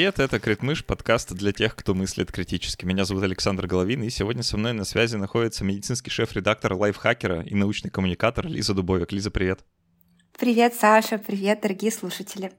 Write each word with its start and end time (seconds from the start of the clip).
Привет, 0.00 0.18
это 0.18 0.40
Критмыш, 0.40 0.82
подкаст 0.82 1.34
для 1.34 1.52
тех, 1.52 1.76
кто 1.76 1.92
мыслит 1.94 2.32
критически. 2.32 2.86
Меня 2.86 3.04
зовут 3.04 3.22
Александр 3.22 3.66
Головин, 3.66 4.02
и 4.02 4.08
сегодня 4.08 4.42
со 4.42 4.56
мной 4.56 4.72
на 4.72 4.84
связи 4.84 5.16
находится 5.16 5.62
медицинский 5.62 6.08
шеф-редактор 6.08 6.72
лайфхакера 6.72 7.42
и 7.42 7.54
научный 7.54 7.90
коммуникатор 7.90 8.46
Лиза 8.46 8.72
Дубовик. 8.72 9.12
Лиза, 9.12 9.30
привет. 9.30 9.62
Привет, 10.38 10.72
Саша, 10.72 11.18
привет, 11.18 11.60
дорогие 11.60 11.92
слушатели. 11.92 12.50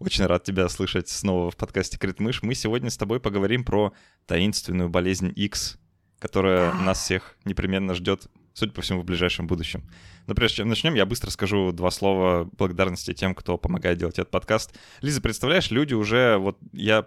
Очень 0.00 0.26
рад 0.26 0.42
тебя 0.42 0.68
слышать 0.68 1.08
снова 1.08 1.52
в 1.52 1.56
подкасте 1.56 1.98
Критмыш. 1.98 2.42
Мы 2.42 2.56
сегодня 2.56 2.90
с 2.90 2.96
тобой 2.96 3.20
поговорим 3.20 3.62
про 3.62 3.92
таинственную 4.26 4.88
болезнь 4.88 5.32
X, 5.36 5.78
которая 6.18 6.72
нас 6.72 6.98
всех 6.98 7.36
непременно 7.44 7.94
ждет 7.94 8.26
судя 8.56 8.72
по 8.72 8.80
всему, 8.80 9.02
в 9.02 9.04
ближайшем 9.04 9.46
будущем. 9.46 9.84
Но 10.26 10.34
прежде 10.34 10.56
чем 10.56 10.68
начнем, 10.68 10.94
я 10.94 11.04
быстро 11.04 11.30
скажу 11.30 11.72
два 11.72 11.90
слова 11.90 12.48
благодарности 12.56 13.12
тем, 13.12 13.34
кто 13.34 13.58
помогает 13.58 13.98
делать 13.98 14.18
этот 14.18 14.30
подкаст. 14.30 14.74
Лиза, 15.02 15.20
представляешь, 15.20 15.70
люди 15.70 15.92
уже, 15.92 16.38
вот 16.38 16.58
я 16.72 17.06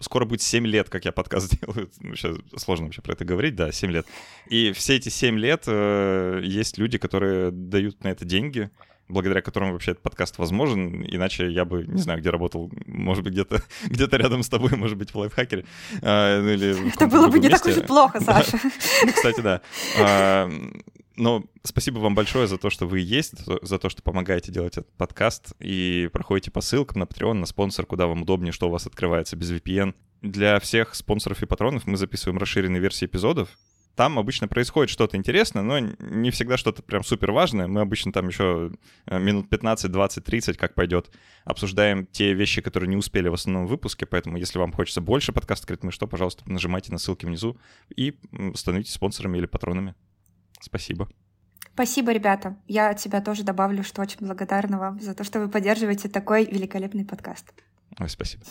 скоро 0.00 0.26
будет 0.26 0.42
7 0.42 0.66
лет, 0.66 0.90
как 0.90 1.06
я 1.06 1.12
подкаст 1.12 1.58
делаю. 1.60 1.90
Ну, 2.00 2.14
сейчас 2.14 2.36
сложно 2.58 2.86
вообще 2.86 3.00
про 3.00 3.14
это 3.14 3.24
говорить, 3.24 3.56
да, 3.56 3.72
7 3.72 3.90
лет. 3.90 4.06
И 4.48 4.72
все 4.72 4.96
эти 4.96 5.08
7 5.08 5.38
лет 5.38 5.64
э, 5.66 6.42
есть 6.44 6.76
люди, 6.76 6.98
которые 6.98 7.50
дают 7.50 8.04
на 8.04 8.08
это 8.08 8.26
деньги, 8.26 8.70
благодаря 9.08 9.42
которым 9.42 9.72
вообще 9.72 9.92
этот 9.92 10.02
подкаст 10.02 10.38
возможен, 10.38 11.04
иначе 11.04 11.50
я 11.50 11.64
бы, 11.64 11.86
не 11.86 12.00
знаю, 12.00 12.20
где 12.20 12.30
работал, 12.30 12.70
может 12.86 13.22
быть, 13.22 13.34
где-то 13.34 13.62
где 13.86 14.06
рядом 14.16 14.42
с 14.42 14.48
тобой, 14.48 14.70
может 14.76 14.96
быть, 14.96 15.10
в 15.10 15.16
лайфхакере. 15.16 15.64
А, 16.02 16.40
ну, 16.40 16.48
или 16.48 16.94
Это 16.94 17.06
было 17.06 17.28
бы 17.28 17.38
не 17.38 17.48
месте. 17.48 17.68
так 17.68 17.76
уж 17.76 17.82
и 17.82 17.86
плохо, 17.86 18.20
Саша. 18.20 18.58
Ну, 19.04 19.12
кстати, 19.12 19.40
да. 19.40 19.60
Но 21.16 21.44
спасибо 21.62 21.98
вам 21.98 22.14
большое 22.14 22.46
за 22.46 22.58
то, 22.58 22.70
что 22.70 22.86
вы 22.86 23.00
есть, 23.00 23.34
за 23.62 23.78
то, 23.78 23.88
что 23.88 24.02
помогаете 24.02 24.50
делать 24.50 24.78
этот 24.78 24.92
подкаст 24.96 25.52
и 25.58 26.08
проходите 26.12 26.50
по 26.50 26.60
ссылкам 26.60 27.00
на 27.00 27.04
Patreon, 27.04 27.34
на 27.34 27.46
спонсор, 27.46 27.86
куда 27.86 28.06
вам 28.06 28.22
удобнее, 28.22 28.52
что 28.52 28.68
у 28.68 28.70
вас 28.70 28.86
открывается 28.86 29.36
без 29.36 29.52
VPN. 29.52 29.94
Для 30.22 30.58
всех 30.60 30.94
спонсоров 30.94 31.42
и 31.42 31.46
патронов 31.46 31.86
мы 31.86 31.96
записываем 31.96 32.38
расширенные 32.38 32.80
версии 32.80 33.06
эпизодов, 33.06 33.50
там 33.94 34.18
обычно 34.18 34.48
происходит 34.48 34.90
что-то 34.90 35.16
интересное, 35.18 35.62
но 35.62 35.78
не 35.78 36.30
всегда 36.30 36.56
что-то 36.56 36.82
прям 36.82 37.04
супер 37.04 37.30
важное. 37.30 37.66
Мы 37.66 37.82
обычно 37.82 38.10
там 38.10 38.28
еще 38.28 38.72
э, 39.06 39.18
минут 39.18 39.50
15, 39.50 39.92
20, 39.92 40.24
30, 40.24 40.56
как 40.56 40.74
пойдет, 40.74 41.10
обсуждаем 41.44 42.06
те 42.06 42.32
вещи, 42.32 42.62
которые 42.62 42.88
не 42.88 42.96
успели 42.96 43.28
в 43.28 43.34
основном 43.34 43.66
выпуске, 43.66 44.06
поэтому 44.06 44.38
если 44.38 44.58
вам 44.58 44.72
хочется 44.72 45.02
больше 45.02 45.32
подкаста 45.32 45.66
«Крит 45.66 45.84
мы 45.84 45.92
что», 45.92 46.06
пожалуйста, 46.06 46.42
нажимайте 46.50 46.90
на 46.90 46.98
ссылки 46.98 47.26
внизу 47.26 47.58
и 47.94 48.18
становитесь 48.54 48.94
спонсорами 48.94 49.36
или 49.38 49.46
патронами. 49.46 49.94
Спасибо. 50.62 51.08
Спасибо, 51.74 52.12
ребята. 52.12 52.56
Я 52.68 52.90
от 52.90 53.00
себя 53.00 53.20
тоже 53.20 53.44
добавлю, 53.44 53.82
что 53.82 54.02
очень 54.02 54.18
благодарна 54.20 54.78
вам 54.78 55.00
за 55.00 55.14
то, 55.14 55.24
что 55.24 55.40
вы 55.40 55.48
поддерживаете 55.48 56.08
такой 56.08 56.44
великолепный 56.44 57.04
подкаст. 57.04 57.52
Ой, 57.98 58.08
спасибо. 58.08 58.44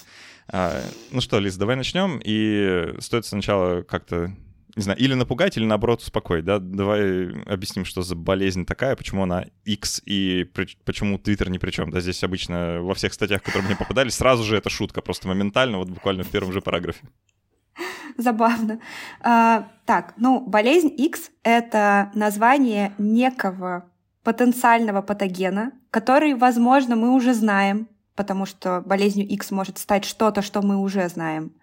А, 0.47 0.81
ну 1.11 1.21
что, 1.21 1.39
Лиз, 1.39 1.55
давай 1.55 1.75
начнем. 1.75 2.19
И 2.23 2.95
стоит 2.99 3.25
сначала 3.25 3.83
как-то 3.83 4.35
не 4.75 4.83
знаю, 4.83 4.99
или 4.99 5.13
напугать, 5.13 5.57
или 5.57 5.65
наоборот 5.65 6.01
успокоить, 6.01 6.45
да? 6.45 6.59
Давай 6.59 7.29
объясним, 7.45 7.85
что 7.85 8.01
за 8.01 8.15
болезнь 8.15 8.65
такая, 8.65 8.95
почему 8.95 9.23
она 9.23 9.45
X 9.65 10.01
и 10.05 10.45
при, 10.45 10.67
почему 10.85 11.17
Twitter 11.17 11.49
ни 11.49 11.57
при 11.57 11.71
чем. 11.71 11.91
Да, 11.91 11.99
здесь 11.99 12.23
обычно 12.23 12.81
во 12.81 12.93
всех 12.93 13.13
статьях, 13.13 13.43
которые 13.43 13.67
мне 13.67 13.75
попадались, 13.75 14.15
сразу 14.15 14.43
же 14.43 14.55
это 14.55 14.69
шутка, 14.69 15.01
просто 15.01 15.27
моментально, 15.27 15.77
вот 15.77 15.89
буквально 15.89 16.23
в 16.23 16.29
первом 16.29 16.53
же 16.53 16.61
параграфе. 16.61 17.01
Забавно. 18.17 18.79
А, 19.21 19.67
так, 19.85 20.13
ну, 20.17 20.39
болезнь 20.39 20.93
X— 20.97 21.31
это 21.43 22.11
название 22.13 22.93
некого 22.97 23.85
потенциального 24.23 25.01
патогена, 25.01 25.71
который, 25.89 26.33
возможно, 26.35 26.95
мы 26.95 27.11
уже 27.11 27.33
знаем, 27.33 27.87
потому 28.15 28.45
что 28.45 28.81
болезнью 28.85 29.27
X 29.27 29.51
может 29.51 29.77
стать 29.77 30.05
что-то, 30.05 30.41
что 30.41 30.61
мы 30.61 30.77
уже 30.77 31.07
знаем, 31.09 31.53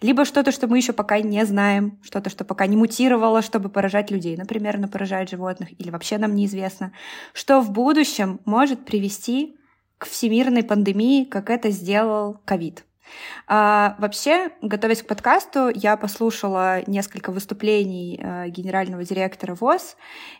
либо 0.00 0.24
что-то, 0.24 0.52
что 0.52 0.66
мы 0.66 0.78
еще 0.78 0.92
пока 0.92 1.20
не 1.20 1.44
знаем, 1.44 1.98
что-то, 2.02 2.30
что 2.30 2.44
пока 2.44 2.66
не 2.66 2.76
мутировало, 2.76 3.42
чтобы 3.42 3.68
поражать 3.68 4.10
людей, 4.10 4.36
например, 4.36 4.78
но 4.78 4.88
поражает 4.88 5.28
животных, 5.28 5.78
или 5.78 5.90
вообще 5.90 6.18
нам 6.18 6.34
неизвестно, 6.34 6.92
что 7.34 7.60
в 7.60 7.70
будущем 7.70 8.40
может 8.44 8.84
привести 8.84 9.56
к 9.98 10.06
всемирной 10.06 10.62
пандемии, 10.62 11.24
как 11.24 11.50
это 11.50 11.70
сделал 11.70 12.40
ковид. 12.44 12.84
А, 13.46 13.96
вообще, 13.98 14.50
готовясь 14.62 15.02
к 15.02 15.06
подкасту, 15.06 15.70
я 15.74 15.96
послушала 15.96 16.82
несколько 16.88 17.30
выступлений 17.30 18.18
э, 18.20 18.48
генерального 18.48 19.04
директора 19.04 19.54
ВОЗ, 19.54 19.96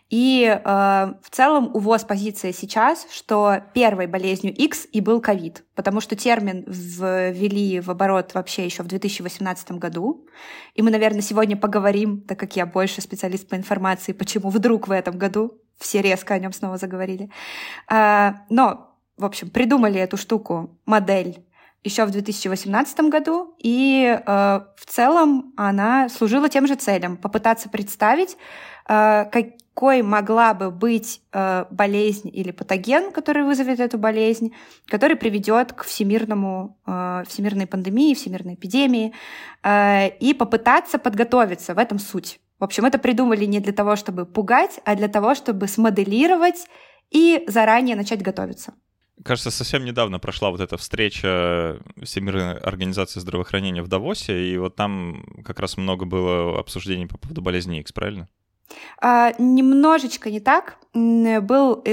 и 0.09 0.43
э, 0.43 0.59
в 0.63 1.29
целом 1.29 1.71
у 1.73 1.79
ВОЗ 1.79 2.03
позиция 2.03 2.53
сейчас, 2.53 3.07
что 3.11 3.61
первой 3.73 4.07
болезнью 4.07 4.53
X 4.53 4.87
и 4.91 5.01
был 5.01 5.21
ковид, 5.21 5.63
потому 5.75 6.01
что 6.01 6.15
термин 6.15 6.65
ввели 6.67 7.79
в 7.79 7.89
оборот 7.89 8.33
вообще 8.33 8.65
еще 8.65 8.83
в 8.83 8.87
2018 8.87 9.71
году, 9.73 10.27
и 10.75 10.81
мы, 10.81 10.91
наверное, 10.91 11.21
сегодня 11.21 11.57
поговорим, 11.57 12.21
так 12.21 12.39
как 12.39 12.55
я 12.55 12.65
больше 12.65 13.01
специалист 13.01 13.47
по 13.47 13.55
информации, 13.55 14.13
почему 14.13 14.49
вдруг 14.49 14.87
в 14.87 14.91
этом 14.91 15.17
году. 15.17 15.59
Все 15.77 16.01
резко 16.01 16.33
о 16.33 16.39
нем 16.39 16.53
снова 16.53 16.77
заговорили. 16.77 17.29
А, 17.87 18.41
но, 18.49 18.95
в 19.15 19.25
общем, 19.25 19.49
придумали 19.49 19.99
эту 19.99 20.17
штуку, 20.17 20.75
модель 20.85 21.45
еще 21.87 22.05
в 22.05 22.11
2018 22.11 22.99
году, 23.09 23.55
и 23.57 24.05
э, 24.05 24.21
в 24.25 24.85
целом 24.85 25.53
она 25.57 26.09
служила 26.09 26.49
тем 26.49 26.67
же 26.67 26.75
целям— 26.75 27.17
попытаться 27.17 27.69
представить, 27.69 28.37
э, 28.87 29.25
какой 29.31 30.01
могла 30.01 30.53
бы 30.53 30.71
быть 30.71 31.21
э, 31.31 31.65
болезнь 31.69 32.29
или 32.33 32.51
патоген, 32.51 33.11
который 33.11 33.43
вызовет 33.43 33.79
эту 33.79 33.97
болезнь, 33.97 34.53
который 34.87 35.15
приведет 35.15 35.73
к 35.73 35.83
всемирному, 35.83 36.77
э, 36.87 37.23
всемирной 37.27 37.67
пандемии, 37.67 38.13
всемирной 38.13 38.55
эпидемии, 38.55 39.13
э, 39.63 40.09
и 40.19 40.33
попытаться 40.33 40.97
подготовиться, 40.97 41.73
в 41.73 41.77
этом 41.77 41.99
суть. 41.99 42.39
В 42.59 42.63
общем, 42.63 42.85
это 42.85 42.97
придумали 42.97 43.45
не 43.45 43.59
для 43.59 43.73
того, 43.73 43.95
чтобы 43.95 44.25
пугать, 44.25 44.79
а 44.83 44.95
для 44.95 45.07
того, 45.07 45.35
чтобы 45.35 45.67
смоделировать 45.67 46.67
и 47.11 47.43
заранее 47.47 47.95
начать 47.95 48.23
готовиться. 48.23 48.73
Кажется, 49.23 49.49
совсем 49.49 49.83
недавно 49.83 50.19
прошла 50.19 50.51
вот 50.51 50.61
эта 50.61 50.77
встреча 50.77 51.79
Всемирной 52.01 52.57
организации 52.59 53.19
здравоохранения 53.19 53.81
в 53.81 53.87
Давосе, 53.87 54.47
и 54.47 54.57
вот 54.57 54.75
там 54.75 55.25
как 55.43 55.59
раз 55.59 55.75
много 55.75 56.05
было 56.05 56.59
обсуждений 56.59 57.07
по 57.07 57.17
поводу 57.17 57.41
болезни 57.41 57.79
X, 57.79 57.91
правильно? 57.91 58.27
А, 59.01 59.33
немножечко 59.39 60.29
не 60.29 60.39
так. 60.39 60.77
Был 60.93 61.83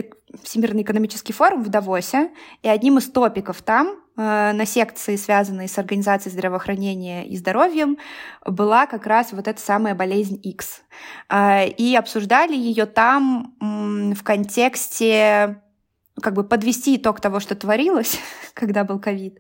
Всемирный 0.42 0.82
экономический 0.82 1.32
форум 1.32 1.62
в 1.62 1.68
Давосе, 1.68 2.30
и 2.62 2.68
одним 2.68 2.98
из 2.98 3.08
топиков 3.10 3.62
там 3.62 4.00
э, 4.16 4.52
на 4.52 4.66
секции, 4.66 5.16
связанной 5.16 5.68
с 5.68 5.78
организацией 5.78 6.32
здравоохранения 6.32 7.24
и 7.26 7.36
здоровьем, 7.36 7.98
была 8.44 8.86
как 8.86 9.06
раз 9.06 9.32
вот 9.32 9.46
эта 9.46 9.60
самая 9.60 9.94
болезнь 9.94 10.40
X. 10.42 10.82
А, 11.28 11.64
и 11.64 11.94
обсуждали 11.94 12.56
ее 12.56 12.86
там 12.86 13.54
в 13.60 14.22
контексте 14.24 15.62
как 16.20 16.34
бы 16.34 16.44
подвести 16.44 16.96
итог 16.96 17.20
того, 17.20 17.40
что 17.40 17.54
творилось, 17.54 18.18
когда 18.54 18.84
был 18.84 19.00
ковид, 19.00 19.38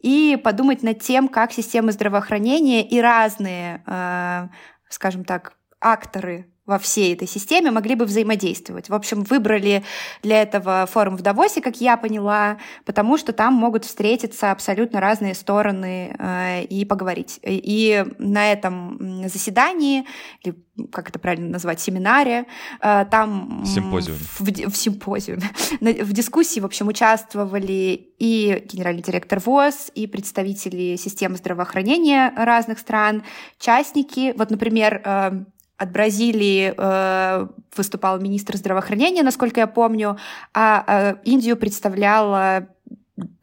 и 0.00 0.38
подумать 0.42 0.82
над 0.82 1.00
тем, 1.00 1.28
как 1.28 1.52
системы 1.52 1.92
здравоохранения 1.92 2.86
и 2.86 3.00
разные, 3.00 3.82
э, 3.86 4.48
скажем 4.88 5.24
так, 5.24 5.54
акторы 5.80 6.53
во 6.66 6.78
всей 6.78 7.12
этой 7.14 7.28
системе 7.28 7.70
могли 7.70 7.94
бы 7.94 8.06
взаимодействовать. 8.06 8.88
В 8.88 8.94
общем, 8.94 9.22
выбрали 9.22 9.84
для 10.22 10.40
этого 10.42 10.86
форум 10.86 11.16
в 11.16 11.22
Давосе, 11.22 11.60
как 11.60 11.80
я 11.80 11.96
поняла, 11.96 12.58
потому 12.86 13.18
что 13.18 13.32
там 13.32 13.52
могут 13.54 13.84
встретиться 13.84 14.50
абсолютно 14.50 15.00
разные 15.00 15.34
стороны 15.34 16.16
э, 16.18 16.64
и 16.64 16.84
поговорить. 16.86 17.38
И 17.42 18.04
на 18.18 18.50
этом 18.50 19.28
заседании, 19.28 20.04
или 20.42 20.56
как 20.90 21.10
это 21.10 21.18
правильно 21.18 21.50
назвать, 21.50 21.80
семинаре, 21.80 22.46
э, 22.80 23.04
там... 23.10 23.62
Симпозиуме. 23.66 24.18
В, 24.38 24.70
в 24.70 24.76
симпозиуме. 24.76 25.50
В 25.80 26.12
дискуссии, 26.12 26.60
в 26.60 26.64
общем, 26.64 26.88
участвовали 26.88 28.14
и 28.18 28.64
генеральный 28.72 29.02
директор 29.02 29.38
ВОЗ, 29.38 29.90
и 29.94 30.06
представители 30.06 30.96
системы 30.96 31.36
здравоохранения 31.36 32.32
разных 32.36 32.78
стран, 32.78 33.22
частники. 33.58 34.32
Вот, 34.36 34.50
например, 34.50 35.02
э, 35.04 35.44
от 35.76 35.92
Бразилии 35.92 36.72
э, 36.76 37.46
выступал 37.76 38.20
министр 38.20 38.56
здравоохранения, 38.56 39.22
насколько 39.22 39.60
я 39.60 39.66
помню, 39.66 40.18
а 40.52 40.84
э, 40.86 41.16
Индию 41.24 41.56
представляла 41.56 42.68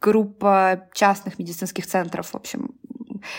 группа 0.00 0.88
частных 0.92 1.38
медицинских 1.38 1.86
центров, 1.86 2.30
в 2.32 2.34
общем, 2.34 2.74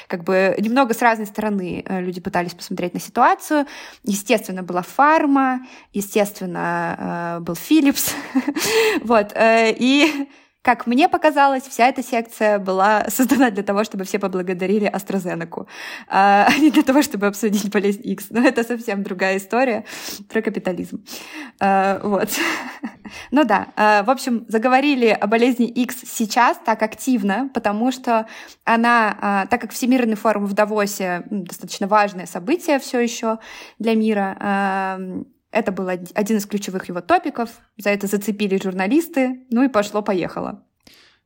как 0.08 0.24
бы 0.24 0.56
немного 0.60 0.94
с 0.94 1.02
разной 1.02 1.28
стороны 1.28 1.84
э, 1.86 2.02
люди 2.02 2.22
пытались 2.22 2.54
посмотреть 2.54 2.94
на 2.94 3.00
ситуацию. 3.00 3.66
Естественно, 4.04 4.64
была 4.64 4.82
фарма, 4.82 5.66
естественно, 5.92 7.38
э, 7.38 7.40
был 7.42 7.56
Philips, 7.56 8.14
вот, 9.04 9.32
э, 9.34 9.74
и 9.78 10.30
Как 10.64 10.88
мне 10.88 11.10
показалось, 11.10 11.64
вся 11.64 11.90
эта 11.90 12.02
секция 12.02 12.58
была 12.58 13.04
создана 13.10 13.52
для 13.52 13.64
того, 13.64 13.84
чтобы 13.84 14.06
все 14.06 14.18
поблагодарили 14.18 14.90
AstraZeneca, 14.90 15.68
а 16.08 16.48
не 16.58 16.72
для 16.72 16.84
того, 16.84 17.02
чтобы 17.02 17.28
обсудить 17.28 17.70
болезнь 17.70 18.02
X. 18.04 18.28
Но 18.30 18.48
это 18.48 18.64
совсем 18.64 19.04
другая 19.04 19.38
история 19.38 19.84
про 20.30 20.42
капитализм. 20.42 21.04
А, 21.60 22.00
вот. 22.04 22.30
Ну 23.32 23.44
да, 23.44 23.68
а, 23.76 24.04
в 24.04 24.10
общем, 24.10 24.46
заговорили 24.48 25.08
о 25.08 25.28
болезни 25.28 25.68
X 25.68 25.98
сейчас 26.06 26.58
так 26.66 26.82
активно, 26.82 27.50
потому 27.54 27.92
что 27.92 28.28
она, 28.64 29.18
а, 29.22 29.46
так 29.48 29.62
как 29.62 29.72
Всемирный 29.72 30.16
форум 30.16 30.46
в 30.46 30.54
Давосе 30.54 31.24
достаточно 31.30 31.86
важное 31.86 32.26
событие 32.26 32.80
все 32.80 33.00
еще 33.00 33.40
для 33.78 33.94
мира, 33.94 34.98
это 35.54 35.72
был 35.72 35.88
один 35.88 36.38
из 36.38 36.46
ключевых 36.46 36.90
его 36.90 37.02
топиков, 37.02 37.50
за 37.78 37.92
это 37.92 38.08
зацепили 38.08 38.60
журналисты, 38.62 39.46
ну 39.50 39.64
и 39.64 39.70
пошло-поехало. 39.70 40.64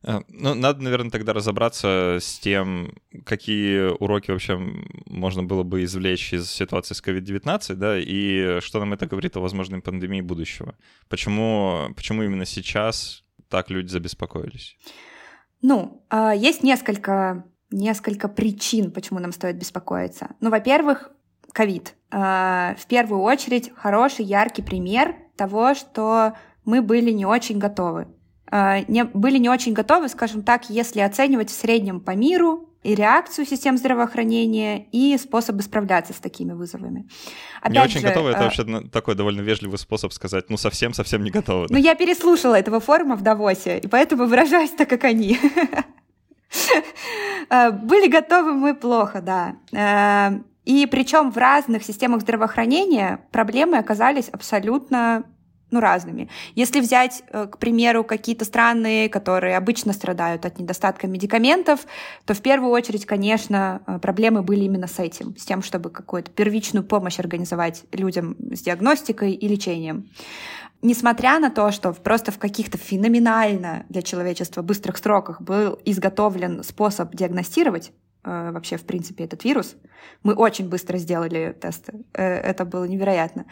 Э, 0.02 0.20
ну, 0.28 0.54
надо, 0.54 0.82
наверное, 0.82 1.10
тогда 1.10 1.32
разобраться 1.32 2.18
с 2.20 2.38
тем, 2.38 2.94
какие 3.24 3.90
уроки 3.98 4.30
вообще 4.30 4.60
можно 5.06 5.42
было 5.42 5.62
бы 5.62 5.82
извлечь 5.82 6.32
из 6.32 6.50
ситуации 6.50 6.94
с 6.94 7.02
COVID-19, 7.02 7.74
да, 7.74 7.98
и 7.98 8.60
что 8.60 8.78
нам 8.78 8.92
это 8.92 9.06
говорит 9.06 9.36
о 9.36 9.40
возможной 9.40 9.80
пандемии 9.80 10.20
будущего. 10.20 10.76
Почему, 11.08 11.88
почему 11.96 12.22
именно 12.22 12.44
сейчас 12.44 13.24
так 13.48 13.70
люди 13.70 13.88
забеспокоились? 13.88 14.76
Ну, 15.62 16.04
а, 16.10 16.34
есть 16.34 16.62
несколько, 16.62 17.44
несколько 17.70 18.28
причин, 18.28 18.92
почему 18.92 19.18
нам 19.18 19.32
стоит 19.32 19.56
беспокоиться. 19.56 20.36
Ну, 20.40 20.50
во-первых, 20.50 21.10
ковид. 21.58 21.94
А, 22.12 22.76
в 22.78 22.86
первую 22.86 23.20
очередь, 23.22 23.72
хороший, 23.74 24.24
яркий 24.24 24.62
пример 24.62 25.16
того, 25.36 25.74
что 25.74 26.34
мы 26.64 26.82
были 26.82 27.10
не 27.10 27.26
очень 27.26 27.58
готовы. 27.58 28.06
А, 28.48 28.78
не, 28.86 29.02
были 29.02 29.38
не 29.38 29.48
очень 29.48 29.72
готовы, 29.72 30.08
скажем 30.08 30.42
так, 30.42 30.70
если 30.70 31.00
оценивать 31.00 31.50
в 31.50 31.54
среднем 31.54 31.98
по 31.98 32.12
миру 32.12 32.68
и 32.84 32.94
реакцию 32.94 33.44
систем 33.44 33.76
здравоохранения, 33.76 34.86
и 34.92 35.18
способы 35.18 35.62
справляться 35.62 36.12
с 36.12 36.18
такими 36.18 36.52
вызовами. 36.52 37.08
Опять 37.60 37.72
не 37.72 37.80
очень 37.80 38.00
же, 38.02 38.06
готовы, 38.06 38.30
это 38.30 38.38
а... 38.38 38.44
вообще 38.44 38.64
такой 38.92 39.16
довольно 39.16 39.40
вежливый 39.40 39.78
способ 39.78 40.12
сказать, 40.12 40.48
ну 40.50 40.56
совсем-совсем 40.56 41.24
не 41.24 41.30
готовы. 41.30 41.66
Ну 41.70 41.76
я 41.76 41.96
переслушала 41.96 42.54
этого 42.54 42.78
форума 42.78 43.16
в 43.16 43.22
Давосе, 43.22 43.78
и 43.78 43.88
поэтому 43.88 44.26
выражаюсь 44.26 44.70
так, 44.70 44.88
как 44.88 45.02
они. 45.02 45.40
Были 47.50 48.08
готовы 48.08 48.52
мы 48.52 48.76
плохо, 48.76 49.20
да. 49.20 49.56
И 50.68 50.84
причем 50.84 51.32
в 51.32 51.38
разных 51.38 51.82
системах 51.82 52.20
здравоохранения 52.20 53.20
проблемы 53.32 53.78
оказались 53.78 54.28
абсолютно 54.28 55.24
ну, 55.70 55.80
разными. 55.80 56.28
Если 56.54 56.80
взять, 56.80 57.22
э, 57.30 57.46
к 57.46 57.56
примеру, 57.56 58.04
какие-то 58.04 58.44
страны, 58.44 59.08
которые 59.08 59.56
обычно 59.56 59.94
страдают 59.94 60.44
от 60.44 60.58
недостатка 60.58 61.06
медикаментов, 61.06 61.86
то 62.26 62.34
в 62.34 62.42
первую 62.42 62.70
очередь, 62.70 63.06
конечно, 63.06 63.80
э, 63.86 63.98
проблемы 63.98 64.42
были 64.42 64.64
именно 64.64 64.88
с 64.88 64.98
этим, 64.98 65.34
с 65.38 65.46
тем, 65.46 65.62
чтобы 65.62 65.88
какую-то 65.88 66.30
первичную 66.32 66.84
помощь 66.84 67.18
организовать 67.18 67.84
людям 67.92 68.36
с 68.38 68.60
диагностикой 68.60 69.32
и 69.32 69.48
лечением. 69.48 70.10
Несмотря 70.82 71.38
на 71.38 71.50
то, 71.50 71.70
что 71.70 71.94
просто 71.94 72.30
в 72.30 72.38
каких-то 72.38 72.76
феноменально 72.76 73.86
для 73.88 74.02
человечества 74.02 74.60
быстрых 74.60 74.98
сроках 74.98 75.40
был 75.40 75.78
изготовлен 75.86 76.62
способ 76.62 77.14
диагностировать 77.14 77.92
Э, 78.24 78.50
вообще, 78.52 78.76
в 78.76 78.84
принципе, 78.84 79.24
этот 79.24 79.44
вирус. 79.44 79.76
Мы 80.22 80.34
очень 80.34 80.68
быстро 80.68 80.98
сделали 80.98 81.56
тесты. 81.60 82.04
Э, 82.14 82.24
это 82.24 82.64
было 82.64 82.84
невероятно. 82.84 83.46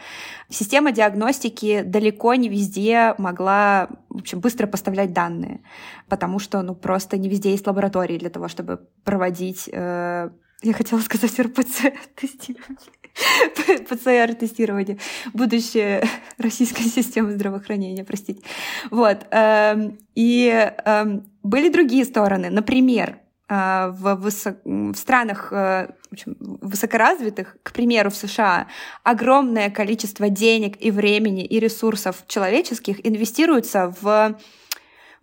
Система 0.49 0.91
диагностики 0.91 1.81
далеко 1.81 2.35
не 2.35 2.49
везде 2.49 3.15
могла, 3.17 3.87
в 4.09 4.19
общем, 4.19 4.39
быстро 4.39 4.67
поставлять 4.67 5.13
данные, 5.13 5.61
потому 6.09 6.39
что, 6.39 6.61
ну, 6.61 6.75
просто 6.75 7.17
не 7.17 7.29
везде 7.29 7.51
есть 7.51 7.65
лаборатории 7.65 8.17
для 8.17 8.29
того, 8.29 8.47
чтобы 8.49 8.81
проводить 9.03 9.69
э, 9.71 10.29
я 10.63 10.73
хотела 10.73 10.99
сказать 11.01 11.39
РПЦ-тестирование. 11.39 12.77
ПЦР-тестирование. 13.89 14.97
Будущее 15.33 16.03
российской 16.39 16.83
системы 16.83 17.31
здравоохранения, 17.31 18.03
простите. 18.03 18.41
Вот. 18.89 19.27
Эм, 19.29 19.99
и 20.15 20.47
эм, 20.83 21.29
были 21.43 21.69
другие 21.69 22.05
стороны. 22.05 22.49
Например, 22.49 23.19
в, 23.49 24.15
высок... 24.15 24.57
в 24.65 24.95
странах 24.95 25.51
э, 25.51 25.87
в 26.09 26.13
общем, 26.13 26.35
высокоразвитых, 26.39 27.57
к 27.63 27.71
примеру, 27.71 28.09
в 28.09 28.15
США, 28.15 28.67
огромное 29.03 29.69
количество 29.69 30.29
денег 30.29 30.75
и 30.79 30.91
времени 30.91 31.45
и 31.45 31.59
ресурсов 31.59 32.23
человеческих 32.27 33.05
инвестируется 33.05 33.93
в 34.01 34.37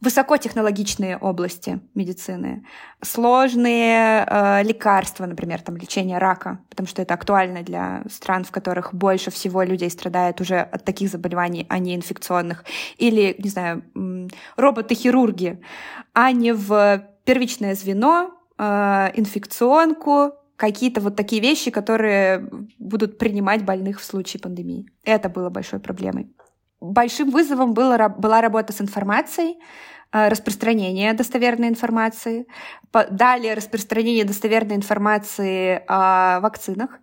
высокотехнологичные 0.01 1.17
области 1.17 1.81
медицины, 1.95 2.67
сложные 3.03 4.27
э, 4.29 4.63
лекарства, 4.63 5.25
например, 5.25 5.63
там 5.63 5.77
лечение 5.77 6.19
рака, 6.19 6.59
потому 6.69 6.87
что 6.87 7.01
это 7.01 7.15
актуально 7.15 7.63
для 7.63 8.03
стран, 8.11 8.45
в 8.45 8.51
которых 8.51 8.93
больше 8.93 9.31
всего 9.31 9.63
людей 9.63 9.91
страдает 9.91 10.41
уже 10.41 10.61
от 10.61 10.85
таких 10.85 11.11
заболеваний, 11.11 11.65
а 11.71 11.79
не 11.79 11.95
инфекционных, 11.95 12.65
или, 12.99 13.35
не 13.39 13.49
знаю, 13.49 13.83
роботы-хирурги, 14.57 15.61
а 16.13 16.33
не 16.33 16.53
в 16.53 17.14
первичное 17.25 17.75
звено, 17.75 18.31
э, 18.59 19.11
инфекционку, 19.15 20.33
какие-то 20.57 21.01
вот 21.01 21.17
такие 21.17 21.43
вещи, 21.43 21.71
которые 21.71 22.49
будут 22.79 23.19
принимать 23.19 23.65
больных 23.65 24.01
в 24.01 24.05
случае 24.05 24.41
пандемии. 24.41 24.87
Это 25.03 25.29
было 25.29 25.51
большой 25.51 25.81
проблемой. 25.81 26.31
Большим 26.81 27.31
вызовом 27.31 27.75
было, 27.75 28.09
была 28.09 28.41
работа 28.41 28.73
с 28.73 28.81
информацией, 28.81 29.59
распространение 30.15 31.13
достоверной 31.13 31.69
информации, 31.69 32.47
далее 33.11 33.55
распространение 33.55 34.25
достоверной 34.25 34.77
информации 34.77 35.83
о 35.89 36.39
вакцинах. 36.39 37.01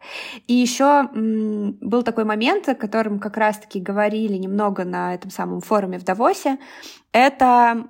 И 0.48 0.54
еще 0.54 1.10
был 1.13 2.04
такой 2.04 2.24
момент, 2.24 2.69
о 2.69 2.75
котором 2.75 3.19
как 3.19 3.36
раз-таки 3.36 3.81
говорили 3.81 4.38
немного 4.38 4.86
на 4.86 5.13
этом 5.13 5.30
самом 5.30 5.60
форуме 5.60 6.00
в 6.00 6.06
Давосе, 6.06 6.58
это 7.12 7.86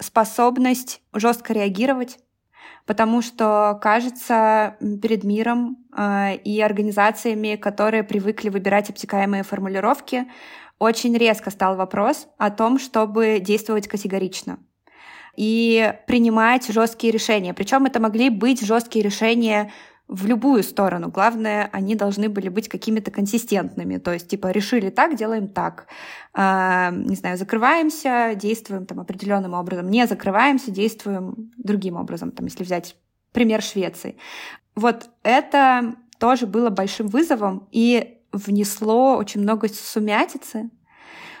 способность 0.00 1.02
жестко 1.12 1.52
реагировать 1.52 2.18
потому 2.86 3.20
что, 3.20 3.78
кажется, 3.82 4.76
перед 5.02 5.24
миром 5.24 5.76
э, 5.96 6.36
и 6.36 6.60
организациями, 6.60 7.56
которые 7.56 8.04
привыкли 8.04 8.48
выбирать 8.48 8.90
обтекаемые 8.90 9.42
формулировки, 9.42 10.26
очень 10.78 11.16
резко 11.16 11.50
стал 11.50 11.76
вопрос 11.76 12.28
о 12.38 12.50
том, 12.50 12.78
чтобы 12.78 13.38
действовать 13.40 13.88
категорично 13.88 14.58
и 15.36 15.94
принимать 16.06 16.66
жесткие 16.66 17.12
решения. 17.12 17.54
Причем 17.54 17.84
это 17.84 18.00
могли 18.00 18.30
быть 18.30 18.64
жесткие 18.64 19.04
решения 19.04 19.72
в 20.08 20.26
любую 20.26 20.62
сторону. 20.62 21.08
Главное, 21.08 21.68
они 21.72 21.94
должны 21.94 22.28
были 22.28 22.48
быть 22.48 22.68
какими-то 22.68 23.10
консистентными. 23.10 23.98
То 23.98 24.12
есть, 24.12 24.28
типа, 24.28 24.52
решили 24.52 24.88
так, 24.88 25.16
делаем 25.16 25.48
так. 25.48 25.88
А, 26.32 26.90
не 26.92 27.16
знаю, 27.16 27.36
закрываемся, 27.36 28.32
действуем 28.36 28.86
там 28.86 29.00
определенным 29.00 29.54
образом. 29.54 29.90
Не 29.90 30.06
закрываемся, 30.06 30.70
действуем 30.70 31.52
другим 31.56 31.96
образом. 31.96 32.30
Там, 32.30 32.46
если 32.46 32.62
взять 32.62 32.96
пример 33.32 33.62
Швеции. 33.62 34.16
Вот 34.76 35.10
это 35.22 35.96
тоже 36.18 36.46
было 36.46 36.70
большим 36.70 37.08
вызовом 37.08 37.68
и 37.72 38.15
внесло 38.32 39.16
очень 39.16 39.42
много 39.42 39.68
сумятицы 39.68 40.70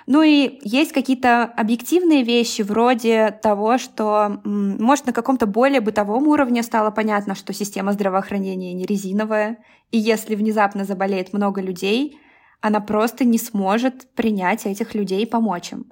ну 0.06 0.22
и 0.22 0.60
есть 0.62 0.92
какие-то 0.92 1.44
объективные 1.44 2.22
вещи 2.22 2.62
вроде 2.62 3.36
того, 3.42 3.76
что, 3.76 4.40
может, 4.44 5.06
на 5.06 5.12
каком-то 5.12 5.46
более 5.46 5.80
бытовом 5.80 6.28
уровне 6.28 6.62
стало 6.62 6.92
понятно, 6.92 7.34
что 7.34 7.52
система 7.52 7.92
здравоохранения 7.92 8.72
не 8.72 8.86
резиновая, 8.86 9.58
и 9.90 9.98
если 9.98 10.36
внезапно 10.36 10.84
заболеет 10.84 11.32
много 11.32 11.60
людей, 11.60 12.20
она 12.60 12.80
просто 12.80 13.24
не 13.24 13.38
сможет 13.38 14.14
принять 14.14 14.64
этих 14.64 14.94
людей 14.94 15.22
и 15.22 15.26
помочь 15.26 15.72
им. 15.72 15.90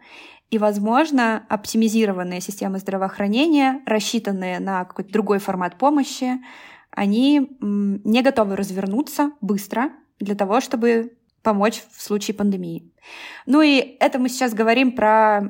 И, 0.50 0.58
возможно, 0.58 1.44
оптимизированные 1.48 2.40
системы 2.40 2.78
здравоохранения, 2.78 3.82
рассчитанные 3.84 4.60
на 4.60 4.84
какой-то 4.84 5.12
другой 5.12 5.38
формат 5.40 5.76
помощи, 5.76 6.40
они 6.92 7.50
не 7.60 8.22
готовы 8.22 8.54
развернуться 8.54 9.32
быстро 9.40 9.90
для 10.20 10.34
того, 10.34 10.60
чтобы 10.60 11.12
помочь 11.42 11.82
в 11.92 12.02
случае 12.02 12.34
пандемии. 12.34 12.90
Ну 13.44 13.60
и 13.60 13.96
это 14.00 14.18
мы 14.18 14.30
сейчас 14.30 14.54
говорим 14.54 14.92
про, 14.92 15.42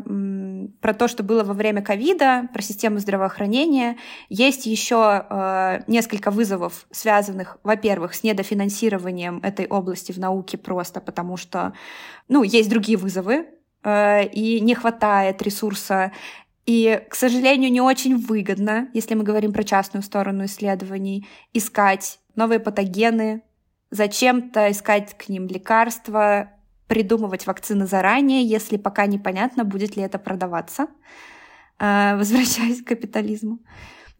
про 0.81 0.93
то, 0.93 1.07
что 1.07 1.23
было 1.23 1.45
во 1.45 1.55
время 1.55 1.83
ковида, 1.83 2.49
про 2.53 2.63
систему 2.63 2.99
здравоохранения. 2.99 3.97
Есть 4.29 4.67
еще 4.67 5.25
э, 5.31 5.83
несколько 5.87 6.33
вызовов, 6.33 6.87
связанных, 6.91 7.59
во-первых, 7.63 8.15
с 8.15 8.25
недофинансированием 8.25 9.39
этой 9.45 9.67
области 9.67 10.11
в 10.11 10.19
науке 10.19 10.59
просто 10.59 11.01
потому, 11.01 11.37
что 11.37 11.75
ну, 12.27 12.43
есть 12.43 12.69
другие 12.69 12.99
вызовы, 12.99 13.47
э, 13.85 14.27
и 14.27 14.61
не 14.61 14.75
хватает 14.75 15.41
ресурса 15.43 16.11
и, 16.67 17.03
к 17.11 17.15
сожалению, 17.15 17.71
не 17.71 17.81
очень 17.81 18.17
выгодно, 18.17 18.89
если 18.95 19.15
мы 19.15 19.23
говорим 19.23 19.53
про 19.53 19.65
частную 19.65 20.03
сторону 20.03 20.47
исследований, 20.47 21.29
искать 21.53 22.19
новые 22.37 22.59
патогены, 22.59 23.43
зачем-то 23.91 24.71
искать 24.71 25.17
к 25.17 25.29
ним 25.29 25.47
лекарства, 25.47 26.51
придумывать 26.87 27.47
вакцины 27.47 27.87
заранее, 27.87 28.45
если 28.45 28.77
пока 28.77 29.07
непонятно, 29.07 29.65
будет 29.65 29.97
ли 29.97 30.03
это 30.03 30.19
продаваться. 30.19 30.89
э, 31.79 32.17
возвращаясь 32.17 32.83
к 32.83 32.89
капитализму. 32.89 33.59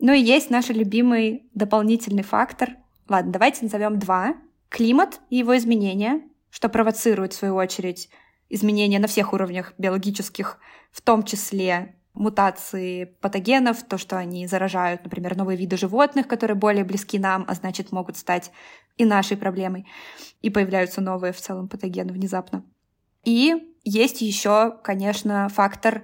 Ну 0.01 0.13
и 0.13 0.21
есть 0.21 0.51
наш 0.51 0.69
любимый 0.69 1.49
дополнительный 1.55 2.23
фактор. 2.25 2.71
Ладно, 3.09 3.33
давайте 3.33 3.65
назовем 3.65 3.99
два. 3.99 4.35
Климат 4.69 5.21
и 5.31 5.37
его 5.37 5.57
изменения, 5.57 6.23
что 6.51 6.69
провоцирует, 6.69 7.33
в 7.33 7.37
свою 7.37 7.55
очередь, 7.55 8.09
изменения 8.49 8.99
на 8.99 9.07
всех 9.07 9.33
уровнях 9.33 9.73
биологических, 9.79 10.59
в 10.91 11.01
том 11.01 11.23
числе 11.23 11.97
мутации 12.15 13.05
патогенов, 13.21 13.83
то, 13.83 13.99
что 13.99 14.17
они 14.17 14.47
заражают, 14.47 15.05
например, 15.05 15.37
новые 15.37 15.59
виды 15.59 15.77
животных, 15.77 16.29
которые 16.29 16.57
более 16.57 16.85
близки 16.85 17.19
нам, 17.19 17.45
а 17.49 17.55
значит, 17.55 17.93
могут 17.93 18.17
стать 18.17 18.53
и 18.97 19.05
нашей 19.05 19.37
проблемой. 19.37 19.87
И 20.41 20.51
появляются 20.51 21.01
новые 21.01 21.33
в 21.33 21.41
целом 21.41 21.69
патогены 21.69 22.13
внезапно. 22.13 22.65
И 23.25 23.75
есть 23.83 24.21
еще, 24.21 24.77
конечно, 24.83 25.49
фактор 25.49 26.03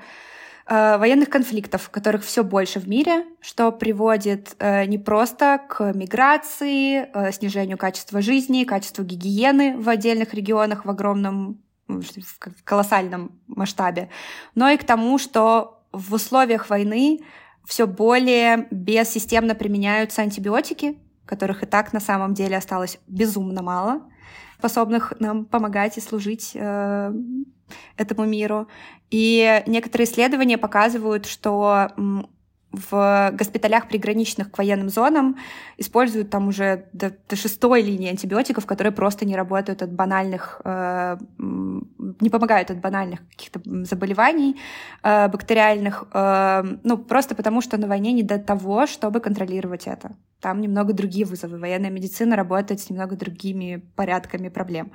э, 0.67 0.99
военных 0.99 1.31
конфликтов, 1.31 1.90
которых 1.90 2.25
все 2.25 2.43
больше 2.43 2.81
в 2.81 2.88
мире, 2.88 3.25
что 3.40 3.71
приводит 3.71 4.57
э, 4.59 4.87
не 4.87 4.99
просто 4.99 5.61
к 5.69 5.93
миграции, 5.93 7.09
э, 7.12 7.33
снижению 7.33 7.79
качества 7.79 8.21
жизни, 8.21 8.64
качеству 8.64 9.05
гигиены 9.05 9.79
в 9.79 9.88
отдельных 9.88 10.35
регионах 10.35 10.85
в 10.85 10.90
огромном, 10.90 11.62
в 11.87 12.64
колоссальном 12.64 13.38
масштабе, 13.47 14.11
но 14.55 14.69
и 14.69 14.76
к 14.76 14.85
тому, 14.85 15.19
что 15.19 15.79
в 15.92 16.14
условиях 16.14 16.70
войны 16.70 17.20
все 17.64 17.87
более 17.87 18.68
бессистемно 18.70 19.54
применяются 19.54 20.23
антибиотики, 20.23 20.99
которых 21.26 21.62
и 21.62 21.66
так 21.66 21.92
на 21.92 22.00
самом 22.00 22.35
деле 22.35 22.56
осталось 22.56 22.99
безумно 23.06 23.62
мало, 23.62 24.02
способных 24.59 25.12
нам 25.20 25.44
помогать 25.44 25.97
и 25.97 26.00
служить 26.00 26.52
э, 26.54 27.12
этому 27.97 28.26
миру. 28.26 28.68
И 29.11 29.62
некоторые 29.66 30.06
исследования 30.06 30.59
показывают, 30.59 31.26
что 31.26 31.90
в 32.73 33.33
госпиталях, 33.33 33.89
приграничных 33.89 34.50
к 34.50 34.59
военным 34.59 34.89
зонам, 34.89 35.37
используют 35.77 36.31
там 36.31 36.49
уже 36.49 36.87
до, 36.93 37.12
до 37.29 37.37
шестой 37.37 37.83
линии 37.83 38.11
антибиотиков, 38.11 38.65
которые 38.65 38.93
просто 38.93 39.25
не 39.25 39.35
работают 39.37 39.83
от 39.83 39.93
банальных, 39.93 40.61
э, 40.65 41.17
не 41.39 42.31
помогают 42.31 42.71
от 42.71 42.79
банальных 42.79 43.21
каких-то 43.29 43.61
заболеваний 43.85 44.57
э, 45.03 45.29
бактериальных, 45.29 46.05
э, 46.12 46.62
ну, 46.85 46.99
просто 46.99 47.35
потому 47.35 47.61
что 47.61 47.77
на 47.77 47.89
войне 47.89 48.12
не 48.12 48.23
до 48.23 48.39
того, 48.39 48.87
чтобы 48.87 49.21
контролировать 49.21 49.87
это. 49.87 50.17
Там 50.41 50.61
немного 50.61 50.93
другие 50.93 51.27
вызовы. 51.27 51.59
Военная 51.59 51.91
медицина 51.91 52.37
работает 52.37 52.81
с 52.81 52.89
немного 52.89 53.17
другими 53.17 53.83
порядками 53.97 54.49
проблем. 54.49 54.93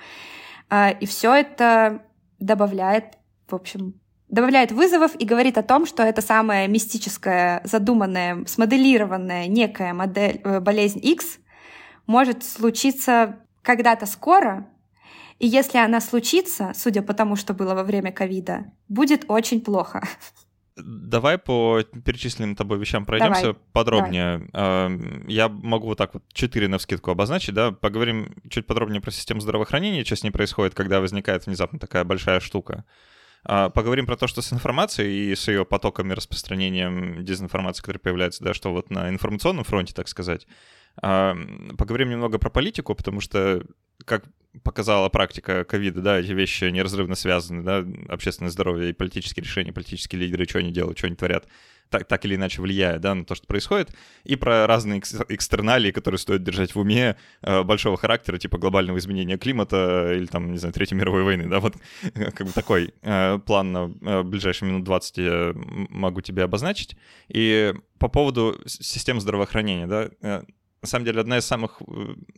Э, 0.69 0.97
и 0.97 1.05
все 1.05 1.33
это 1.33 2.01
добавляет, 2.39 3.17
в 3.47 3.55
общем, 3.55 3.95
добавляет 4.29 4.71
вызовов 4.71 5.15
и 5.19 5.25
говорит 5.25 5.57
о 5.57 5.63
том, 5.63 5.85
что 5.85 6.03
это 6.03 6.21
самая 6.21 6.67
мистическая, 6.67 7.61
задуманная, 7.63 8.45
смоделированная 8.45 9.47
некая 9.47 9.93
модель, 9.93 10.41
э, 10.43 10.59
болезнь 10.59 10.99
X 11.01 11.39
может 12.07 12.43
случиться 12.43 13.37
когда-то 13.61 14.05
скоро, 14.05 14.67
и 15.39 15.47
если 15.47 15.77
она 15.77 15.99
случится, 15.99 16.71
судя 16.75 17.01
по 17.01 17.13
тому, 17.13 17.35
что 17.35 17.53
было 17.53 17.73
во 17.73 17.83
время 17.83 18.11
ковида, 18.11 18.71
будет 18.87 19.25
очень 19.27 19.61
плохо. 19.61 20.07
Давай 20.77 21.37
по 21.37 21.83
перечисленным 21.83 22.55
тобой 22.55 22.77
вещам 22.79 23.05
пройдемся 23.05 23.41
Давай. 23.41 23.57
подробнее. 23.71 24.49
Давай. 24.51 24.99
Я 25.27 25.47
могу 25.47 25.87
вот 25.87 25.97
так 25.97 26.13
вот 26.13 26.23
четыре 26.33 26.67
на 26.67 26.77
вскидку 26.77 27.11
обозначить, 27.11 27.53
да. 27.53 27.71
Поговорим 27.71 28.35
чуть 28.49 28.67
подробнее 28.67 29.01
про 29.01 29.11
систему 29.11 29.39
здравоохранения, 29.39 30.03
что 30.03 30.17
с 30.17 30.23
ней 30.23 30.31
происходит, 30.31 30.73
когда 30.73 30.99
возникает 30.99 31.45
внезапно 31.45 31.79
такая 31.79 32.03
большая 32.03 32.41
штука. 32.41 32.83
А, 33.47 33.69
поговорим 33.69 34.07
про 34.07 34.17
то, 34.17 34.27
что 34.27 34.41
с 34.41 34.51
информацией 34.51 35.31
и 35.31 35.35
с 35.35 35.47
ее 35.47 35.65
потоками, 35.65 36.13
распространением 36.13 37.23
дезинформации, 37.23 37.81
которая 37.81 37.99
появляется, 37.99 38.43
да, 38.43 38.53
что 38.53 38.71
вот 38.71 38.89
на 38.89 39.09
информационном 39.09 39.63
фронте, 39.63 39.93
так 39.93 40.07
сказать. 40.07 40.47
А, 41.01 41.35
поговорим 41.77 42.09
немного 42.09 42.39
про 42.39 42.49
политику, 42.49 42.95
потому 42.95 43.21
что, 43.21 43.63
как 44.03 44.25
показала 44.63 45.09
практика 45.09 45.63
ковида, 45.63 46.01
да, 46.01 46.19
эти 46.19 46.31
вещи 46.31 46.65
неразрывно 46.65 47.15
связаны, 47.15 47.63
да, 47.63 47.85
общественное 48.11 48.49
здоровье 48.49 48.89
и 48.89 48.93
политические 48.93 49.43
решения, 49.43 49.73
политические 49.73 50.21
лидеры, 50.21 50.45
что 50.45 50.59
они 50.59 50.71
делают, 50.71 50.97
что 50.97 51.07
они 51.07 51.15
творят 51.15 51.45
так, 51.95 52.07
так 52.07 52.25
или 52.25 52.35
иначе 52.35 52.61
влияет 52.61 53.01
да, 53.01 53.15
на 53.15 53.23
то, 53.23 53.35
что 53.35 53.47
происходит, 53.47 53.95
и 54.23 54.35
про 54.35 54.67
разные 54.67 54.99
экстерналии, 54.99 55.91
которые 55.91 56.19
стоит 56.19 56.43
держать 56.43 56.75
в 56.75 56.79
уме 56.79 57.15
э, 57.41 57.63
большого 57.63 57.97
характера, 57.97 58.37
типа 58.37 58.57
глобального 58.57 58.97
изменения 58.97 59.37
климата 59.37 60.11
или 60.13 60.25
там, 60.25 60.51
не 60.51 60.57
знаю, 60.57 60.73
Третьей 60.73 60.97
мировой 60.97 61.23
войны, 61.23 61.47
да, 61.47 61.59
вот 61.59 61.75
как 62.13 62.47
бы 62.47 62.53
такой 62.53 62.93
э, 63.01 63.39
план 63.45 63.71
на 63.71 63.91
э, 64.01 64.23
ближайшие 64.23 64.69
минут 64.69 64.83
20 64.83 65.17
я 65.17 65.53
могу 65.55 66.21
тебе 66.21 66.43
обозначить. 66.43 66.97
И 67.29 67.73
по 67.97 68.09
поводу 68.09 68.59
системы 68.65 69.21
здравоохранения, 69.21 69.87
да, 69.87 70.43
на 70.81 70.87
самом 70.87 71.05
деле, 71.05 71.21
одна 71.21 71.39
из 71.39 71.45
самых 71.45 71.81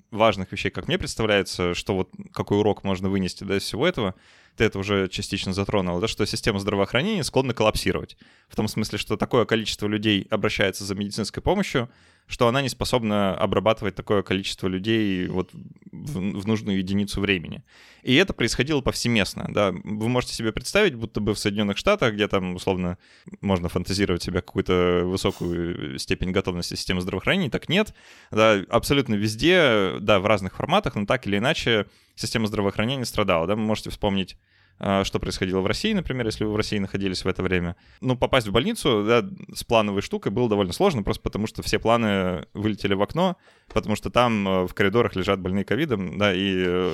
важных 0.10 0.52
вещей, 0.54 0.70
как 0.70 0.88
мне 0.88 0.98
представляется, 0.98 1.74
что 1.74 1.96
вот 1.96 2.12
какой 2.32 2.60
урок 2.60 2.86
можно 2.86 3.10
вынести 3.10 3.44
да, 3.44 3.58
из 3.58 3.64
всего 3.64 3.86
этого, 3.86 4.16
ты 4.58 4.66
это 4.66 4.80
уже 4.80 5.08
частично 5.08 5.54
затронул, 5.54 6.00
да, 6.00 6.08
что 6.08 6.26
система 6.26 6.60
здравоохранения 6.60 7.24
склонна 7.24 7.54
коллапсировать. 7.54 8.18
В 8.50 8.56
том 8.56 8.68
смысле, 8.68 8.98
что 8.98 9.16
такое 9.16 9.46
количество 9.46 9.88
людей 9.88 10.28
обращается 10.30 10.84
за 10.84 10.96
медицинской 10.96 11.42
помощью, 11.42 11.90
что 12.28 12.48
она 12.48 12.62
не 12.62 12.70
способна 12.70 13.36
обрабатывать 13.36 13.96
такое 13.96 14.22
количество 14.22 14.68
людей 14.68 15.28
вот 15.28 15.50
в, 15.54 16.40
в 16.42 16.48
нужную 16.48 16.78
единицу 16.78 17.22
времени. 17.22 17.64
И 18.04 18.16
это 18.16 18.34
происходило 18.34 18.82
повсеместно, 18.82 19.48
да. 19.50 19.72
Вы 19.72 20.10
можете 20.10 20.34
себе 20.34 20.52
представить, 20.52 20.96
будто 20.96 21.22
бы 21.22 21.34
в 21.34 21.40
Соединенных 21.40 21.78
Штатах, 21.78 22.14
где 22.14 22.28
там, 22.28 22.56
условно, 22.56 22.98
можно 23.42 23.70
фантазировать 23.70 24.24
себе 24.24 24.42
какую-то 24.42 25.04
высокую 25.06 25.98
степень 26.00 26.32
готовности 26.32 26.76
системы 26.76 27.02
здравоохранения, 27.02 27.50
так 27.50 27.70
нет. 27.70 27.94
Да, 28.30 28.62
абсолютно 28.70 29.16
везде, 29.16 29.98
да, 30.02 30.20
в 30.20 30.26
разных 30.26 30.58
форматах, 30.58 30.96
но 30.96 31.06
так 31.06 31.26
или 31.28 31.38
иначе 31.38 31.86
система 32.16 32.48
здравоохранения 32.48 33.06
страдала, 33.06 33.48
да. 33.48 33.56
Вы 33.56 33.62
можете 33.62 33.90
вспомнить 33.90 34.38
что 34.80 35.20
происходило 35.20 35.62
в 35.62 35.66
России, 35.66 35.94
например, 35.94 36.26
если 36.26 36.44
вы 36.44 36.54
в 36.54 36.56
России 36.56 36.78
находились 36.78 37.24
в 37.24 37.28
это 37.28 37.42
время. 37.42 37.76
Ну, 38.02 38.16
попасть 38.16 38.48
в 38.48 38.52
больницу 38.52 39.04
да, 39.08 39.26
с 39.54 39.64
плановой 39.64 40.02
штукой 40.02 40.32
было 40.32 40.48
довольно 40.50 40.74
сложно, 40.74 41.04
просто 41.04 41.24
потому 41.24 41.48
что 41.48 41.64
все 41.64 41.80
планы 41.80 42.46
вылетели 42.54 42.94
в 42.94 43.02
окно, 43.02 43.38
потому 43.74 43.96
что 43.96 44.10
там 44.10 44.48
э, 44.48 44.68
в 44.68 44.74
коридорах 44.74 45.16
лежат 45.16 45.40
больные 45.40 45.66
ковидом, 45.66 46.18
да, 46.18 46.34
и 46.34 46.94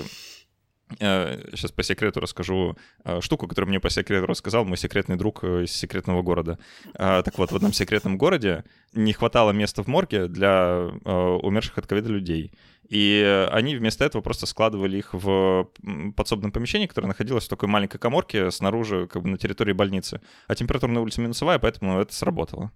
Сейчас 0.97 1.71
э, 1.71 1.73
по 1.73 1.83
секрету 1.83 2.19
расскажу 2.19 2.77
э, 3.03 3.21
штуку, 3.21 3.47
которую 3.47 3.69
мне 3.69 3.79
по 3.79 3.89
секрету 3.89 4.25
рассказал 4.25 4.65
мой 4.65 4.77
секретный 4.77 5.15
друг 5.15 5.43
из 5.43 5.71
секретного 5.71 6.21
города. 6.21 6.59
Так 6.93 7.37
вот, 7.37 7.51
в 7.51 7.55
одном 7.55 7.73
секретном 7.73 8.17
городе 8.17 8.63
не 8.93 9.13
хватало 9.13 9.51
места 9.51 9.83
в 9.83 9.87
морге 9.87 10.27
для 10.27 10.89
умерших 11.03 11.77
от 11.77 11.87
ковида 11.87 12.09
людей. 12.09 12.53
И 12.89 13.47
они 13.51 13.75
вместо 13.75 14.03
этого 14.05 14.21
просто 14.21 14.45
складывали 14.45 14.97
их 14.97 15.13
в 15.13 15.69
подсобном 16.15 16.51
помещении, 16.51 16.87
которое 16.87 17.07
находилось 17.07 17.45
в 17.45 17.49
такой 17.49 17.69
маленькой 17.69 17.97
коморке 17.97 18.51
снаружи, 18.51 19.07
как 19.07 19.23
бы 19.23 19.29
на 19.29 19.37
территории 19.37 19.73
больницы. 19.73 20.21
А 20.47 20.55
температура 20.55 20.91
на 20.91 21.01
улице 21.01 21.21
минусовая, 21.21 21.59
поэтому 21.59 21.99
это 21.99 22.13
сработало. 22.13 22.71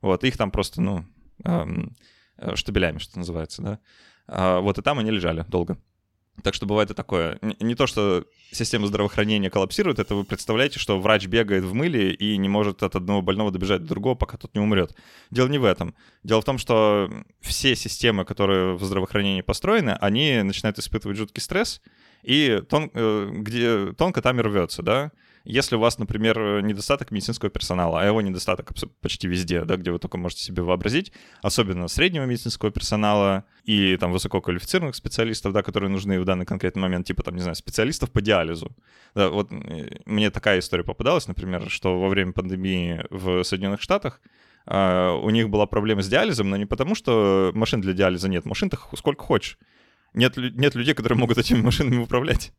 Вот, 0.00 0.24
их 0.24 0.36
там 0.36 0.50
просто, 0.50 0.80
ну, 0.80 1.04
эм, 1.44 1.94
штабелями, 2.54 2.98
что 2.98 3.18
называется, 3.18 3.62
да. 3.62 3.78
А, 4.26 4.60
вот, 4.60 4.78
и 4.78 4.82
там 4.82 4.98
они 4.98 5.10
лежали 5.10 5.44
долго. 5.48 5.76
Так 6.42 6.54
что 6.54 6.66
бывает 6.66 6.90
и 6.90 6.94
такое. 6.94 7.38
Не 7.60 7.74
то, 7.74 7.86
что 7.86 8.24
система 8.50 8.86
здравоохранения 8.86 9.50
коллапсирует, 9.50 9.98
это 9.98 10.14
вы 10.14 10.24
представляете, 10.24 10.78
что 10.78 10.98
врач 10.98 11.26
бегает 11.26 11.64
в 11.64 11.74
мыле 11.74 12.14
и 12.14 12.36
не 12.36 12.48
может 12.48 12.82
от 12.82 12.96
одного 12.96 13.20
больного 13.20 13.50
добежать 13.50 13.82
до 13.82 13.88
другого, 13.88 14.14
пока 14.14 14.38
тот 14.38 14.54
не 14.54 14.60
умрет. 14.60 14.96
Дело 15.30 15.48
не 15.48 15.58
в 15.58 15.64
этом. 15.64 15.94
Дело 16.22 16.40
в 16.40 16.44
том, 16.44 16.58
что 16.58 17.10
все 17.40 17.76
системы, 17.76 18.24
которые 18.24 18.74
в 18.76 18.84
здравоохранении 18.84 19.42
построены, 19.42 19.90
они 20.00 20.42
начинают 20.42 20.78
испытывать 20.78 21.18
жуткий 21.18 21.42
стресс, 21.42 21.82
и 22.22 22.62
тон, 22.68 22.90
э, 22.94 23.30
где 23.32 23.92
тонко 23.92 24.22
там 24.22 24.38
и 24.40 24.42
рвется, 24.42 24.82
да. 24.82 25.12
Если 25.44 25.76
у 25.76 25.78
вас, 25.78 25.98
например, 25.98 26.62
недостаток 26.62 27.10
медицинского 27.10 27.50
персонала, 27.50 28.00
а 28.00 28.04
его 28.04 28.20
недостаток 28.20 28.72
почти 29.00 29.26
везде, 29.26 29.64
да, 29.64 29.76
где 29.76 29.90
вы 29.90 29.98
только 29.98 30.18
можете 30.18 30.42
себе 30.42 30.62
вообразить, 30.62 31.12
особенно 31.42 31.88
среднего 31.88 32.24
медицинского 32.24 32.70
персонала 32.70 33.44
и 33.64 33.96
там 33.96 34.12
высококвалифицированных 34.12 34.94
специалистов, 34.94 35.52
да, 35.52 35.62
которые 35.62 35.90
нужны 35.90 36.20
в 36.20 36.24
данный 36.24 36.44
конкретный 36.44 36.82
момент, 36.82 37.06
типа 37.06 37.22
там, 37.22 37.36
не 37.36 37.40
знаю, 37.40 37.54
специалистов 37.54 38.10
по 38.10 38.20
диализу. 38.20 38.76
Да, 39.14 39.30
вот 39.30 39.50
мне 39.50 40.30
такая 40.30 40.58
история 40.58 40.84
попадалась, 40.84 41.26
например, 41.26 41.70
что 41.70 41.98
во 41.98 42.08
время 42.08 42.32
пандемии 42.32 43.04
в 43.10 43.42
Соединенных 43.44 43.80
Штатах 43.80 44.20
Uh, 44.66 45.18
у 45.22 45.30
них 45.30 45.48
была 45.48 45.64
проблема 45.66 46.02
с 46.02 46.08
диализом, 46.08 46.50
но 46.50 46.56
не 46.56 46.66
потому, 46.66 46.94
что 46.94 47.50
машин 47.54 47.80
для 47.80 47.94
диализа 47.94 48.28
нет. 48.28 48.44
Машин-то 48.44 48.78
сколько 48.94 49.24
хочешь. 49.24 49.58
Нет, 50.12 50.36
нет 50.36 50.74
людей, 50.74 50.94
которые 50.94 51.18
могут 51.18 51.38
этими 51.38 51.60
машинами 51.60 51.96
управлять. 51.96 52.52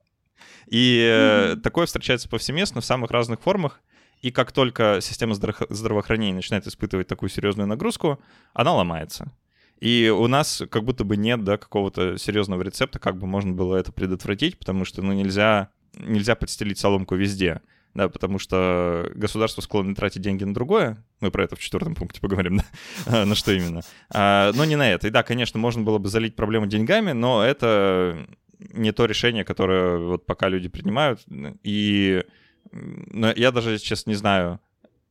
И 0.68 1.00
mm-hmm. 1.00 1.62
такое 1.62 1.86
встречается 1.86 2.30
повсеместно 2.30 2.82
в 2.82 2.86
самых 2.86 3.12
разных 3.12 3.42
формах. 3.42 3.82
И 4.22 4.32
как 4.32 4.52
только 4.52 5.00
система 5.02 5.34
здраво- 5.34 5.68
здравоохранения 5.70 6.36
начинает 6.36 6.68
испытывать 6.68 7.08
такую 7.08 7.30
серьезную 7.30 7.68
нагрузку, 7.68 8.20
она 8.54 8.74
ломается. 8.74 9.32
И 9.80 10.14
у 10.16 10.28
нас 10.28 10.62
как 10.70 10.84
будто 10.84 11.04
бы 11.04 11.18
нет 11.18 11.44
да, 11.44 11.58
какого-то 11.58 12.18
серьезного 12.18 12.62
рецепта, 12.62 13.00
как 13.00 13.18
бы 13.18 13.26
можно 13.26 13.52
было 13.52 13.76
это 13.76 13.92
предотвратить, 13.92 14.60
потому 14.60 14.86
что 14.86 15.02
ну, 15.02 15.12
нельзя, 15.12 15.70
нельзя 15.98 16.36
подстелить 16.36 16.78
соломку 16.78 17.16
везде. 17.16 17.62
да, 17.96 18.08
потому 18.08 18.38
что 18.38 19.12
государство 19.16 19.62
склонно 19.62 19.96
тратить 19.96 20.22
деньги 20.22 20.44
на 20.44 20.54
другое, 20.54 21.04
мы 21.20 21.32
про 21.32 21.44
это 21.44 21.56
в 21.56 21.60
четвертом 21.60 21.96
пункте 21.96 22.22
поговорим, 22.22 22.62
да, 23.08 23.26
на 23.26 23.34
что 23.34 23.52
именно, 23.52 23.82
а, 24.14 24.52
но 24.54 24.66
не 24.66 24.76
на 24.76 24.88
это. 24.92 25.08
И 25.08 25.10
да, 25.10 25.24
конечно, 25.24 25.60
можно 25.60 25.82
было 25.82 25.98
бы 25.98 26.10
залить 26.10 26.36
проблему 26.36 26.68
деньгами, 26.68 27.14
но 27.14 27.44
это 27.44 28.28
не 28.74 28.92
то 28.92 29.06
решение, 29.06 29.44
которое 29.44 29.98
вот 29.98 30.26
пока 30.26 30.50
люди 30.50 30.70
принимают, 30.70 31.22
и 31.28 32.24
но 32.72 33.32
я 33.32 33.52
даже 33.52 33.78
сейчас 33.80 34.06
не 34.06 34.16
знаю, 34.16 34.60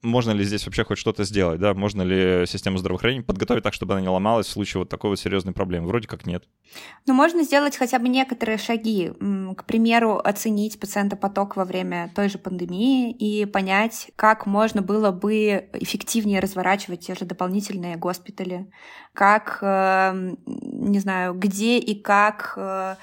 можно 0.02 0.30
ли 0.30 0.44
здесь 0.44 0.64
вообще 0.64 0.84
хоть 0.84 0.98
что-то 0.98 1.24
сделать, 1.24 1.60
да, 1.60 1.74
можно 1.74 2.02
ли 2.02 2.46
систему 2.46 2.78
здравоохранения 2.78 3.22
подготовить 3.22 3.62
так, 3.62 3.74
чтобы 3.74 3.92
она 3.92 4.00
не 4.00 4.08
ломалась 4.08 4.46
в 4.46 4.50
случае 4.50 4.80
вот 4.80 4.88
такой 4.88 5.10
вот 5.10 5.20
серьезной 5.20 5.52
проблемы? 5.52 5.88
Вроде 5.88 6.08
как 6.08 6.26
нет. 6.26 6.44
Ну, 7.06 7.12
можно 7.12 7.42
сделать 7.42 7.76
хотя 7.76 7.98
бы 7.98 8.08
некоторые 8.08 8.56
шаги. 8.56 9.12
К 9.56 9.64
примеру, 9.64 10.16
оценить 10.16 10.80
пациентопоток 10.80 11.56
во 11.56 11.64
время 11.64 12.10
той 12.14 12.28
же 12.28 12.38
пандемии 12.38 13.12
и 13.12 13.44
понять, 13.44 14.10
как 14.16 14.46
можно 14.46 14.80
было 14.80 15.10
бы 15.10 15.68
эффективнее 15.74 16.40
разворачивать 16.40 17.06
те 17.06 17.14
же 17.14 17.26
дополнительные 17.26 17.96
госпитали, 17.96 18.70
как, 19.12 19.58
эм, 19.60 20.38
не 20.46 20.98
знаю, 20.98 21.34
где 21.34 21.78
и 21.78 22.00
как 22.00 22.54
э, 22.56 22.96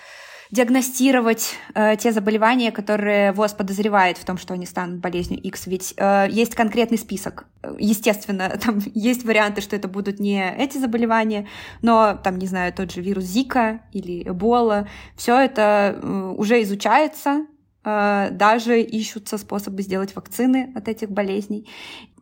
диагностировать 0.51 1.55
э, 1.75 1.95
те 1.97 2.11
заболевания, 2.11 2.71
которые 2.71 3.31
ВОЗ 3.33 3.53
подозревает 3.53 4.17
в 4.17 4.25
том, 4.25 4.37
что 4.37 4.53
они 4.53 4.65
станут 4.65 4.99
болезнью 4.99 5.41
X. 5.41 5.67
Ведь 5.67 5.93
э, 5.97 6.27
есть 6.29 6.55
конкретный 6.55 6.97
список. 6.97 7.45
Естественно, 7.77 8.49
там 8.63 8.79
есть 8.93 9.25
варианты, 9.25 9.61
что 9.61 9.75
это 9.75 9.87
будут 9.87 10.19
не 10.19 10.49
эти 10.57 10.77
заболевания, 10.77 11.47
но 11.81 12.17
там, 12.23 12.37
не 12.37 12.47
знаю, 12.47 12.73
тот 12.73 12.91
же 12.91 13.01
вирус 13.01 13.25
Зика 13.25 13.81
или 13.91 14.27
Эбола, 14.27 14.87
все 15.15 15.37
это 15.37 15.99
э, 16.01 16.33
уже 16.37 16.61
изучается, 16.63 17.45
э, 17.83 18.29
даже 18.31 18.81
ищутся 18.81 19.37
способы 19.37 19.81
сделать 19.81 20.15
вакцины 20.15 20.71
от 20.75 20.87
этих 20.87 21.09
болезней. 21.09 21.67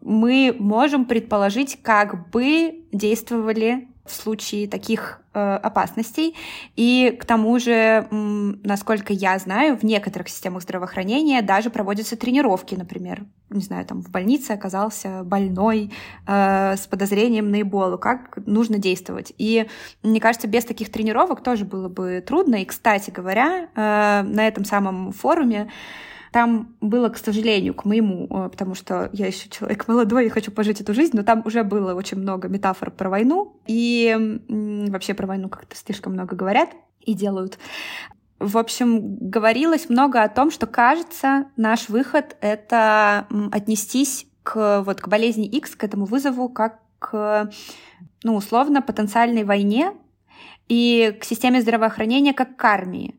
Мы 0.02 0.56
можем 0.58 1.06
предположить, 1.06 1.80
как 1.82 2.30
бы 2.30 2.86
действовали 2.92 3.88
в 4.06 4.14
случае 4.14 4.68
таких 4.68 5.20
э, 5.34 5.40
опасностей. 5.40 6.36
И 6.76 7.18
к 7.20 7.26
тому 7.26 7.58
же, 7.60 8.08
насколько 8.12 9.14
я 9.14 9.38
знаю, 9.40 9.78
в 9.78 9.84
некоторых 9.84 10.30
системах 10.30 10.62
здравоохранения 10.62 11.42
даже 11.42 11.70
проводятся 11.70 12.16
тренировки, 12.16 12.76
например, 12.76 13.26
не 13.50 13.62
знаю, 13.62 13.86
там 13.86 14.02
в 14.02 14.10
больнице 14.12 14.52
оказался 14.52 15.24
больной 15.24 15.92
э, 16.28 16.76
с 16.78 16.88
подозрением 16.88 17.50
на 17.50 17.62
Эболу, 17.62 17.98
как 17.98 18.38
нужно 18.46 18.78
действовать. 18.78 19.34
И 19.38 19.68
мне 20.04 20.20
кажется, 20.20 20.48
без 20.48 20.66
таких 20.66 20.92
тренировок 20.92 21.42
тоже 21.42 21.66
было 21.66 21.90
бы 21.90 22.24
трудно. 22.26 22.56
И, 22.56 22.66
кстати 22.66 23.10
говоря, 23.10 23.70
э, 23.76 24.22
на 24.24 24.48
этом 24.48 24.66
самом 24.66 25.12
форуме 25.12 25.72
там 26.36 26.76
было, 26.82 27.08
к 27.08 27.18
сожалению, 27.18 27.74
к 27.74 27.86
моему, 27.86 28.28
э, 28.30 28.50
потому 28.50 28.76
что 28.76 29.10
я 29.14 29.28
еще 29.28 29.48
человек 29.48 29.88
молодой 29.88 30.26
и 30.26 30.30
хочу 30.30 30.52
пожить 30.52 30.82
эту 30.82 30.94
жизнь, 30.94 31.16
но 31.16 31.24
там 31.24 31.42
уже 31.46 31.64
было 31.64 31.94
очень 31.94 32.18
много 32.18 32.50
метафор 32.50 32.92
про 32.92 33.10
войну, 33.10 33.58
и 33.68 34.42
вообще 34.50 35.14
про 35.14 35.28
войну 35.28 35.48
как-то 35.48 35.78
слишком 35.78 36.12
много 36.12 36.36
говорят 36.36 36.72
и 37.00 37.14
делают. 37.14 37.58
В 38.38 38.58
общем, 38.58 39.16
говорилось 39.16 39.88
много 39.88 40.24
о 40.24 40.28
том, 40.28 40.52
что 40.52 40.68
кажется, 40.68 41.46
наш 41.56 41.88
выход— 41.88 42.36
это 42.42 43.28
отнестись 43.54 44.28
к, 44.44 44.82
вот, 44.82 45.00
к 45.00 45.08
болезни 45.08 45.48
X, 45.48 45.78
к 45.78 45.86
этому 45.86 46.04
вызову, 46.04 46.50
как 46.50 46.82
к, 47.00 47.50
ну, 48.24 48.36
условно, 48.36 48.82
потенциальной 48.82 49.46
войне 49.46 49.94
и 50.68 51.18
к 51.18 51.24
системе 51.24 51.62
здравоохранения 51.62 52.34
как 52.34 52.58
к 52.58 52.66
армии 52.66 53.16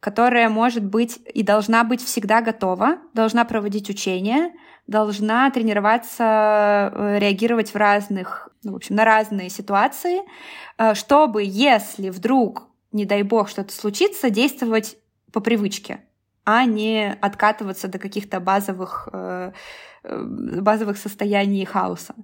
которая 0.00 0.48
может 0.48 0.84
быть 0.84 1.20
и 1.32 1.42
должна 1.42 1.84
быть 1.84 2.02
всегда 2.02 2.40
готова, 2.40 2.98
должна 3.12 3.44
проводить 3.44 3.90
учения, 3.90 4.52
должна 4.86 5.50
тренироваться, 5.50 6.90
э, 6.92 7.18
реагировать 7.18 7.72
в 7.72 7.76
разных, 7.76 8.48
ну, 8.64 8.72
в 8.72 8.76
общем, 8.76 8.96
на 8.96 9.04
разные 9.04 9.50
ситуации, 9.50 10.22
э, 10.78 10.94
чтобы, 10.94 11.42
если 11.44 12.08
вдруг, 12.08 12.66
не 12.92 13.04
дай 13.04 13.22
бог, 13.22 13.48
что-то 13.48 13.72
случится, 13.72 14.30
действовать 14.30 14.96
по 15.32 15.40
привычке, 15.40 16.00
а 16.44 16.64
не 16.64 17.16
откатываться 17.20 17.86
до 17.86 17.98
каких-то 17.98 18.40
базовых, 18.40 19.08
э, 19.12 19.52
базовых 20.02 20.96
состояний 20.96 21.64
хаоса. 21.66 22.14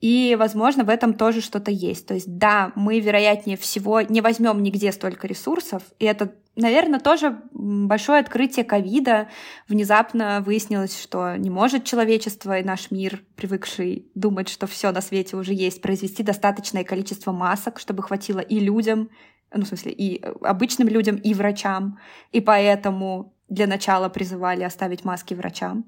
И, 0.00 0.34
возможно, 0.38 0.84
в 0.84 0.88
этом 0.88 1.12
тоже 1.12 1.42
что-то 1.42 1.70
есть. 1.70 2.06
То 2.06 2.14
есть, 2.14 2.38
да, 2.38 2.72
мы, 2.74 3.00
вероятнее 3.00 3.56
всего, 3.56 4.00
не 4.00 4.20
возьмем 4.20 4.62
нигде 4.62 4.92
столько 4.92 5.26
ресурсов, 5.26 5.82
и 5.98 6.06
это 6.06 6.32
Наверное, 6.56 6.98
тоже 6.98 7.40
большое 7.52 8.20
открытие 8.20 8.64
ковида. 8.64 9.28
Внезапно 9.68 10.42
выяснилось, 10.44 11.00
что 11.00 11.36
не 11.36 11.48
может 11.48 11.84
человечество 11.84 12.58
и 12.58 12.64
наш 12.64 12.90
мир, 12.90 13.22
привыкший 13.36 14.10
думать, 14.14 14.48
что 14.48 14.66
все 14.66 14.90
на 14.90 15.00
свете 15.00 15.36
уже 15.36 15.54
есть, 15.54 15.80
произвести 15.80 16.22
достаточное 16.22 16.82
количество 16.82 17.30
масок, 17.32 17.78
чтобы 17.78 18.02
хватило 18.02 18.40
и 18.40 18.58
людям, 18.58 19.10
ну, 19.54 19.64
в 19.64 19.68
смысле, 19.68 19.92
и 19.92 20.22
обычным 20.42 20.88
людям, 20.88 21.16
и 21.16 21.34
врачам. 21.34 21.98
И 22.32 22.40
поэтому 22.40 23.32
для 23.48 23.66
начала 23.66 24.08
призывали 24.08 24.64
оставить 24.64 25.04
маски 25.04 25.34
врачам. 25.34 25.84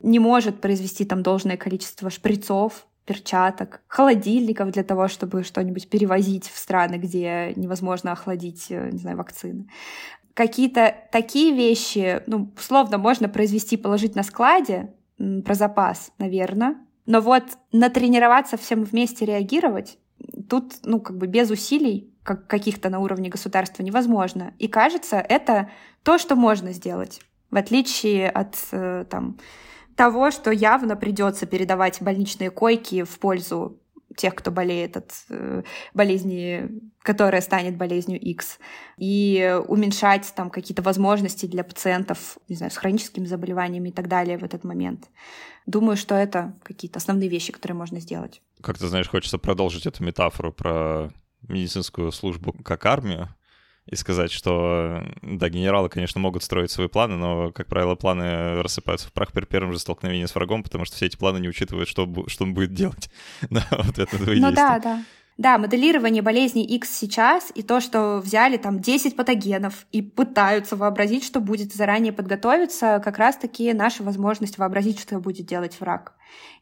Не 0.00 0.18
может 0.18 0.60
произвести 0.60 1.04
там 1.04 1.22
должное 1.22 1.56
количество 1.56 2.10
шприцов, 2.10 2.86
перчаток, 3.04 3.80
холодильников 3.86 4.70
для 4.70 4.82
того, 4.82 5.08
чтобы 5.08 5.44
что-нибудь 5.44 5.88
перевозить 5.88 6.48
в 6.48 6.58
страны, 6.58 6.96
где 6.96 7.52
невозможно 7.56 8.12
охладить, 8.12 8.66
э, 8.70 8.90
не 8.90 8.98
знаю, 8.98 9.16
вакцины. 9.16 9.68
Какие-то 10.34 10.94
такие 11.12 11.54
вещи, 11.54 12.22
ну, 12.26 12.52
условно, 12.56 12.98
можно 12.98 13.28
произвести, 13.28 13.76
положить 13.76 14.16
на 14.16 14.22
складе, 14.22 14.92
про 15.44 15.54
запас, 15.54 16.12
наверное. 16.18 16.76
Но 17.06 17.20
вот 17.20 17.44
натренироваться 17.72 18.56
всем 18.56 18.84
вместе 18.84 19.24
реагировать, 19.24 19.98
тут, 20.48 20.74
ну, 20.84 21.00
как 21.00 21.18
бы 21.18 21.26
без 21.26 21.50
усилий, 21.50 22.12
как 22.22 22.46
каких-то 22.46 22.88
на 22.88 23.00
уровне 23.00 23.28
государства, 23.28 23.82
невозможно. 23.82 24.54
И 24.58 24.66
кажется, 24.66 25.16
это 25.16 25.70
то, 26.02 26.18
что 26.18 26.34
можно 26.34 26.72
сделать, 26.72 27.20
в 27.50 27.56
отличие 27.56 28.30
от, 28.30 28.56
э, 28.72 29.04
там, 29.08 29.38
того, 29.96 30.30
что 30.30 30.50
явно 30.50 30.96
придется 30.96 31.46
передавать 31.46 32.00
больничные 32.02 32.50
койки 32.50 33.04
в 33.04 33.18
пользу 33.18 33.78
тех, 34.16 34.34
кто 34.34 34.50
болеет 34.50 34.96
от 34.96 35.12
э, 35.28 35.62
болезни, 35.92 36.70
которая 37.02 37.40
станет 37.40 37.76
болезнью 37.76 38.20
X, 38.20 38.58
и 38.96 39.60
уменьшать 39.66 40.32
там 40.36 40.50
какие-то 40.50 40.82
возможности 40.82 41.46
для 41.46 41.64
пациентов, 41.64 42.38
не 42.48 42.56
знаю, 42.56 42.70
с 42.70 42.76
хроническими 42.76 43.26
заболеваниями 43.26 43.88
и 43.88 43.92
так 43.92 44.08
далее 44.08 44.38
в 44.38 44.44
этот 44.44 44.64
момент. 44.64 45.08
Думаю, 45.66 45.96
что 45.96 46.14
это 46.14 46.54
какие-то 46.62 46.98
основные 46.98 47.28
вещи, 47.28 47.52
которые 47.52 47.76
можно 47.76 48.00
сделать. 48.00 48.42
Как 48.62 48.78
ты 48.78 48.86
знаешь, 48.86 49.08
хочется 49.08 49.38
продолжить 49.38 49.86
эту 49.86 50.04
метафору 50.04 50.52
про 50.52 51.10
медицинскую 51.48 52.12
службу 52.12 52.52
как 52.64 52.86
армию 52.86 53.34
и 53.86 53.96
сказать, 53.96 54.32
что, 54.32 55.02
да, 55.22 55.48
генералы, 55.48 55.88
конечно, 55.88 56.20
могут 56.20 56.42
строить 56.42 56.70
свои 56.70 56.88
планы, 56.88 57.16
но, 57.16 57.52
как 57.52 57.66
правило, 57.66 57.94
планы 57.94 58.62
рассыпаются 58.62 59.08
в 59.08 59.12
прах 59.12 59.32
при 59.32 59.44
первом 59.44 59.72
же 59.72 59.78
столкновении 59.78 60.24
с 60.24 60.34
врагом, 60.34 60.62
потому 60.62 60.84
что 60.84 60.96
все 60.96 61.06
эти 61.06 61.16
планы 61.16 61.38
не 61.38 61.48
учитывают, 61.48 61.88
что, 61.88 62.08
что 62.26 62.44
он 62.44 62.54
будет 62.54 62.72
делать. 62.72 63.10
да, 63.50 63.66
вот 63.70 63.98
это 63.98 64.16
Ну 64.18 64.52
да, 64.52 64.78
да. 64.78 65.02
Да, 65.36 65.58
моделирование 65.58 66.22
болезни 66.22 66.64
X 66.64 66.96
сейчас 66.96 67.50
и 67.56 67.62
то, 67.62 67.80
что 67.80 68.18
взяли 68.18 68.56
там 68.56 68.78
10 68.78 69.16
патогенов 69.16 69.84
и 69.90 70.00
пытаются 70.00 70.76
вообразить, 70.76 71.24
что 71.24 71.40
будет, 71.40 71.74
заранее 71.74 72.12
подготовиться, 72.12 73.00
как 73.04 73.18
раз-таки 73.18 73.72
наша 73.72 74.04
возможность 74.04 74.58
вообразить, 74.58 75.00
что 75.00 75.18
будет 75.18 75.46
делать 75.46 75.80
враг. 75.80 76.14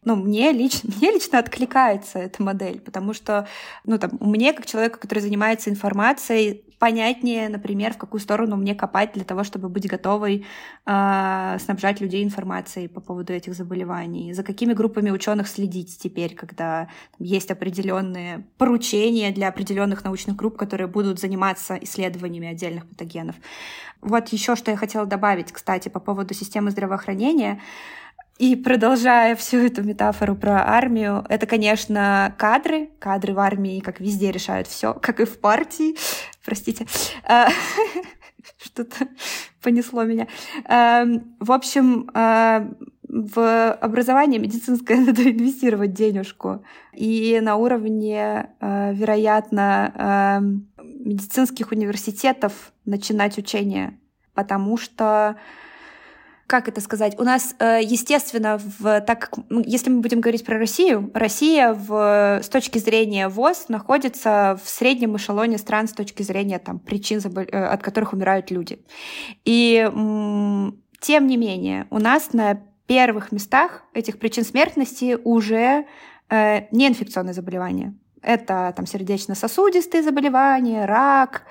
Ну, 0.05 0.17
мне 0.17 0.53
лично, 0.53 0.91
мне 0.97 1.13
лично 1.13 1.39
откликается 1.39 2.19
эта 2.19 2.43
модель, 2.43 2.81
потому 2.81 3.13
что, 3.13 3.47
ну, 3.85 3.99
там, 3.99 4.13
мне, 4.21 4.55
как 4.55 4.65
человеку, 4.65 4.99
который 4.99 5.21
занимается 5.21 5.69
информацией, 5.69 6.65
понятнее, 6.83 7.49
например, 7.49 7.93
в 7.93 7.97
какую 7.97 8.21
сторону 8.21 8.57
мне 8.57 8.75
копать 8.75 9.13
для 9.13 9.23
того, 9.23 9.45
чтобы 9.45 9.69
быть 9.69 9.87
готовой 9.87 10.45
э, 10.85 11.57
снабжать 11.61 12.01
людей 12.01 12.25
информацией 12.25 12.89
по 12.89 13.01
поводу 13.01 13.33
этих 13.33 13.55
заболеваний, 13.55 14.33
за 14.33 14.43
какими 14.43 14.73
группами 14.73 15.11
ученых 15.11 15.47
следить 15.47 15.97
теперь, 16.03 16.35
когда 16.35 16.89
есть 17.21 17.53
определенные 17.53 18.45
поручения 18.59 19.31
для 19.31 19.47
определенных 19.47 20.03
научных 20.03 20.35
групп, 20.35 20.57
которые 20.57 20.89
будут 20.89 21.21
заниматься 21.21 21.77
исследованиями 21.77 22.49
отдельных 22.49 22.89
патогенов. 22.89 23.37
Вот 24.01 24.31
еще 24.31 24.57
что 24.57 24.73
я 24.73 24.77
хотела 24.77 25.07
добавить, 25.07 25.53
кстати, 25.53 25.89
по 25.89 26.01
поводу 26.01 26.35
системы 26.35 26.73
здравоохранения. 26.73 27.61
И 28.39 28.57
продолжая 28.57 29.37
всю 29.37 29.59
эту 29.59 29.83
метафору 29.83 30.35
про 30.35 30.67
армию, 30.67 31.25
это, 31.29 31.47
конечно, 31.47 32.35
кадры. 32.39 32.91
Кадры 32.99 33.35
в 33.35 33.39
армии, 33.39 33.81
как 33.81 34.01
везде, 34.01 34.33
решают 34.33 34.67
все, 34.67 34.95
как 34.95 35.21
и 35.21 35.25
в 35.25 35.39
партии. 35.39 35.97
Простите. 36.45 36.87
А, 37.25 37.49
что-то 38.59 39.09
понесло 39.63 40.05
меня. 40.05 40.27
Эм, 40.65 41.37
в 41.39 41.53
общем, 41.53 42.11
э, 42.15 42.69
в 43.09 43.73
образование 43.75 44.41
медицинское 44.41 44.97
надо 45.01 45.31
инвестировать 45.31 45.93
денежку. 45.93 46.65
И 46.95 47.39
на 47.41 47.57
уровне, 47.57 48.51
вероятно, 48.61 50.43
медицинских 50.83 51.73
университетов 51.73 52.73
начинать 52.85 53.39
учение. 53.39 53.99
Потому 54.35 54.79
что 54.79 55.37
как 56.53 56.69
это 56.69 56.83
сказать, 56.83 57.19
у 57.19 57.25
нас, 57.25 57.55
э, 57.61 57.81
естественно, 57.83 58.61
в, 58.79 59.01
так 59.01 59.21
как, 59.21 59.39
ну, 59.49 59.63
если 59.65 59.89
мы 59.89 60.03
будем 60.03 60.21
говорить 60.21 60.45
про 60.45 60.59
Россию, 60.59 61.11
Россия 61.15 61.73
в, 61.73 62.41
с 62.43 62.49
точки 62.51 62.77
зрения 62.77 63.29
ВОЗ 63.29 63.71
находится 63.71 64.61
в 64.63 64.69
среднем 64.69 65.17
эшелоне 65.17 65.57
стран 65.57 65.89
с 65.89 65.95
точки 65.95 66.23
зрения 66.23 66.59
там, 66.59 66.79
причин, 66.79 67.21
э, 67.21 67.43
от 67.57 67.83
которых 67.83 68.13
умирают 68.13 68.51
люди. 68.51 68.85
И 69.47 69.91
тем 71.01 71.27
не 71.27 71.37
менее, 71.39 71.87
у 71.89 71.99
нас 71.99 72.35
на 72.35 72.61
первых 72.87 73.33
местах 73.33 73.85
этих 73.95 74.19
причин 74.19 74.45
смертности 74.45 75.17
уже 75.25 75.87
э, 76.29 76.67
неинфекционные 76.71 77.33
заболевания. 77.33 77.95
Это 78.23 78.73
там 78.77 78.87
сердечно-сосудистые 78.87 80.03
заболевания, 80.03 80.85
рак. 80.87 81.43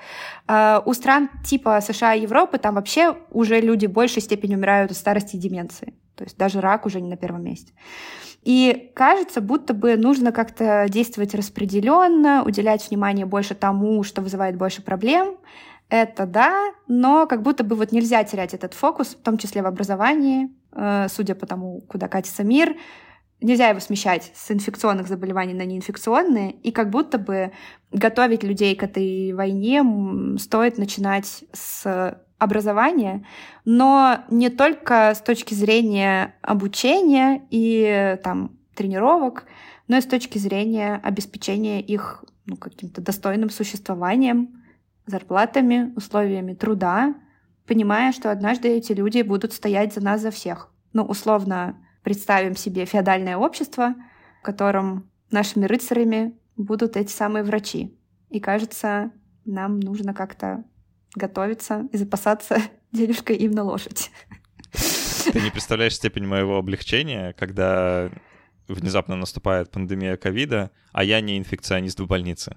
Э, 0.48 0.80
у 0.84 0.94
стран 0.94 1.28
типа 1.44 1.80
США 1.82 2.14
и 2.14 2.22
Европы 2.22 2.58
там 2.58 2.76
вообще 2.76 3.16
уже 3.30 3.60
люди 3.60 3.86
в 3.86 3.92
большей 3.92 4.22
степени 4.22 4.54
умирают 4.56 4.90
от 4.90 4.96
старости 4.96 5.36
и 5.36 5.38
деменции. 5.38 5.94
То 6.16 6.24
есть 6.24 6.38
даже 6.38 6.60
рак 6.60 6.86
уже 6.86 7.00
не 7.00 7.10
на 7.10 7.16
первом 7.16 7.44
месте. 7.44 7.72
И 8.42 8.90
кажется, 8.94 9.40
будто 9.40 9.74
бы 9.74 9.96
нужно 9.96 10.32
как-то 10.32 10.86
действовать 10.88 11.34
распределенно, 11.34 12.42
уделять 12.44 12.88
внимание 12.88 13.26
больше 13.26 13.54
тому, 13.54 14.02
что 14.02 14.22
вызывает 14.22 14.56
больше 14.56 14.82
проблем. 14.82 15.36
Это 15.90 16.24
да, 16.24 16.72
но 16.88 17.26
как 17.26 17.42
будто 17.42 17.64
бы 17.64 17.76
вот 17.76 17.92
нельзя 17.92 18.24
терять 18.24 18.54
этот 18.54 18.72
фокус, 18.72 19.08
в 19.08 19.22
том 19.22 19.36
числе 19.36 19.62
в 19.62 19.66
образовании, 19.66 20.50
э, 20.72 21.06
судя 21.10 21.34
по 21.34 21.46
тому, 21.46 21.82
куда 21.82 22.08
катится 22.08 22.44
мир 22.44 22.76
нельзя 23.42 23.68
его 23.68 23.80
смещать 23.80 24.32
с 24.34 24.50
инфекционных 24.50 25.08
заболеваний 25.08 25.54
на 25.54 25.64
неинфекционные, 25.64 26.52
и 26.52 26.70
как 26.72 26.90
будто 26.90 27.18
бы 27.18 27.52
готовить 27.90 28.42
людей 28.42 28.74
к 28.74 28.82
этой 28.82 29.32
войне 29.32 29.82
стоит 30.38 30.78
начинать 30.78 31.44
с 31.52 32.18
образования, 32.38 33.24
но 33.64 34.24
не 34.28 34.48
только 34.48 35.12
с 35.14 35.20
точки 35.20 35.54
зрения 35.54 36.34
обучения 36.42 37.42
и 37.50 38.18
там 38.24 38.58
тренировок, 38.74 39.44
но 39.86 39.98
и 39.98 40.00
с 40.00 40.06
точки 40.06 40.38
зрения 40.38 41.00
обеспечения 41.02 41.80
их 41.80 42.24
ну, 42.46 42.56
каким-то 42.56 43.00
достойным 43.00 43.50
существованием, 43.50 44.62
зарплатами, 45.06 45.92
условиями 45.96 46.54
труда, 46.54 47.14
понимая, 47.66 48.12
что 48.12 48.30
однажды 48.30 48.68
эти 48.68 48.92
люди 48.92 49.22
будут 49.22 49.52
стоять 49.52 49.94
за 49.94 50.00
нас 50.00 50.20
за 50.20 50.30
всех. 50.30 50.68
Ну, 50.92 51.04
условно, 51.04 51.76
представим 52.02 52.56
себе 52.56 52.84
феодальное 52.84 53.36
общество, 53.36 53.94
в 54.40 54.44
котором 54.44 55.10
нашими 55.30 55.66
рыцарями 55.66 56.36
будут 56.56 56.96
эти 56.96 57.10
самые 57.10 57.44
врачи. 57.44 57.96
И 58.30 58.40
кажется, 58.40 59.12
нам 59.44 59.80
нужно 59.80 60.14
как-то 60.14 60.64
готовиться 61.14 61.88
и 61.92 61.96
запасаться 61.96 62.58
денежкой 62.92 63.36
им 63.36 63.52
на 63.52 63.64
лошадь. 63.64 64.10
Ты 65.32 65.40
не 65.40 65.50
представляешь 65.50 65.94
степень 65.94 66.26
моего 66.26 66.56
облегчения, 66.58 67.32
когда 67.34 68.10
внезапно 68.68 69.16
наступает 69.16 69.70
пандемия 69.70 70.16
ковида, 70.16 70.70
а 70.92 71.04
я 71.04 71.20
не 71.20 71.38
инфекционист 71.38 72.00
в 72.00 72.06
больнице. 72.06 72.56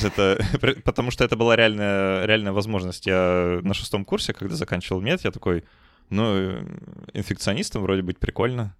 Это, 0.00 0.38
потому 0.84 1.10
что 1.10 1.24
это 1.24 1.36
была 1.36 1.56
реальная, 1.56 2.24
реальная 2.24 2.52
возможность. 2.52 3.06
Я 3.06 3.60
на 3.62 3.74
шестом 3.74 4.04
курсе, 4.04 4.32
когда 4.32 4.54
заканчивал 4.54 5.00
мед, 5.00 5.22
я 5.24 5.30
такой, 5.30 5.64
ну, 6.10 6.58
инфекционистом 7.12 7.82
вроде 7.82 8.02
быть 8.02 8.18
прикольно. 8.18 8.76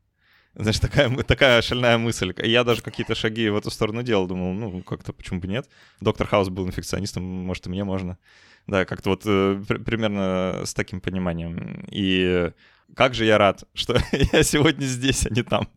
Знаешь, 0.54 0.78
такая, 0.78 1.14
такая 1.22 1.60
шальная 1.60 1.98
мысль. 1.98 2.32
Я 2.42 2.64
даже 2.64 2.80
какие-то 2.80 3.14
шаги 3.14 3.50
в 3.50 3.56
эту 3.56 3.70
сторону 3.70 4.02
делал. 4.02 4.26
Думал, 4.26 4.54
ну, 4.54 4.82
как-то 4.82 5.12
почему 5.12 5.40
бы 5.40 5.48
нет. 5.48 5.68
Доктор 6.00 6.26
Хаус 6.26 6.48
был 6.48 6.66
инфекционистом, 6.66 7.22
может, 7.22 7.66
и 7.66 7.70
мне 7.70 7.84
можно. 7.84 8.18
Да, 8.66 8.84
как-то 8.84 9.10
вот 9.10 9.22
э, 9.26 9.62
примерно 9.84 10.62
с 10.64 10.72
таким 10.72 11.00
пониманием. 11.00 11.86
И 11.90 12.52
как 12.94 13.14
же 13.14 13.26
я 13.26 13.36
рад, 13.36 13.64
что 13.74 13.98
я 14.32 14.42
сегодня 14.42 14.86
здесь, 14.86 15.26
а 15.26 15.30
не 15.30 15.42
там. 15.42 15.68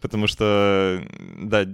Потому 0.00 0.28
что, 0.28 1.02
да, 1.38 1.66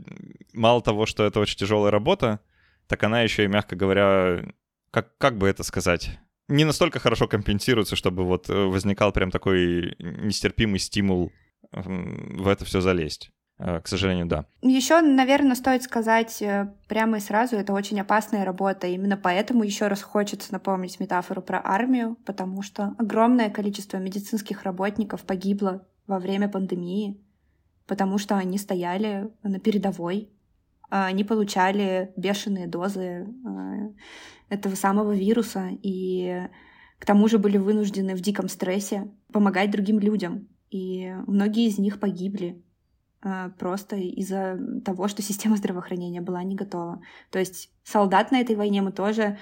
мало 0.54 0.80
того, 0.80 1.04
что 1.04 1.24
это 1.24 1.38
очень 1.38 1.58
тяжелая 1.58 1.90
работа, 1.90 2.40
так 2.86 3.02
она 3.02 3.20
еще 3.20 3.44
и, 3.44 3.48
мягко 3.48 3.76
говоря, 3.76 4.42
как, 4.90 5.16
как 5.18 5.36
бы 5.36 5.48
это 5.48 5.62
сказать, 5.62 6.18
не 6.48 6.64
настолько 6.64 6.98
хорошо 6.98 7.28
компенсируется, 7.28 7.96
чтобы 7.96 8.24
вот 8.24 8.50
э, 8.50 8.54
возникал 8.54 9.12
прям 9.12 9.30
такой 9.30 9.94
нестерпимый 9.98 10.78
стимул 10.78 11.32
в 11.72 12.48
это 12.48 12.64
все 12.64 12.80
залезть. 12.80 13.30
Э, 13.58 13.80
к 13.80 13.88
сожалению, 13.88 14.26
да. 14.26 14.46
Еще, 14.62 15.00
наверное, 15.00 15.54
стоит 15.54 15.82
сказать 15.82 16.42
э, 16.42 16.72
прямо 16.88 17.18
и 17.18 17.20
сразу, 17.20 17.56
это 17.56 17.72
очень 17.72 18.00
опасная 18.00 18.44
работа. 18.44 18.86
Именно 18.86 19.16
поэтому 19.16 19.62
еще 19.62 19.86
раз 19.86 20.02
хочется 20.02 20.52
напомнить 20.52 20.98
метафору 20.98 21.42
про 21.42 21.60
армию, 21.62 22.16
потому 22.26 22.62
что 22.62 22.94
огромное 22.98 23.50
количество 23.50 23.98
медицинских 23.98 24.64
работников 24.64 25.22
погибло 25.22 25.86
во 26.06 26.18
время 26.18 26.48
пандемии, 26.48 27.20
потому 27.86 28.18
что 28.18 28.36
они 28.36 28.58
стояли 28.58 29.30
на 29.42 29.60
передовой, 29.60 30.30
а, 30.92 31.06
они 31.06 31.24
получали 31.24 32.12
бешеные 32.18 32.66
дозы 32.66 33.26
этого 34.50 34.74
самого 34.74 35.12
вируса, 35.12 35.70
и 35.82 36.48
к 36.98 37.06
тому 37.06 37.28
же 37.28 37.38
были 37.38 37.56
вынуждены 37.56 38.14
в 38.14 38.20
диком 38.20 38.50
стрессе 38.50 39.10
помогать 39.32 39.70
другим 39.70 39.98
людям. 39.98 40.48
И 40.70 41.10
многие 41.26 41.66
из 41.66 41.78
них 41.78 41.98
погибли 41.98 42.62
а, 43.22 43.48
просто 43.58 43.96
из-за 43.96 44.60
того, 44.84 45.08
что 45.08 45.22
система 45.22 45.56
здравоохранения 45.56 46.20
была 46.20 46.42
не 46.42 46.56
готова. 46.56 47.00
То 47.30 47.38
есть 47.38 47.70
солдат 47.84 48.30
на 48.30 48.40
этой 48.40 48.54
войне 48.54 48.82
мы 48.82 48.92
тоже 48.92 49.38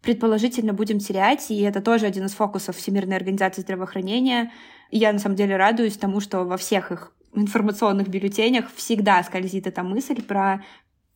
предположительно 0.00 0.72
будем 0.72 1.00
терять, 1.00 1.50
и 1.50 1.60
это 1.60 1.82
тоже 1.82 2.06
один 2.06 2.24
из 2.24 2.32
фокусов 2.32 2.78
Всемирной 2.78 3.16
организации 3.16 3.60
здравоохранения. 3.60 4.52
И 4.90 4.96
я 4.96 5.12
на 5.12 5.18
самом 5.18 5.36
деле 5.36 5.58
радуюсь 5.58 5.98
тому, 5.98 6.20
что 6.20 6.44
во 6.44 6.56
всех 6.56 6.92
их 6.92 7.14
информационных 7.34 8.08
бюллетенях 8.08 8.72
всегда 8.74 9.22
скользит 9.22 9.66
эта 9.66 9.82
мысль 9.82 10.22
про 10.22 10.64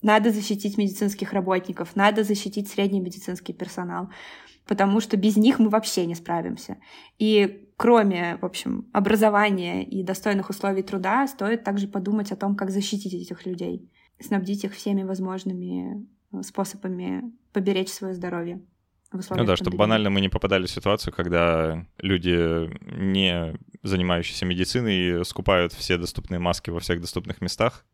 надо 0.03 0.31
защитить 0.31 0.79
медицинских 0.79 1.33
работников, 1.33 1.97
надо 1.97 2.25
защитить 2.25 2.69
средний 2.69 3.01
медицинский 3.01 3.53
персонал, 3.53 4.11
потому 4.67 5.01
что 5.01 5.17
без 5.17 5.37
них 5.37 5.59
мы 5.59 5.71
вообще 5.71 6.07
не 6.07 6.15
справимся. 6.15 6.77
И 7.19 7.69
кроме, 7.77 8.39
в 8.41 8.45
общем, 8.45 8.89
образования 8.93 9.85
и 9.85 10.03
достойных 10.03 10.51
условий 10.51 10.83
труда, 10.83 11.27
стоит 11.27 11.65
также 11.65 11.89
подумать 11.89 12.33
о 12.33 12.37
том, 12.37 12.55
как 12.55 12.71
защитить 12.71 13.15
этих 13.15 13.47
людей, 13.47 13.91
снабдить 14.21 14.65
их 14.65 14.75
всеми 14.75 15.03
возможными 15.03 16.07
э, 16.33 16.43
способами 16.43 17.33
поберечь 17.53 17.89
свое 17.89 18.15
здоровье. 18.15 18.61
ну 19.13 19.21
да, 19.21 19.29
пандемии. 19.37 19.57
чтобы 19.57 19.77
банально 19.79 20.11
мы 20.11 20.21
не 20.21 20.29
попадали 20.29 20.67
в 20.67 20.71
ситуацию, 20.71 21.15
когда 21.15 21.87
люди, 21.99 22.69
не 23.01 23.57
занимающиеся 23.83 24.45
медициной, 24.45 25.25
скупают 25.25 25.73
все 25.73 25.97
доступные 25.97 26.41
маски 26.41 26.71
во 26.71 26.81
всех 26.81 27.01
доступных 27.01 27.41
местах, 27.41 27.87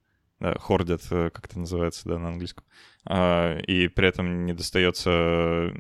хордят, 0.58 1.02
э, 1.10 1.30
как 1.30 1.46
это 1.46 1.58
называется, 1.58 2.08
да, 2.08 2.18
на 2.18 2.28
английском, 2.28 2.64
а, 3.06 3.58
и 3.58 3.88
при 3.88 4.08
этом 4.08 4.46
не 4.46 4.52
достается 4.52 5.72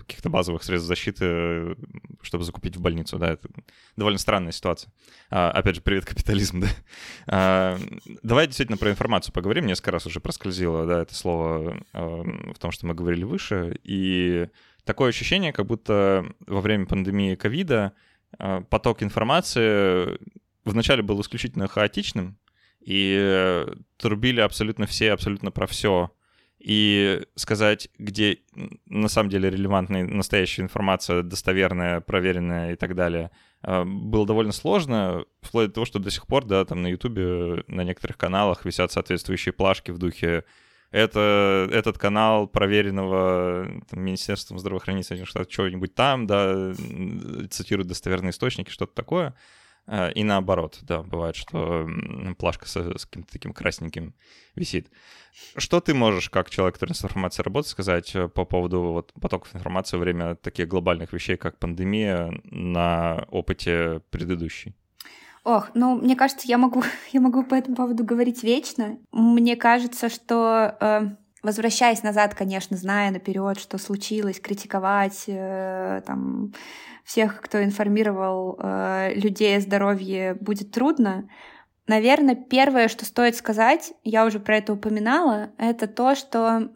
каких-то 0.00 0.30
базовых 0.30 0.62
средств 0.62 0.88
защиты, 0.88 1.76
чтобы 2.22 2.44
закупить 2.44 2.76
в 2.76 2.80
больницу, 2.80 3.18
да, 3.18 3.32
это 3.32 3.48
довольно 3.96 4.18
странная 4.18 4.52
ситуация. 4.52 4.92
А, 5.30 5.50
опять 5.50 5.76
же, 5.76 5.80
привет 5.80 6.04
капитализм, 6.06 6.60
да. 6.60 6.68
А, 7.26 7.78
давай 8.22 8.46
действительно 8.46 8.78
про 8.78 8.90
информацию 8.90 9.32
поговорим, 9.32 9.66
несколько 9.66 9.92
раз 9.92 10.06
уже 10.06 10.20
проскользило, 10.20 10.86
да, 10.86 11.02
это 11.02 11.14
слово 11.14 11.82
в 11.92 12.58
том, 12.58 12.72
что 12.72 12.86
мы 12.86 12.94
говорили 12.94 13.24
выше, 13.24 13.78
и 13.84 14.48
такое 14.84 15.10
ощущение, 15.10 15.52
как 15.52 15.66
будто 15.66 16.26
во 16.46 16.60
время 16.60 16.86
пандемии 16.86 17.34
ковида 17.34 17.92
поток 18.70 19.02
информации 19.02 20.18
вначале 20.64 21.02
был 21.02 21.20
исключительно 21.20 21.68
хаотичным, 21.68 22.38
и 22.84 23.16
э, 23.18 23.74
трубили 23.96 24.40
абсолютно 24.40 24.86
все, 24.86 25.12
абсолютно 25.12 25.50
про 25.50 25.66
все. 25.66 26.12
И 26.58 27.20
сказать, 27.34 27.88
где 27.98 28.38
на 28.86 29.08
самом 29.08 29.30
деле 29.30 29.50
релевантная 29.50 30.04
настоящая 30.04 30.62
информация, 30.62 31.22
достоверная, 31.22 32.00
проверенная 32.00 32.74
и 32.74 32.76
так 32.76 32.94
далее, 32.94 33.30
э, 33.62 33.84
было 33.84 34.26
довольно 34.26 34.52
сложно, 34.52 35.24
вплоть 35.40 35.68
до 35.68 35.74
того, 35.74 35.86
что 35.86 35.98
до 35.98 36.10
сих 36.10 36.26
пор, 36.26 36.44
да, 36.44 36.64
там 36.64 36.82
на 36.82 36.88
Ютубе, 36.88 37.64
на 37.66 37.82
некоторых 37.82 38.16
каналах 38.16 38.64
висят 38.64 38.92
соответствующие 38.92 39.52
плашки 39.52 39.90
в 39.90 39.98
духе 39.98 40.44
это 40.92 41.68
этот 41.72 41.96
канал 41.96 42.46
проверенного 42.46 43.66
там, 43.88 44.00
Министерством 44.00 44.58
здравоохранения 44.58 45.02
Соединенных 45.02 45.30
Штатов, 45.30 45.52
что-нибудь 45.52 45.94
там, 45.94 46.26
да, 46.26 46.74
цитируют 47.50 47.88
достоверные 47.88 48.30
источники, 48.30 48.70
что-то 48.70 48.94
такое. 48.94 49.34
Э, 49.86 50.12
и 50.12 50.24
наоборот, 50.24 50.78
да, 50.82 51.02
бывает, 51.02 51.36
что 51.36 51.88
плашка 52.38 52.66
с, 52.66 52.76
с 52.76 53.06
каким-то 53.06 53.32
таким 53.32 53.52
красненьким 53.52 54.14
висит. 54.54 54.90
Что 55.56 55.80
ты 55.80 55.94
можешь, 55.94 56.30
как 56.30 56.50
человек, 56.50 56.74
который 56.74 56.94
с 56.94 57.04
информацией 57.04 57.44
работает, 57.44 57.70
сказать 57.70 58.14
э, 58.14 58.28
по 58.28 58.44
поводу 58.44 58.82
вот, 58.82 59.12
потоков 59.20 59.54
информации 59.54 59.96
во 59.96 60.02
время 60.02 60.34
таких 60.36 60.68
глобальных 60.68 61.12
вещей, 61.12 61.36
как 61.36 61.58
пандемия, 61.58 62.32
на 62.44 63.26
опыте 63.30 64.02
предыдущей? 64.10 64.74
Ох, 65.44 65.70
ну, 65.74 65.96
мне 65.96 66.14
кажется, 66.14 66.46
я 66.46 66.58
могу, 66.58 66.82
я 67.12 67.20
могу 67.20 67.42
по 67.42 67.54
этому 67.54 67.76
поводу 67.76 68.04
говорить 68.04 68.42
вечно. 68.42 68.98
Мне 69.10 69.56
кажется, 69.56 70.08
что 70.08 70.76
э, 70.80 71.16
возвращаясь 71.42 72.02
назад, 72.02 72.34
конечно, 72.34 72.76
зная 72.76 73.10
наперед, 73.10 73.58
что 73.58 73.78
случилось, 73.78 74.40
критиковать 74.40 75.24
э, 75.26 76.02
там, 76.06 76.52
всех, 77.04 77.40
кто 77.40 77.62
информировал 77.62 78.58
э, 78.58 79.14
людей 79.14 79.56
о 79.56 79.60
здоровье, 79.60 80.34
будет 80.34 80.70
трудно. 80.70 81.28
Наверное, 81.86 82.36
первое, 82.36 82.88
что 82.88 83.04
стоит 83.04 83.36
сказать, 83.36 83.92
я 84.04 84.24
уже 84.24 84.38
про 84.38 84.58
это 84.58 84.72
упоминала, 84.72 85.50
это 85.58 85.88
то, 85.88 86.14
что 86.14 86.70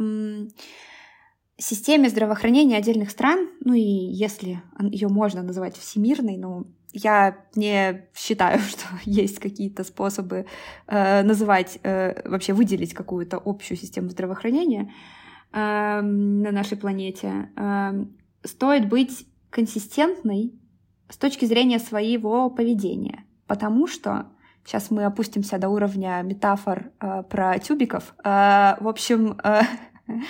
системе 1.59 2.09
здравоохранения 2.09 2.76
отдельных 2.76 3.11
стран, 3.11 3.48
ну 3.61 3.72
и 3.72 3.81
если 3.81 4.62
ее 4.79 5.09
можно 5.09 5.42
называть 5.42 5.76
всемирной, 5.76 6.37
ну 6.37 6.66
я 6.96 7.37
не 7.54 8.09
считаю, 8.14 8.59
что 8.70 8.87
есть 9.04 9.38
какие-то 9.38 9.85
способы 9.85 10.46
э, 10.87 11.22
называть, 11.22 11.78
э, 11.82 12.28
вообще 12.28 12.52
выделить 12.52 12.94
какую-то 12.94 13.40
общую 13.44 13.76
систему 13.76 14.09
здравоохранения 14.09 14.92
э, 15.52 16.00
на 16.00 16.50
нашей 16.50 16.76
планете. 16.76 17.50
Э, 17.56 18.04
стоит 18.44 18.88
быть 18.88 19.26
консистентной 19.50 20.54
с 21.09 21.16
точки 21.16 21.44
зрения 21.44 21.78
своего 21.78 22.50
поведения, 22.50 23.24
потому 23.46 23.87
что 23.87 24.26
сейчас 24.64 24.90
мы 24.90 25.04
опустимся 25.04 25.59
до 25.59 25.68
уровня 25.68 26.22
метафор 26.22 26.92
э, 27.00 27.22
про 27.28 27.59
тюбиков. 27.59 28.14
Э, 28.24 28.76
в 28.80 28.88
общем, 28.88 29.38
э, 29.44 29.62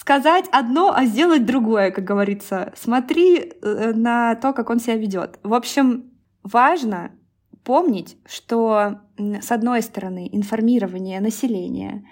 сказать 0.00 0.46
одно, 0.50 0.94
а 0.96 1.04
сделать 1.04 1.44
другое, 1.44 1.90
как 1.90 2.04
говорится. 2.04 2.72
Смотри 2.74 3.36
э, 3.36 3.92
на 3.94 4.34
то, 4.34 4.54
как 4.54 4.70
он 4.70 4.80
себя 4.80 4.96
ведет. 4.96 5.38
В 5.42 5.52
общем, 5.52 6.10
важно 6.42 7.10
помнить, 7.64 8.16
что, 8.26 9.00
с 9.18 9.52
одной 9.52 9.82
стороны, 9.82 10.26
информирование 10.32 11.20
населения 11.20 12.06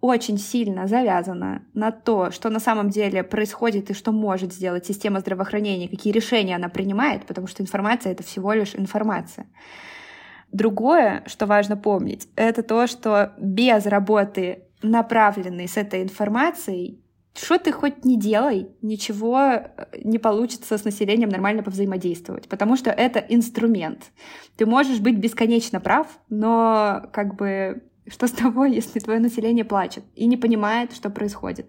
очень 0.00 0.38
сильно 0.38 0.86
завязано 0.86 1.66
на 1.74 1.92
то, 1.92 2.30
что 2.30 2.48
на 2.48 2.60
самом 2.60 2.88
деле 2.88 3.22
происходит 3.22 3.90
и 3.90 3.94
что 3.94 4.10
может 4.10 4.54
сделать 4.54 4.86
система 4.86 5.20
здравоохранения, 5.20 5.88
какие 5.88 6.14
решения 6.14 6.56
она 6.56 6.70
принимает, 6.70 7.26
потому 7.26 7.46
что 7.46 7.62
информация— 7.62 8.12
это 8.12 8.22
всего 8.22 8.54
лишь 8.54 8.74
информация. 8.74 9.46
Другое, 10.50 11.22
что 11.26 11.44
важно 11.44 11.76
помнить, 11.76 12.26
это 12.36 12.62
то, 12.62 12.86
что 12.86 13.34
без 13.38 13.84
работы, 13.84 14.62
направленной 14.82 15.68
с 15.68 15.76
этой 15.76 16.02
информацией, 16.02 17.03
что 17.36 17.58
ты 17.58 17.72
хоть 17.72 18.04
не 18.04 18.18
делай, 18.18 18.68
ничего 18.80 19.40
э, 19.40 19.86
не 20.04 20.18
получится 20.18 20.78
с 20.78 20.84
населением 20.84 21.28
нормально 21.28 21.62
повзаимодействовать, 21.62 22.48
потому 22.48 22.76
что 22.76 22.90
это 22.90 23.18
инструмент. 23.18 24.12
Ты 24.56 24.66
можешь 24.66 25.00
быть 25.00 25.18
бесконечно 25.18 25.80
прав, 25.80 26.06
но 26.28 27.08
как 27.12 27.34
бы 27.34 27.82
что 28.06 28.26
с 28.26 28.30
того, 28.30 28.64
если 28.64 29.00
твое 29.00 29.20
население 29.20 29.64
плачет 29.64 30.04
и 30.14 30.26
не 30.26 30.36
понимает, 30.36 30.92
что 30.92 31.10
происходит. 31.10 31.68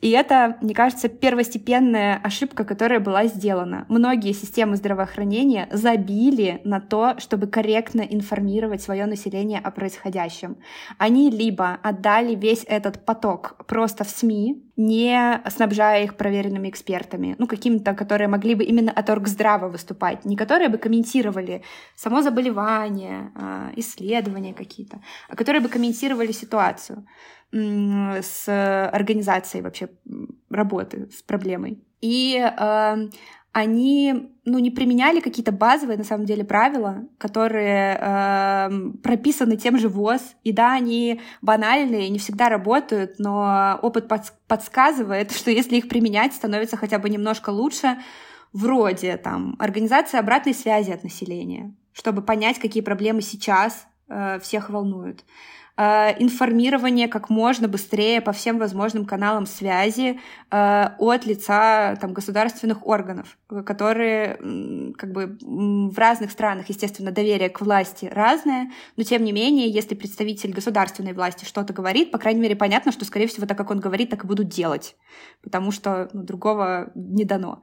И 0.00 0.10
это, 0.10 0.56
мне 0.62 0.74
кажется, 0.74 1.08
первостепенная 1.08 2.20
ошибка, 2.22 2.64
которая 2.64 3.00
была 3.00 3.26
сделана. 3.26 3.84
Многие 3.88 4.32
системы 4.32 4.76
здравоохранения 4.76 5.68
забили 5.70 6.60
на 6.64 6.80
то, 6.80 7.18
чтобы 7.18 7.46
корректно 7.46 8.00
информировать 8.00 8.82
свое 8.82 9.04
население 9.06 9.60
о 9.60 9.70
происходящем. 9.70 10.56
Они 10.96 11.30
либо 11.30 11.78
отдали 11.82 12.34
весь 12.34 12.64
этот 12.66 13.04
поток 13.04 13.56
просто 13.66 14.04
в 14.04 14.10
СМИ, 14.10 14.64
не 14.76 15.42
снабжая 15.50 16.04
их 16.04 16.16
проверенными 16.16 16.70
экспертами, 16.70 17.36
ну, 17.38 17.46
какими-то, 17.46 17.92
которые 17.92 18.28
могли 18.28 18.54
бы 18.54 18.64
именно 18.64 18.90
от 18.90 19.10
оргздрава 19.10 19.68
выступать, 19.68 20.24
не 20.24 20.36
которые 20.36 20.70
бы 20.70 20.78
комментировали 20.78 21.62
само 21.94 22.22
заболевание, 22.22 23.30
а, 23.34 23.70
исследования 23.76 24.54
какие-то, 24.54 25.00
а 25.28 25.36
которые 25.36 25.60
бы 25.60 25.68
комментировали 25.68 26.32
ситуацию 26.32 27.04
с 27.52 28.90
организацией 28.92 29.62
вообще 29.62 29.88
работы 30.50 31.08
с 31.10 31.22
проблемой. 31.22 31.82
И 32.00 32.36
э, 32.38 33.08
они 33.52 34.30
ну, 34.44 34.58
не 34.58 34.70
применяли 34.70 35.20
какие-то 35.20 35.50
базовые, 35.50 35.98
на 35.98 36.04
самом 36.04 36.24
деле, 36.24 36.44
правила, 36.44 37.04
которые 37.18 37.98
э, 38.00 38.70
прописаны 39.02 39.56
тем 39.56 39.78
же 39.78 39.88
ВОЗ. 39.88 40.36
И 40.44 40.52
да, 40.52 40.72
они 40.72 41.20
банальные, 41.42 42.08
не 42.10 42.18
всегда 42.18 42.48
работают, 42.48 43.18
но 43.18 43.78
опыт 43.82 44.10
подс- 44.10 44.32
подсказывает, 44.46 45.32
что 45.36 45.50
если 45.50 45.76
их 45.76 45.88
применять, 45.88 46.34
становится 46.34 46.76
хотя 46.76 46.98
бы 46.98 47.08
немножко 47.08 47.50
лучше, 47.50 47.98
вроде 48.52 49.16
там 49.16 49.56
организации 49.58 50.18
обратной 50.18 50.54
связи 50.54 50.90
от 50.90 51.02
населения, 51.02 51.74
чтобы 51.92 52.22
понять, 52.22 52.58
какие 52.58 52.82
проблемы 52.82 53.20
сейчас 53.20 53.86
э, 54.08 54.38
всех 54.40 54.70
волнуют. 54.70 55.24
Э, 55.80 56.14
информирование 56.18 57.08
как 57.08 57.30
можно 57.30 57.66
быстрее 57.66 58.20
по 58.20 58.32
всем 58.32 58.58
возможным 58.58 59.06
каналам 59.06 59.46
связи 59.46 60.20
э, 60.50 60.88
от 60.98 61.24
лица 61.24 61.96
там, 61.98 62.12
государственных 62.12 62.86
органов, 62.86 63.38
которые 63.64 64.36
как 64.98 65.12
бы 65.12 65.38
в 65.40 65.96
разных 65.96 66.32
странах, 66.32 66.68
естественно, 66.68 67.12
доверие 67.12 67.48
к 67.48 67.62
власти 67.62 68.10
разное, 68.12 68.70
но 68.98 69.04
тем 69.04 69.24
не 69.24 69.32
менее, 69.32 69.70
если 69.70 69.94
представитель 69.94 70.52
государственной 70.52 71.14
власти 71.14 71.46
что-то 71.46 71.72
говорит, 71.72 72.10
по 72.10 72.18
крайней 72.18 72.42
мере, 72.42 72.56
понятно, 72.56 72.92
что, 72.92 73.06
скорее 73.06 73.28
всего, 73.28 73.46
так 73.46 73.56
как 73.56 73.70
он 73.70 73.80
говорит, 73.80 74.10
так 74.10 74.24
и 74.24 74.26
будут 74.26 74.48
делать, 74.48 74.96
потому 75.42 75.72
что 75.72 76.10
ну, 76.12 76.22
другого 76.24 76.90
не 76.94 77.24
дано. 77.24 77.62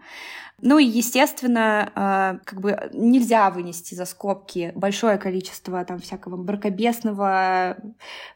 Ну 0.61 0.79
и, 0.79 0.85
естественно, 0.85 1.91
а, 1.93 2.39
как 2.43 2.61
бы 2.61 2.89
нельзя 2.91 3.51
вынести 3.51 3.93
за 3.93 4.05
скобки 4.05 4.71
большое 4.75 5.19
количество 5.19 5.85
там 5.85 5.99
всякого 5.99 6.35
бракобесного, 6.35 7.77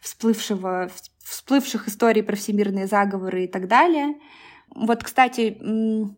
всплывшего, 0.02 0.92
всплывших 1.24 1.88
историй 1.88 2.22
про 2.22 2.36
всемирные 2.36 2.86
заговоры 2.86 3.46
и 3.46 3.48
так 3.48 3.68
далее. 3.68 4.20
Вот, 4.74 5.04
кстати, 5.04 5.58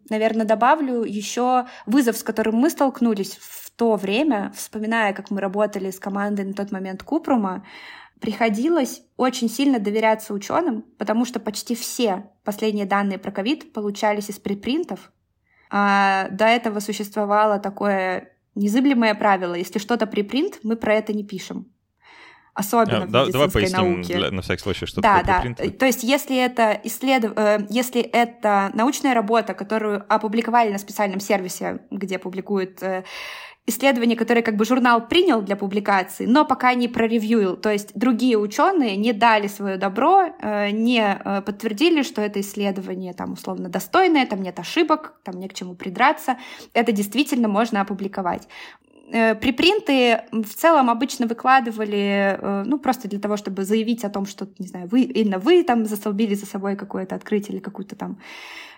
наверное, 0.09 0.45
добавлю 0.45 1.03
еще 1.03 1.67
вызов, 1.85 2.17
с 2.17 2.23
которым 2.23 2.55
мы 2.55 2.69
столкнулись 2.69 3.37
в 3.39 3.71
то 3.71 3.95
время, 3.95 4.51
вспоминая, 4.55 5.13
как 5.13 5.31
мы 5.31 5.39
работали 5.39 5.89
с 5.89 5.99
командой 5.99 6.45
на 6.45 6.53
тот 6.53 6.71
момент 6.71 7.01
Купрума, 7.01 7.65
приходилось 8.19 9.01
очень 9.17 9.49
сильно 9.49 9.79
доверяться 9.79 10.33
ученым, 10.33 10.83
потому 10.97 11.25
что 11.25 11.39
почти 11.39 11.75
все 11.75 12.29
последние 12.43 12.85
данные 12.85 13.17
про 13.17 13.31
ковид 13.31 13.73
получались 13.73 14.29
из 14.29 14.37
припринтов, 14.37 15.11
а 15.75 16.27
до 16.29 16.45
этого 16.45 16.79
существовало 16.79 17.57
такое 17.57 18.29
незыблемое 18.53 19.15
правило. 19.15 19.55
Если 19.55 19.79
что-то 19.79 20.05
припринт, 20.05 20.59
мы 20.61 20.75
про 20.75 20.93
это 20.93 21.13
не 21.13 21.23
пишем. 21.23 21.65
Особенно 22.53 23.05
а, 23.05 23.05
в 23.07 23.09
да, 23.11 23.25
давай 23.25 23.49
поясним 23.49 23.95
науке. 23.95 24.15
Для, 24.15 24.29
на 24.29 24.43
всякий 24.43 24.61
случай, 24.61 24.85
что 24.85 25.01
да, 25.01 25.23
такое. 25.23 25.55
Да, 25.57 25.71
то 25.71 25.87
есть 25.87 26.03
если 26.03 26.37
это, 26.37 26.79
исследов... 26.83 27.33
Э, 27.35 27.65
если 27.71 28.01
это 28.01 28.69
научная 28.75 29.15
работа, 29.15 29.55
которую 29.55 30.05
опубликовали 30.07 30.71
на 30.71 30.77
специальном 30.77 31.19
сервисе, 31.19 31.79
где 31.89 32.19
публикуют 32.19 32.83
э, 32.83 33.03
исследование, 33.65 34.17
которое 34.17 34.41
как 34.41 34.57
бы 34.57 34.65
журнал 34.65 35.07
принял 35.07 35.41
для 35.41 35.55
публикации, 35.55 36.25
но 36.25 36.45
пока 36.45 36.73
не 36.73 36.87
проревьюил. 36.87 37.55
То 37.55 37.71
есть 37.71 37.91
другие 37.95 38.37
ученые 38.37 38.97
не 38.97 39.13
дали 39.13 39.47
свое 39.47 39.77
добро, 39.77 40.25
э, 40.41 40.71
не 40.71 41.01
э, 41.01 41.41
подтвердили, 41.41 42.03
что 42.03 42.21
это 42.21 42.41
исследование 42.41 43.13
там 43.13 43.33
условно 43.33 43.69
достойное, 43.69 44.25
там 44.25 44.41
нет 44.41 44.59
ошибок, 44.59 45.13
там 45.23 45.39
не 45.39 45.47
к 45.47 45.53
чему 45.53 45.75
придраться. 45.75 46.37
Это 46.73 46.91
действительно 46.91 47.47
можно 47.47 47.79
опубликовать. 47.79 48.49
Э, 49.11 49.33
припринты 49.33 50.23
в 50.31 50.53
целом 50.55 50.89
обычно 50.89 51.25
выкладывали, 51.25 52.37
ну, 52.65 52.77
просто 52.79 53.07
для 53.07 53.19
того, 53.19 53.37
чтобы 53.37 53.63
заявить 53.63 54.03
о 54.03 54.09
том, 54.09 54.25
что, 54.25 54.45
не 54.59 54.67
знаю, 54.67 54.89
вы, 54.89 55.03
именно 55.03 55.39
вы 55.39 55.63
там 55.63 55.85
застолбили 55.85 56.35
за 56.35 56.45
собой 56.45 56.75
какое-то 56.75 57.15
открытие 57.15 57.55
или 57.55 57.63
какую-то 57.63 57.95
там 57.95 58.17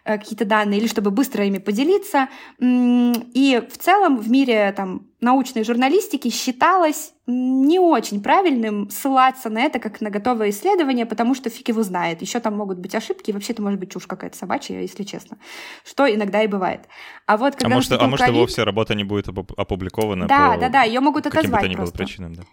какие-то 0.05 0.45
данные, 0.45 0.79
или 0.79 0.87
чтобы 0.87 1.11
быстро 1.11 1.45
ими 1.45 1.57
поделиться. 1.57 2.29
И 2.59 3.61
в 3.69 3.77
целом 3.77 4.17
в 4.17 4.29
мире 4.29 4.71
там, 4.77 5.07
научной 5.19 5.63
журналистики 5.63 6.29
считалось 6.29 7.13
не 7.25 7.79
очень 7.79 8.21
правильным 8.21 8.89
ссылаться 8.91 9.49
на 9.49 9.63
это 9.63 9.79
как 9.79 9.99
на 10.01 10.11
готовое 10.11 10.51
исследование, 10.51 11.07
потому 11.07 11.33
что 11.33 11.49
фиг 11.49 11.69
его 11.69 11.81
знает. 11.81 12.21
Еще 12.21 12.39
там 12.39 12.55
могут 12.55 12.77
быть 12.77 12.93
ошибки, 12.93 13.31
и 13.31 13.33
вообще 13.33 13.53
это 13.53 13.63
может 13.63 13.79
быть 13.79 13.91
чушь 13.91 14.05
какая-то 14.05 14.37
собачья, 14.37 14.79
если 14.79 15.03
честно. 15.03 15.37
Что 15.83 16.05
иногда 16.05 16.43
и 16.43 16.47
бывает. 16.47 16.81
А 17.25 17.37
вот 17.37 17.55
когда 17.55 17.73
а 17.73 17.75
может, 17.75 17.91
а 17.91 18.07
может 18.07 18.27
COVID... 18.27 18.33
вовсе 18.33 18.63
работа 18.63 18.93
не 18.93 19.03
будет 19.03 19.27
опубликована 19.27 20.27
Да, 20.27 20.51
по 20.53 20.59
да, 20.59 20.69
да, 20.69 20.83
ее 20.83 20.99
могут 20.99 21.25
отозвать 21.25 21.61
каким-то 21.61 21.77
просто. 21.77 21.97
причинам, 21.97 22.35
да. 22.35 22.43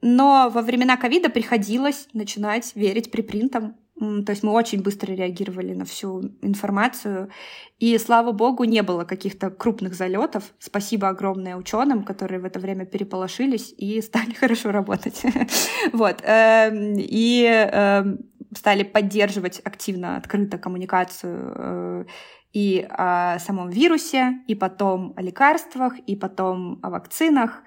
Но 0.00 0.50
во 0.52 0.62
времена 0.62 0.96
ковида 0.96 1.28
приходилось 1.28 2.08
начинать 2.12 2.72
верить 2.74 3.10
припринтам. 3.10 3.76
То 3.98 4.30
есть 4.30 4.42
мы 4.42 4.52
очень 4.52 4.82
быстро 4.82 5.12
реагировали 5.12 5.74
на 5.74 5.84
всю 5.84 6.22
информацию. 6.42 7.30
И, 7.78 7.98
слава 7.98 8.32
богу, 8.32 8.64
не 8.64 8.82
было 8.82 9.04
каких-то 9.04 9.50
крупных 9.50 9.94
залетов. 9.94 10.44
Спасибо 10.58 11.08
огромное 11.08 11.56
ученым, 11.56 12.04
которые 12.04 12.40
в 12.40 12.44
это 12.44 12.60
время 12.60 12.86
переполошились 12.86 13.74
и 13.76 14.00
стали 14.02 14.32
хорошо 14.32 14.70
работать. 14.70 15.22
Вот. 15.92 16.22
Эм, 16.22 16.96
и 16.98 17.44
эм, 17.44 18.18
стали 18.54 18.82
поддерживать 18.82 19.60
активно, 19.64 20.16
открыто 20.16 20.58
коммуникацию 20.58 21.52
э, 21.54 22.04
и 22.52 22.86
о 22.90 23.38
самом 23.38 23.70
вирусе, 23.70 24.40
и 24.46 24.54
потом 24.54 25.12
о 25.16 25.22
лекарствах, 25.22 25.98
и 25.98 26.16
потом 26.16 26.78
о 26.82 26.90
вакцинах. 26.90 27.62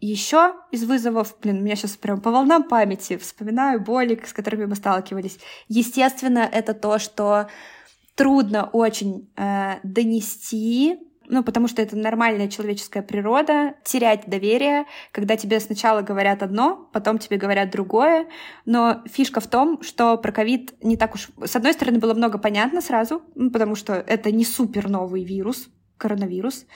Еще 0.00 0.54
из 0.70 0.84
вызовов, 0.84 1.36
блин, 1.42 1.62
меня 1.62 1.76
сейчас 1.76 1.96
прям 1.96 2.20
по 2.20 2.30
волнам 2.30 2.64
памяти 2.64 3.16
вспоминаю 3.18 3.80
боли, 3.80 4.20
с 4.24 4.32
которыми 4.32 4.64
мы 4.64 4.74
сталкивались. 4.74 5.38
Естественно, 5.68 6.48
это 6.50 6.74
то, 6.74 6.98
что 6.98 7.48
трудно 8.14 8.64
очень 8.64 9.30
э, 9.36 9.76
донести 9.82 10.98
ну, 11.30 11.44
потому 11.44 11.68
что 11.68 11.80
это 11.80 11.96
нормальная 11.96 12.48
человеческая 12.48 13.02
природа, 13.02 13.74
терять 13.84 14.24
доверие, 14.26 14.86
когда 15.12 15.36
тебе 15.36 15.60
сначала 15.60 16.02
говорят 16.02 16.42
одно, 16.42 16.88
потом 16.92 17.18
тебе 17.18 17.36
говорят 17.36 17.70
другое, 17.70 18.26
но 18.66 19.02
фишка 19.06 19.40
в 19.40 19.46
том, 19.46 19.80
что 19.82 20.18
про 20.18 20.32
ковид 20.32 20.74
не 20.82 20.96
так 20.96 21.14
уж... 21.14 21.28
С 21.44 21.54
одной 21.54 21.72
стороны, 21.72 22.00
было 22.00 22.14
много 22.14 22.38
понятно 22.38 22.80
сразу, 22.80 23.22
ну, 23.36 23.50
потому 23.50 23.76
что 23.76 23.94
это 23.94 24.32
не 24.32 24.44
супер 24.44 24.88
новый 24.88 25.22
вирус, 25.22 25.68
коронавирус, 25.98 26.66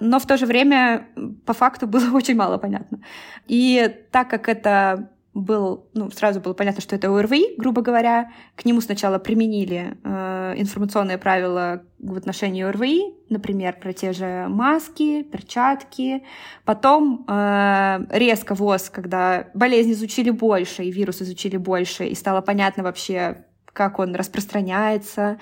но 0.00 0.18
в 0.18 0.26
то 0.26 0.36
же 0.36 0.46
время 0.46 1.08
по 1.46 1.52
факту 1.52 1.86
было 1.86 2.10
очень 2.14 2.36
мало 2.36 2.58
понятно. 2.58 3.00
И 3.46 3.94
так 4.10 4.28
как 4.28 4.48
это 4.48 5.10
был, 5.32 5.88
ну, 5.94 6.10
сразу 6.10 6.40
было 6.40 6.54
понятно, 6.54 6.80
что 6.80 6.96
это 6.96 7.08
ОРВИ, 7.08 7.54
грубо 7.56 7.82
говоря. 7.82 8.32
К 8.56 8.64
нему 8.64 8.80
сначала 8.80 9.18
применили 9.18 9.96
э, 10.02 10.54
информационные 10.56 11.18
правила 11.18 11.82
в 11.98 12.16
отношении 12.16 12.64
ОРВИ, 12.64 13.14
например, 13.28 13.78
про 13.80 13.92
те 13.92 14.12
же 14.12 14.46
маски, 14.48 15.22
перчатки. 15.22 16.24
Потом 16.64 17.24
э, 17.28 18.06
резко 18.10 18.54
ВОЗ, 18.54 18.90
когда 18.90 19.48
болезнь 19.54 19.92
изучили 19.92 20.30
больше, 20.30 20.82
и 20.82 20.90
вирус 20.90 21.22
изучили 21.22 21.56
больше, 21.56 22.06
и 22.06 22.14
стало 22.16 22.40
понятно 22.40 22.82
вообще, 22.82 23.44
как 23.72 24.00
он 24.00 24.16
распространяется, 24.16 25.38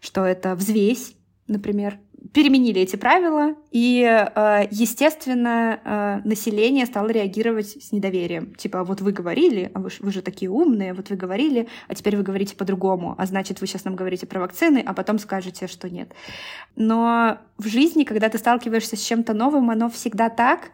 что 0.00 0.24
это 0.24 0.54
взвесь, 0.54 1.16
например, 1.48 1.98
переменили 2.32 2.80
эти 2.80 2.96
правила, 2.96 3.54
и, 3.70 4.02
э, 4.02 4.66
естественно, 4.70 5.80
э, 5.84 6.28
население 6.28 6.86
стало 6.86 7.08
реагировать 7.08 7.82
с 7.82 7.92
недоверием. 7.92 8.54
Типа, 8.54 8.84
вот 8.84 9.00
вы 9.00 9.12
говорили, 9.12 9.70
а 9.74 9.80
вы, 9.80 9.90
вы 10.00 10.12
же 10.12 10.22
такие 10.22 10.50
умные, 10.50 10.94
вот 10.94 11.10
вы 11.10 11.16
говорили, 11.16 11.68
а 11.88 11.94
теперь 11.94 12.16
вы 12.16 12.22
говорите 12.22 12.54
по-другому, 12.54 13.14
а 13.18 13.26
значит, 13.26 13.60
вы 13.60 13.66
сейчас 13.66 13.84
нам 13.84 13.96
говорите 13.96 14.26
про 14.26 14.40
вакцины, 14.40 14.82
а 14.84 14.94
потом 14.94 15.18
скажете, 15.18 15.66
что 15.66 15.90
нет. 15.90 16.12
Но 16.76 17.38
в 17.58 17.66
жизни, 17.66 18.04
когда 18.04 18.28
ты 18.28 18.38
сталкиваешься 18.38 18.96
с 18.96 19.02
чем-то 19.02 19.34
новым, 19.34 19.70
оно 19.70 19.90
всегда 19.90 20.28
так, 20.28 20.70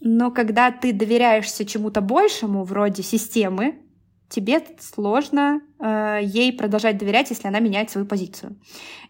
но 0.00 0.30
когда 0.30 0.70
ты 0.70 0.92
доверяешься 0.92 1.64
чему-то 1.64 2.00
большему, 2.00 2.64
вроде 2.64 3.02
системы, 3.02 3.76
тебе 4.34 4.60
сложно 4.80 5.60
э, 5.78 6.20
ей 6.22 6.52
продолжать 6.52 6.98
доверять, 6.98 7.30
если 7.30 7.48
она 7.48 7.60
меняет 7.60 7.90
свою 7.90 8.06
позицию. 8.06 8.56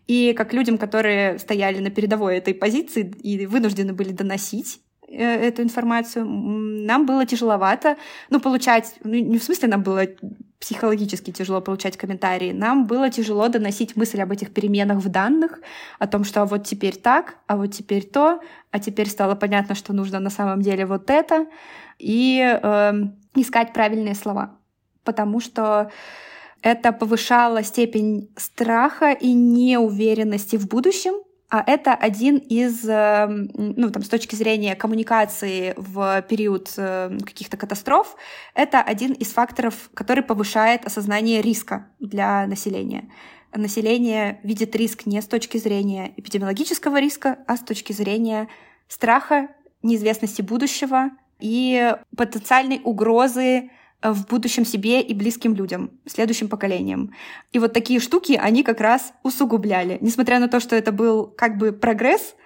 И 0.06 0.34
как 0.34 0.52
людям, 0.52 0.76
которые 0.76 1.38
стояли 1.38 1.80
на 1.80 1.90
передовой 1.90 2.36
этой 2.36 2.52
позиции 2.52 3.10
и 3.22 3.46
вынуждены 3.46 3.94
были 3.94 4.12
доносить 4.12 4.80
э, 5.08 5.16
эту 5.16 5.62
информацию, 5.62 6.26
нам 6.26 7.06
было 7.06 7.24
тяжеловато, 7.24 7.96
ну, 8.28 8.38
получать, 8.38 8.96
ну, 9.02 9.14
не 9.14 9.38
в 9.38 9.44
смысле 9.44 9.68
нам 9.68 9.82
было 9.82 10.06
психологически 10.60 11.30
тяжело 11.30 11.62
получать 11.62 11.96
комментарии, 11.96 12.52
нам 12.52 12.86
было 12.86 13.08
тяжело 13.08 13.48
доносить 13.48 13.96
мысль 13.96 14.20
об 14.20 14.32
этих 14.32 14.52
переменах 14.52 14.98
в 14.98 15.08
данных, 15.08 15.60
о 15.98 16.06
том, 16.06 16.24
что 16.24 16.42
а 16.42 16.46
вот 16.46 16.64
теперь 16.64 16.96
так, 16.96 17.38
а 17.46 17.56
вот 17.56 17.72
теперь 17.72 18.04
то, 18.04 18.40
а 18.70 18.78
теперь 18.78 19.08
стало 19.08 19.34
понятно, 19.34 19.74
что 19.74 19.94
нужно 19.94 20.20
на 20.20 20.30
самом 20.30 20.60
деле 20.60 20.84
вот 20.84 21.08
это, 21.10 21.46
и 21.98 22.40
э, 22.62 22.92
искать 23.36 23.72
правильные 23.72 24.14
слова 24.14 24.58
потому 25.04 25.40
что 25.40 25.90
это 26.62 26.92
повышало 26.92 27.62
степень 27.62 28.30
страха 28.36 29.12
и 29.12 29.32
неуверенности 29.32 30.56
в 30.56 30.66
будущем, 30.66 31.14
а 31.50 31.62
это 31.64 31.94
один 31.94 32.38
из, 32.38 32.84
эм, 32.88 33.48
ну, 33.54 33.90
там, 33.90 34.02
с 34.02 34.08
точки 34.08 34.34
зрения 34.34 34.74
коммуникации 34.74 35.74
в 35.76 36.22
период 36.22 36.72
э, 36.76 37.16
каких-то 37.24 37.56
катастроф, 37.56 38.16
это 38.54 38.80
один 38.80 39.12
из 39.12 39.28
факторов, 39.28 39.90
который 39.94 40.24
повышает 40.24 40.84
осознание 40.84 41.42
риска 41.42 41.86
для 42.00 42.46
населения. 42.46 43.08
Население 43.54 44.40
видит 44.42 44.74
риск 44.74 45.06
не 45.06 45.22
с 45.22 45.26
точки 45.26 45.58
зрения 45.58 46.12
эпидемиологического 46.16 46.98
риска, 46.98 47.38
а 47.46 47.56
с 47.56 47.60
точки 47.60 47.92
зрения 47.92 48.48
страха, 48.88 49.48
неизвестности 49.82 50.42
будущего 50.42 51.10
и 51.38 51.94
потенциальной 52.16 52.80
угрозы 52.82 53.70
в 54.12 54.26
будущем 54.26 54.64
себе 54.64 55.00
и 55.00 55.14
близким 55.14 55.54
людям, 55.54 55.90
следующим 56.06 56.48
поколениям. 56.48 57.12
И 57.52 57.58
вот 57.58 57.72
такие 57.72 58.00
штуки 58.00 58.38
они 58.40 58.62
как 58.62 58.80
раз 58.80 59.14
усугубляли. 59.22 59.98
Несмотря 60.00 60.38
на 60.38 60.48
то, 60.48 60.60
что 60.60 60.76
это 60.76 60.92
был 60.92 61.26
как 61.26 61.56
бы 61.56 61.72
прогресс, 61.72 62.36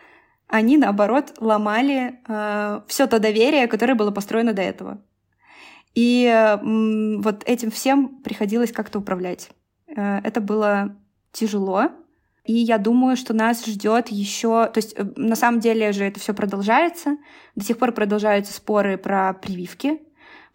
они, 0.47 0.79
наоборот, 0.79 1.35
ломали 1.41 2.21
э, 2.27 2.81
все 2.87 3.07
то 3.07 3.19
доверие, 3.19 3.67
которое 3.67 3.95
было 3.95 4.11
построено 4.11 4.55
до 4.55 4.63
этого. 4.63 5.03
И 5.95 6.25
э, 6.25 6.59
вот 7.21 7.43
этим 7.45 7.71
всем 7.71 8.21
приходилось 8.23 8.73
как-то 8.73 9.01
управлять. 9.01 9.51
Э, 9.89 10.21
это 10.23 10.41
было 10.41 10.97
тяжело, 11.33 11.91
и 12.45 12.55
я 12.55 12.79
думаю, 12.79 13.17
что 13.17 13.35
нас 13.35 13.67
ждет 13.67 14.09
еще, 14.09 14.67
то 14.67 14.79
есть 14.79 14.95
э, 14.97 15.05
на 15.17 15.37
самом 15.37 15.61
деле 15.61 15.93
же 15.93 16.05
это 16.05 16.19
все 16.19 16.33
продолжается, 16.33 17.19
до 17.55 17.65
сих 17.65 17.77
пор 17.77 17.93
продолжаются 17.93 18.55
споры 18.55 18.97
про 18.97 19.35
прививки, 19.35 20.01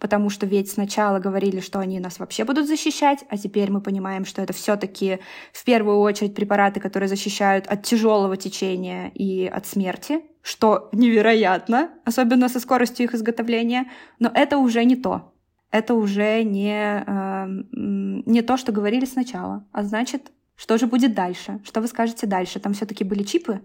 потому 0.04 0.30
что 0.30 0.46
ведь 0.46 0.70
сначала 0.70 1.20
говорили, 1.20 1.62
что 1.62 1.80
они 1.80 1.98
нас 2.02 2.20
вообще 2.20 2.44
будут 2.44 2.68
защищать, 2.68 3.24
а 3.30 3.38
теперь 3.38 3.72
мы 3.72 3.80
понимаем, 3.80 4.26
что 4.26 4.42
это 4.42 4.52
все-таки 4.52 5.20
в 5.54 5.64
первую 5.64 6.00
очередь 6.00 6.36
препараты, 6.36 6.82
которые 6.82 7.08
защищают 7.08 7.68
от 7.68 7.84
тяжелого 7.84 8.36
течения 8.36 9.12
и 9.16 9.46
от 9.48 9.66
смерти, 9.66 10.20
что 10.42 10.90
невероятно, 10.92 11.90
особенно 12.04 12.50
со 12.50 12.60
скоростью 12.60 13.06
их 13.06 13.14
изготовления, 13.14 13.90
но 14.20 14.30
это 14.36 14.58
уже 14.58 14.84
не 14.84 14.98
то. 14.98 15.34
Это 15.72 15.94
уже 15.94 16.44
не, 16.44 17.06
э, 17.08 17.46
не 17.72 18.42
то, 18.42 18.58
что 18.58 18.74
говорили 18.74 19.06
сначала. 19.06 19.66
А 19.72 19.84
значит, 19.84 20.34
что 20.58 20.78
же 20.78 20.86
будет 20.86 21.16
дальше? 21.16 21.62
Что 21.64 21.80
вы 21.80 21.88
скажете 21.88 22.28
дальше? 22.28 22.60
Там 22.60 22.74
все-таки 22.74 23.06
были 23.06 23.24
чипы? 23.24 23.62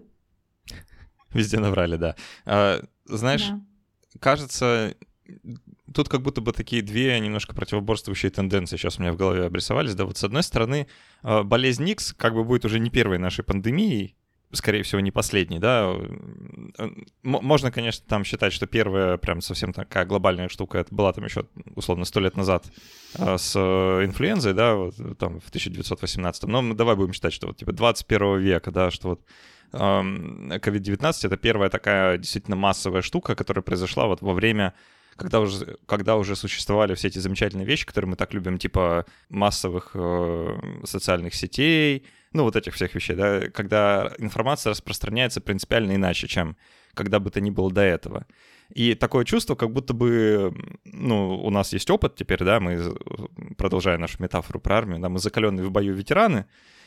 Везде 1.33 1.59
наврали, 1.59 1.97
да. 1.97 2.15
А, 2.45 2.79
знаешь, 3.03 3.49
да. 3.49 3.59
кажется, 4.21 4.95
тут 5.93 6.09
как 6.09 6.21
будто 6.21 6.41
бы 6.41 6.51
такие 6.51 6.81
две 6.81 7.19
немножко 7.19 7.53
противоборствующие 7.53 8.29
тенденции 8.29 8.77
сейчас 8.77 8.99
у 8.99 9.01
меня 9.01 9.11
в 9.11 9.17
голове 9.17 9.45
обрисовались. 9.45 9.95
Да, 9.95 10.05
вот 10.05 10.17
с 10.17 10.23
одной 10.23 10.43
стороны, 10.43 10.87
э, 11.23 11.43
болезнь 11.43 11.83
Никс 11.83 12.13
как 12.13 12.33
бы 12.33 12.43
будет 12.43 12.65
уже 12.65 12.79
не 12.79 12.89
первой 12.89 13.17
нашей 13.17 13.43
пандемией, 13.43 14.15
скорее 14.51 14.83
всего, 14.83 15.01
не 15.01 15.11
последней, 15.11 15.59
да. 15.59 15.95
Э, 16.77 16.89
можно, 17.23 17.71
конечно, 17.71 18.05
там 18.07 18.23
считать, 18.23 18.53
что 18.53 18.67
первая 18.67 19.17
прям 19.17 19.41
совсем 19.41 19.73
такая 19.73 20.05
глобальная 20.05 20.49
штука, 20.49 20.79
это 20.79 20.93
была 20.93 21.13
там 21.13 21.25
еще, 21.25 21.45
условно, 21.75 22.05
сто 22.05 22.19
лет 22.19 22.35
назад 22.37 22.65
э, 23.15 23.37
с 23.37 23.55
инфлюензой, 23.55 24.53
да, 24.53 24.75
вот, 24.75 24.95
там 25.17 25.39
в 25.39 25.49
1918. 25.49 26.43
Но 26.43 26.61
мы 26.61 26.75
давай 26.75 26.95
будем 26.95 27.13
считать, 27.13 27.33
что 27.33 27.47
вот 27.47 27.57
типа 27.57 27.73
21 27.73 28.39
века, 28.39 28.71
да, 28.71 28.91
что 28.91 29.09
вот 29.09 29.21
COVID-19— 29.71 31.13
это 31.23 31.37
первая 31.37 31.69
такая 31.69 32.17
действительно 32.17 32.55
массовая 32.55 33.03
штука, 33.03 33.35
которая 33.35 33.61
произошла 33.61 34.07
вот 34.07 34.19
во 34.21 34.33
время 34.33 34.73
когда 35.19 35.41
уже, 35.41 35.77
когда 35.85 36.15
уже 36.15 36.35
существовали 36.35 36.95
все 36.95 37.09
эти 37.09 37.19
замечательные 37.19 37.65
вещи, 37.65 37.85
которые 37.85 38.09
мы 38.09 38.15
так 38.15 38.33
любим, 38.33 38.57
типа 38.57 39.05
массовых 39.29 39.91
э, 39.93 40.59
социальных 40.85 41.35
сетей, 41.35 42.05
ну, 42.31 42.43
вот 42.43 42.55
этих 42.55 42.73
всех 42.73 42.95
вещей, 42.95 43.15
да, 43.15 43.49
когда 43.49 44.11
информация 44.17 44.71
распространяется 44.71 45.41
принципиально 45.41 45.95
иначе, 45.95 46.27
чем 46.27 46.57
когда 46.93 47.19
бы 47.19 47.29
то 47.29 47.41
ни 47.41 47.49
было 47.49 47.71
до 47.71 47.81
этого. 47.81 48.25
И 48.73 48.93
такое 48.95 49.25
чувство, 49.25 49.55
как 49.55 49.71
будто 49.71 49.93
бы, 49.93 50.53
ну, 50.85 51.39
у 51.39 51.49
нас 51.49 51.73
есть 51.73 51.89
опыт 51.89 52.15
теперь, 52.15 52.43
да, 52.43 52.59
мы, 52.59 52.95
продолжая 53.57 53.97
нашу 53.97 54.21
метафору 54.21 54.59
про 54.59 54.77
армию, 54.77 54.99
да, 54.99 55.09
мы 55.09 55.19
закаленные 55.19 55.65
в 55.65 55.71
бою 55.71 55.93
ветераны, 55.93 56.45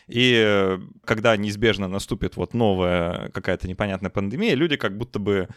и 0.09 0.79
когда 1.05 1.37
неизбежно 1.37 1.89
наступит 1.89 2.37
вот 2.37 2.55
новая 2.55 3.31
какая-то 3.31 3.69
непонятная 3.69 4.11
пандемия, 4.11 4.55
люди 4.55 4.77
как 4.77 4.97
будто 4.97 5.19
бы 5.19 5.49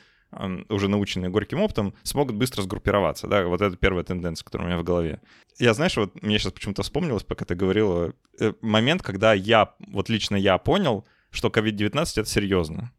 уже 0.70 0.88
наученные 0.88 1.30
горьким 1.30 1.62
опытом, 1.62 1.94
смогут 2.04 2.36
быстро 2.36 2.62
сгруппироваться, 2.62 3.28
да, 3.28 3.46
вот 3.46 3.62
это 3.62 3.78
первая 3.78 4.04
тенденция, 4.04 4.46
которая 4.46 4.68
у 4.68 4.72
меня 4.72 4.80
в 4.80 4.84
голове. 4.84 5.22
Я, 5.58 5.74
знаешь, 5.74 5.96
вот 5.98 6.22
мне 6.22 6.38
сейчас 6.38 6.54
почему-то 6.54 6.84
вспомнилось, 6.84 7.24
пока 7.24 7.46
ты 7.46 7.56
говорила, 7.56 8.14
э, 8.40 8.54
момент, 8.62 9.02
когда 9.02 9.34
я, 9.34 9.74
вот 9.88 10.10
лично 10.10 10.36
я 10.36 10.58
понял, 10.58 11.06
что 11.32 11.50
COVID-19— 11.50 11.92
это 12.16 12.30
серьезно. 12.30 12.92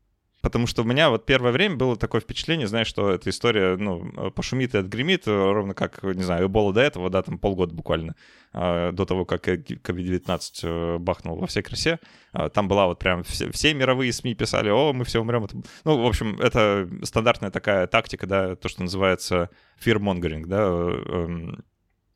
Потому 0.47 0.69
что 0.69 0.83
у 0.83 0.85
меня 0.85 1.11
вот 1.11 1.27
первое 1.27 1.51
время 1.51 1.75
было 1.75 1.97
такое 1.97 2.21
впечатление, 2.21 2.69
знаешь, 2.69 2.87
что 2.87 3.11
эта 3.11 3.31
история, 3.31 3.77
ну, 3.77 4.31
пошумит 4.31 4.77
и 4.77 4.79
отгремит, 4.79 5.27
ровно 5.27 5.75
как, 5.75 6.05
не 6.05 6.23
знаю, 6.23 6.47
Эбола 6.47 6.73
до 6.73 6.83
этого, 6.83 7.11
да, 7.11 7.21
там 7.23 7.37
полгода 7.37 7.75
буквально, 7.75 8.15
а, 8.53 8.93
до 8.93 9.05
того, 9.05 9.25
как 9.25 9.49
COVID-19 9.49 10.41
э, 10.63 10.99
бахнул 10.99 11.39
во 11.39 11.49
всей 11.49 11.65
красе. 11.65 11.99
А, 12.33 12.49
там 12.49 12.69
была 12.69 12.87
вот 12.87 13.01
прям 13.01 13.25
все, 13.25 13.51
все 13.51 13.75
мировые 13.75 14.13
СМИ 14.13 14.37
писали, 14.37 14.69
о, 14.71 14.93
мы 14.93 15.05
все 15.05 15.21
умрем. 15.21 15.49
Ну, 15.83 16.01
в 16.01 16.07
общем, 16.07 16.39
это 16.41 16.89
стандартная 17.03 17.51
такая 17.51 17.89
тактика, 17.89 18.29
да, 18.29 18.55
то, 18.55 18.69
что 18.69 18.83
называется 18.83 19.51
fear-mongering, 19.85 20.47
да, 20.47 20.61
э, 20.61 21.03
эм, 21.09 21.65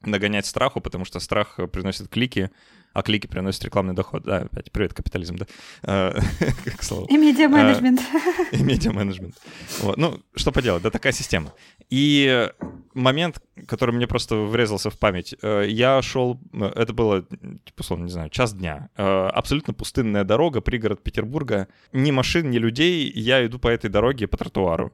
нагонять 0.02 0.46
страху, 0.46 0.80
потому 0.80 1.04
что 1.04 1.18
страх 1.18 1.58
приносит 1.72 2.06
клики, 2.06 2.52
а 2.93 3.03
клики 3.03 3.26
приносят 3.26 3.64
рекламный 3.64 3.95
доход. 3.95 4.24
Да, 4.24 4.38
опять, 4.38 4.72
привет, 4.72 4.95
капитализм, 4.95 5.36
да? 5.36 5.47
А, 5.82 6.18
к 6.76 6.82
слову. 6.82 7.07
И 7.07 7.16
медиа-менеджмент. 7.16 8.01
А, 8.01 8.57
и 8.57 8.62
медиа-менеджмент. 8.62 9.36
Вот. 9.80 9.97
Ну, 9.97 10.20
что 10.34 10.53
поделать, 10.53 10.82
да, 10.82 10.91
такая 10.91 11.12
система. 11.12 11.53
И 11.88 12.49
момент, 12.95 13.43
который 13.66 13.95
мне 13.95 14.07
просто 14.07 14.36
врезался 14.36 14.91
в 14.91 14.99
память. 14.99 15.34
Э, 15.43 15.64
я 15.68 16.03
шел, 16.03 16.41
э, 16.53 16.72
это 16.74 16.93
было, 16.93 17.22
типа, 17.22 17.80
условно, 17.80 18.05
не 18.05 18.11
знаю, 18.11 18.30
час 18.30 18.55
дня. 18.55 18.88
Э, 18.97 19.26
абсолютно 19.26 19.74
пустынная 19.74 20.24
дорога, 20.24 20.61
пригород 20.61 21.03
Петербурга. 21.03 21.68
Ни 21.93 22.11
машин, 22.11 22.51
ни 22.51 22.59
людей. 22.59 23.11
Я 23.11 23.45
иду 23.45 23.59
по 23.59 23.68
этой 23.68 23.91
дороге 23.91 24.26
по 24.26 24.36
тротуару. 24.36 24.93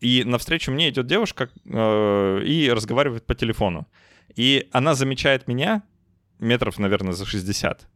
И 0.00 0.24
навстречу 0.24 0.72
мне 0.72 0.88
идет 0.88 1.06
девушка 1.06 1.50
и 1.64 2.72
разговаривает 2.74 3.24
по 3.26 3.34
телефону. 3.34 3.86
И 4.34 4.68
она 4.72 4.94
замечает 4.94 5.46
меня 5.46 5.82
метров, 6.38 6.78
наверное, 6.78 7.12
за 7.12 7.26
60. 7.26 7.88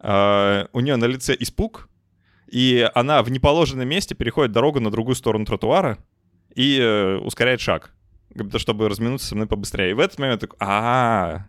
У 0.00 0.80
нее 0.80 0.96
на 0.96 1.04
лице 1.04 1.36
испуг, 1.38 1.88
и 2.48 2.90
она 2.94 3.22
в 3.22 3.30
неположенном 3.30 3.88
месте 3.88 4.14
переходит 4.14 4.52
дорогу 4.52 4.80
на 4.80 4.90
другую 4.90 5.14
сторону 5.14 5.44
тротуара 5.44 5.98
и 6.54 7.18
ускоряет 7.22 7.60
шаг 7.60 7.92
чтобы 8.56 8.88
разминуться 8.88 9.28
со 9.28 9.34
мной 9.34 9.46
побыстрее. 9.46 9.90
И 9.90 9.94
в 9.94 10.00
этот 10.00 10.18
момент 10.18 10.40
такой, 10.40 10.56
а, 10.60 11.46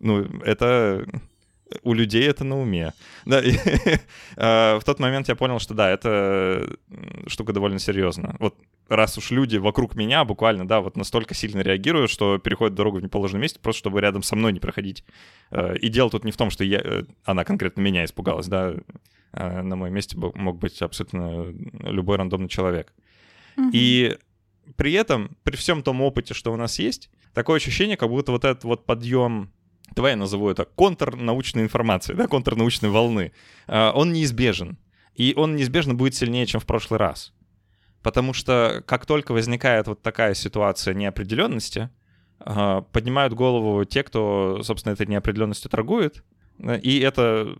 ну, 0.00 0.24
это 0.42 1.06
у 1.82 1.92
людей 1.92 2.26
это 2.28 2.44
на 2.44 2.58
уме. 2.58 2.92
Да, 3.24 3.40
и, 3.40 3.52
э, 4.36 4.78
в 4.78 4.82
тот 4.84 5.00
момент 5.00 5.28
я 5.28 5.34
понял, 5.34 5.58
что 5.58 5.74
да, 5.74 5.90
это 5.90 6.76
штука 7.26 7.52
довольно 7.52 7.78
серьезная. 7.78 8.36
Вот 8.38 8.56
раз 8.88 9.18
уж 9.18 9.30
люди 9.30 9.56
вокруг 9.56 9.94
меня 9.96 10.24
буквально, 10.24 10.66
да, 10.66 10.80
вот 10.80 10.96
настолько 10.96 11.34
сильно 11.34 11.60
реагируют, 11.60 12.10
что 12.10 12.38
переходят 12.38 12.74
дорогу 12.74 12.98
в 12.98 13.02
неположенном 13.02 13.42
месте, 13.42 13.58
просто 13.60 13.80
чтобы 13.80 14.00
рядом 14.00 14.22
со 14.22 14.36
мной 14.36 14.52
не 14.52 14.60
проходить. 14.60 15.04
Э, 15.50 15.76
и 15.76 15.88
дело 15.88 16.10
тут 16.10 16.24
не 16.24 16.32
в 16.32 16.36
том, 16.36 16.50
что 16.50 16.64
я, 16.64 16.80
э, 16.82 17.04
она 17.24 17.44
конкретно 17.44 17.80
меня 17.80 18.04
испугалась, 18.04 18.46
да, 18.46 18.74
э, 19.32 19.62
на 19.62 19.76
моем 19.76 19.94
месте 19.94 20.16
мог 20.16 20.58
быть 20.58 20.80
абсолютно 20.82 21.52
любой 21.82 22.16
рандомный 22.16 22.48
человек. 22.48 22.92
Mm-hmm. 23.56 23.70
И 23.72 24.18
при 24.76 24.92
этом, 24.92 25.36
при 25.42 25.56
всем 25.56 25.82
том 25.82 26.00
опыте, 26.00 26.34
что 26.34 26.52
у 26.52 26.56
нас 26.56 26.78
есть, 26.78 27.10
такое 27.34 27.56
ощущение, 27.56 27.96
как 27.96 28.08
будто 28.08 28.32
вот 28.32 28.44
этот 28.44 28.64
вот 28.64 28.86
подъем 28.86 29.50
давай 29.94 30.12
я 30.12 30.16
назову 30.16 30.50
это 30.50 30.64
контрнаучной 30.64 31.62
информации, 31.62 32.12
да, 32.12 32.26
контрнаучной 32.26 32.90
волны, 32.90 33.32
он 33.68 34.12
неизбежен. 34.12 34.78
И 35.14 35.32
он 35.34 35.56
неизбежно 35.56 35.94
будет 35.94 36.14
сильнее, 36.14 36.44
чем 36.44 36.60
в 36.60 36.66
прошлый 36.66 36.98
раз. 36.98 37.32
Потому 38.06 38.32
что 38.32 38.84
как 38.86 39.04
только 39.04 39.32
возникает 39.32 39.88
вот 39.88 40.00
такая 40.00 40.34
ситуация 40.34 40.94
неопределенности, 40.94 41.90
а, 42.38 42.82
поднимают 42.82 43.34
голову 43.34 43.84
те, 43.84 44.04
кто, 44.04 44.60
собственно, 44.62 44.92
этой 44.92 45.08
неопределенностью 45.08 45.68
торгует, 45.72 46.22
и 46.82 47.00
это 47.00 47.56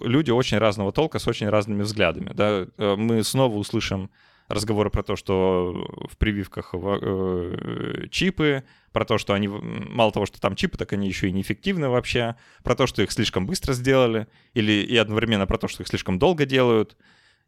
люди 0.00 0.30
очень 0.30 0.58
разного 0.58 0.92
толка 0.92 1.18
с 1.18 1.26
очень 1.26 1.48
разными 1.48 1.80
взглядами. 1.80 2.32
Да? 2.34 2.66
Э, 2.76 2.96
мы 2.96 3.24
снова 3.24 3.56
услышим 3.56 4.10
разговоры 4.48 4.90
про 4.90 5.02
то, 5.02 5.16
что 5.16 5.72
в 6.10 6.18
прививках 6.18 6.74
э, 6.74 8.08
чипы, 8.10 8.64
про 8.92 9.06
то, 9.06 9.16
что 9.16 9.32
они 9.32 9.48
мало 9.48 10.12
того, 10.12 10.26
что 10.26 10.42
там 10.42 10.56
чипы, 10.56 10.76
так 10.76 10.92
они 10.92 11.08
еще 11.08 11.30
и 11.30 11.32
неэффективны 11.32 11.88
вообще, 11.88 12.36
про 12.62 12.74
то, 12.74 12.86
что 12.86 13.00
их 13.00 13.10
слишком 13.10 13.46
быстро 13.46 13.72
сделали, 13.72 14.26
или 14.52 14.72
и 14.72 14.94
одновременно 14.98 15.46
про 15.46 15.56
то, 15.56 15.68
что 15.68 15.82
их 15.82 15.88
слишком 15.88 16.18
долго 16.18 16.44
делают, 16.44 16.98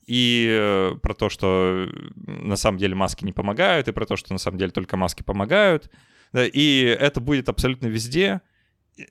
и 0.06 0.46
э, 0.48 0.92
про 1.02 1.14
то, 1.14 1.28
что 1.28 1.88
на 2.14 2.56
самом 2.56 2.78
деле 2.78 2.94
маски 2.94 3.24
не 3.24 3.32
помогают, 3.32 3.88
и 3.88 3.92
про 3.92 4.06
то, 4.06 4.16
что 4.16 4.32
на 4.32 4.38
самом 4.38 4.58
деле 4.58 4.70
только 4.70 4.96
маски 4.96 5.22
помогают. 5.22 5.90
И 6.34 6.96
это 6.98 7.20
будет 7.20 7.48
абсолютно 7.48 7.86
везде 7.86 8.40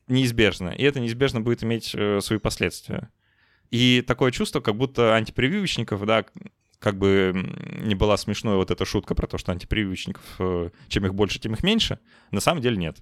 неизбежно, 0.08 0.70
и 0.70 0.84
это 0.84 1.00
неизбежно 1.00 1.42
будет 1.42 1.64
иметь 1.64 1.92
э, 1.94 2.20
свои 2.22 2.40
последствия. 2.40 3.10
И 3.72 4.04
такое 4.06 4.32
чувство, 4.32 4.62
как 4.62 4.76
будто 4.76 5.16
антипрививочников, 5.16 6.06
да, 6.06 6.26
как 6.80 6.98
бы 6.98 7.34
не 7.82 7.96
была 7.96 8.18
смешной 8.18 8.56
вот 8.56 8.72
эта 8.72 8.86
шутка 8.86 9.16
про 9.16 9.28
то, 9.28 9.38
что 9.38 9.52
антипрививочников, 9.52 10.24
э, 10.40 10.70
чем 10.88 11.06
их 11.06 11.14
больше, 11.14 11.40
тем 11.40 11.54
их 11.54 11.64
меньше, 11.64 12.00
на 12.32 12.40
самом 12.40 12.62
деле 12.62 12.78
нет. 12.78 12.98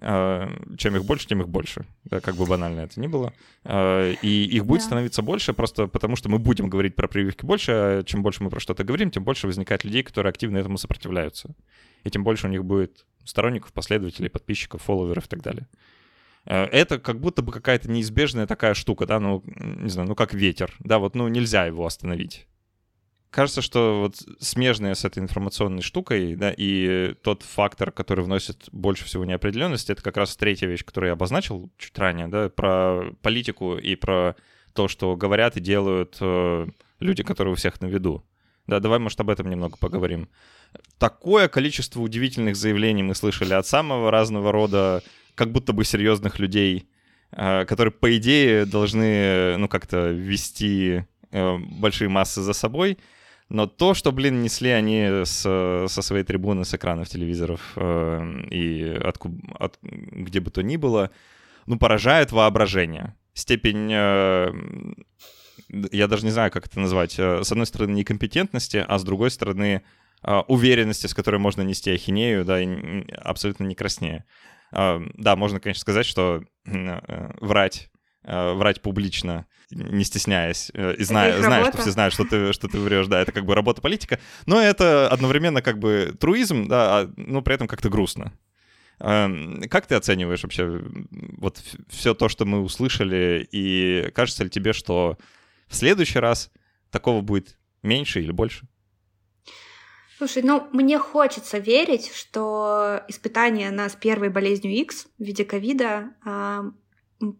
А, 0.00 0.48
чем 0.76 0.96
их 0.96 1.04
больше, 1.04 1.26
тем 1.26 1.40
их 1.40 1.48
больше. 1.48 1.84
Да, 2.04 2.20
как 2.20 2.36
бы 2.36 2.46
банально 2.46 2.80
это 2.80 3.00
ни 3.00 3.06
было. 3.06 3.32
А, 3.64 4.12
и 4.12 4.44
их 4.44 4.64
будет 4.64 4.80
да. 4.80 4.86
становиться 4.86 5.22
больше 5.22 5.52
просто 5.52 5.86
потому, 5.86 6.16
что 6.16 6.28
мы 6.28 6.38
будем 6.38 6.68
говорить 6.68 6.94
про 6.94 7.08
прививки 7.08 7.44
больше, 7.44 7.72
а 7.72 8.02
чем 8.04 8.22
больше 8.22 8.42
мы 8.42 8.50
про 8.50 8.60
что-то 8.60 8.84
говорим, 8.84 9.10
тем 9.10 9.24
больше 9.24 9.46
возникает 9.46 9.84
людей, 9.84 10.02
которые 10.02 10.30
активно 10.30 10.58
этому 10.58 10.78
сопротивляются. 10.78 11.54
И 12.04 12.10
тем 12.10 12.22
больше 12.22 12.46
у 12.46 12.50
них 12.50 12.64
будет 12.64 13.04
сторонников, 13.24 13.72
последователей, 13.72 14.30
подписчиков, 14.30 14.82
фолловеров 14.82 15.26
и 15.26 15.28
так 15.28 15.42
далее. 15.42 15.66
А, 16.44 16.66
это 16.66 16.98
как 16.98 17.20
будто 17.20 17.42
бы 17.42 17.52
какая-то 17.52 17.90
неизбежная 17.90 18.46
такая 18.46 18.74
штука, 18.74 19.06
да, 19.06 19.18
ну, 19.18 19.42
не 19.46 19.90
знаю, 19.90 20.08
ну, 20.08 20.14
как 20.14 20.32
ветер, 20.32 20.74
да, 20.78 20.98
вот, 20.98 21.14
ну, 21.14 21.26
нельзя 21.28 21.66
его 21.66 21.84
остановить 21.84 22.46
кажется, 23.30 23.62
что 23.62 24.00
вот 24.00 24.16
смежная 24.40 24.94
с 24.94 25.04
этой 25.04 25.20
информационной 25.20 25.82
штукой, 25.82 26.34
да, 26.34 26.52
и 26.56 27.14
тот 27.22 27.42
фактор, 27.42 27.90
который 27.92 28.24
вносит 28.24 28.68
больше 28.72 29.04
всего 29.04 29.24
неопределенности, 29.24 29.92
это 29.92 30.02
как 30.02 30.16
раз 30.16 30.36
третья 30.36 30.66
вещь, 30.66 30.84
которую 30.84 31.08
я 31.08 31.12
обозначил 31.12 31.70
чуть 31.78 31.98
ранее, 31.98 32.28
да, 32.28 32.48
про 32.48 33.12
политику 33.22 33.76
и 33.76 33.96
про 33.96 34.36
то, 34.72 34.88
что 34.88 35.16
говорят 35.16 35.56
и 35.56 35.60
делают 35.60 36.16
э, 36.20 36.66
люди, 37.00 37.22
которые 37.22 37.52
у 37.52 37.56
всех 37.56 37.80
на 37.80 37.86
виду. 37.86 38.24
Да, 38.66 38.80
давай, 38.80 38.98
может, 38.98 39.18
об 39.20 39.30
этом 39.30 39.48
немного 39.48 39.76
поговорим. 39.78 40.28
Такое 40.98 41.48
количество 41.48 42.00
удивительных 42.00 42.54
заявлений 42.54 43.02
мы 43.02 43.14
слышали 43.14 43.54
от 43.54 43.66
самого 43.66 44.10
разного 44.10 44.52
рода, 44.52 45.02
как 45.34 45.52
будто 45.52 45.72
бы 45.72 45.84
серьезных 45.84 46.38
людей, 46.38 46.88
э, 47.32 47.64
которые, 47.64 47.92
по 47.92 48.14
идее, 48.16 48.66
должны, 48.66 49.56
ну, 49.56 49.68
как-то 49.68 50.10
вести 50.10 51.04
э, 51.30 51.56
большие 51.56 52.08
массы 52.08 52.42
за 52.42 52.52
собой, 52.52 52.98
но 53.48 53.66
то, 53.66 53.94
что, 53.94 54.12
блин, 54.12 54.42
несли 54.42 54.70
они 54.70 55.24
с, 55.24 55.40
со 55.88 56.02
своей 56.02 56.24
трибуны, 56.24 56.64
с 56.64 56.74
экранов 56.74 57.08
телевизоров 57.08 57.72
э, 57.76 58.42
и 58.50 59.00
от, 59.02 59.18
от, 59.58 59.78
где 59.80 60.40
бы 60.40 60.50
то 60.50 60.62
ни 60.62 60.76
было, 60.76 61.10
ну, 61.66 61.78
поражает 61.78 62.30
воображение. 62.30 63.14
Степень, 63.32 63.90
э, 63.90 64.52
я 65.92 66.08
даже 66.08 66.26
не 66.26 66.30
знаю, 66.30 66.50
как 66.50 66.66
это 66.66 66.78
назвать, 66.78 67.18
э, 67.18 67.42
с 67.42 67.50
одной 67.50 67.66
стороны, 67.66 67.92
некомпетентности, 67.92 68.84
а 68.86 68.98
с 68.98 69.04
другой 69.04 69.30
стороны, 69.30 69.82
э, 70.22 70.38
уверенности, 70.48 71.06
с 71.06 71.14
которой 71.14 71.38
можно 71.38 71.62
нести 71.62 71.90
ахинею, 71.90 72.44
да, 72.44 72.60
и 72.60 73.10
абсолютно 73.12 73.64
не 73.64 73.74
краснее. 73.74 74.26
Э, 74.72 75.00
да, 75.14 75.36
можно, 75.36 75.58
конечно, 75.58 75.80
сказать, 75.80 76.04
что 76.04 76.42
врать, 76.66 77.90
врать 78.22 78.82
публично— 78.82 79.46
не 79.70 80.04
стесняясь, 80.04 80.70
э, 80.74 80.94
и 80.94 81.04
зная, 81.04 81.40
зная 81.42 81.64
что 81.70 81.82
все 81.82 81.90
знают, 81.90 82.14
что 82.14 82.24
ты, 82.24 82.52
что 82.52 82.68
ты 82.68 82.78
врешь, 82.78 83.06
да, 83.06 83.20
это 83.20 83.32
как 83.32 83.44
бы 83.44 83.54
работа 83.54 83.82
политика, 83.82 84.18
но 84.46 84.60
это 84.60 85.08
одновременно 85.08 85.62
как 85.62 85.78
бы 85.78 86.16
труизм, 86.18 86.68
да, 86.68 87.00
а, 87.00 87.12
но 87.16 87.42
при 87.42 87.54
этом 87.54 87.68
как-то 87.68 87.88
грустно. 87.88 88.32
Эм, 89.00 89.62
как 89.70 89.86
ты 89.86 89.94
оцениваешь 89.94 90.42
вообще 90.42 90.82
вот 91.36 91.62
все 91.88 92.14
то, 92.14 92.28
что 92.28 92.44
мы 92.44 92.62
услышали, 92.62 93.46
и 93.50 94.10
кажется 94.12 94.44
ли 94.44 94.50
тебе, 94.50 94.72
что 94.72 95.18
в 95.68 95.76
следующий 95.76 96.18
раз 96.18 96.50
такого 96.90 97.20
будет 97.20 97.58
меньше 97.82 98.20
или 98.20 98.32
больше? 98.32 98.66
Слушай, 100.16 100.42
ну 100.42 100.68
мне 100.72 100.98
хочется 100.98 101.58
верить, 101.58 102.10
что 102.12 103.02
испытание 103.06 103.70
нас 103.70 103.94
первой 103.94 104.30
болезнью 104.30 104.74
X 104.74 105.06
в 105.16 105.22
виде 105.22 105.44
ковида 105.44 106.10
э, 106.26 106.62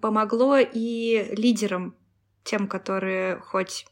помогло 0.01 0.59
и 0.59 1.35
лидерам 1.37 1.97
тем, 2.49 2.67
которые 2.67 3.41
хоть 3.41 3.87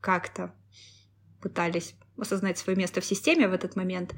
как-то 0.00 0.54
пытались 1.42 1.94
осознать 2.16 2.58
свое 2.58 2.76
место 2.76 3.00
в 3.00 3.04
системе 3.04 3.46
в 3.46 3.52
этот 3.52 3.76
момент, 3.76 4.14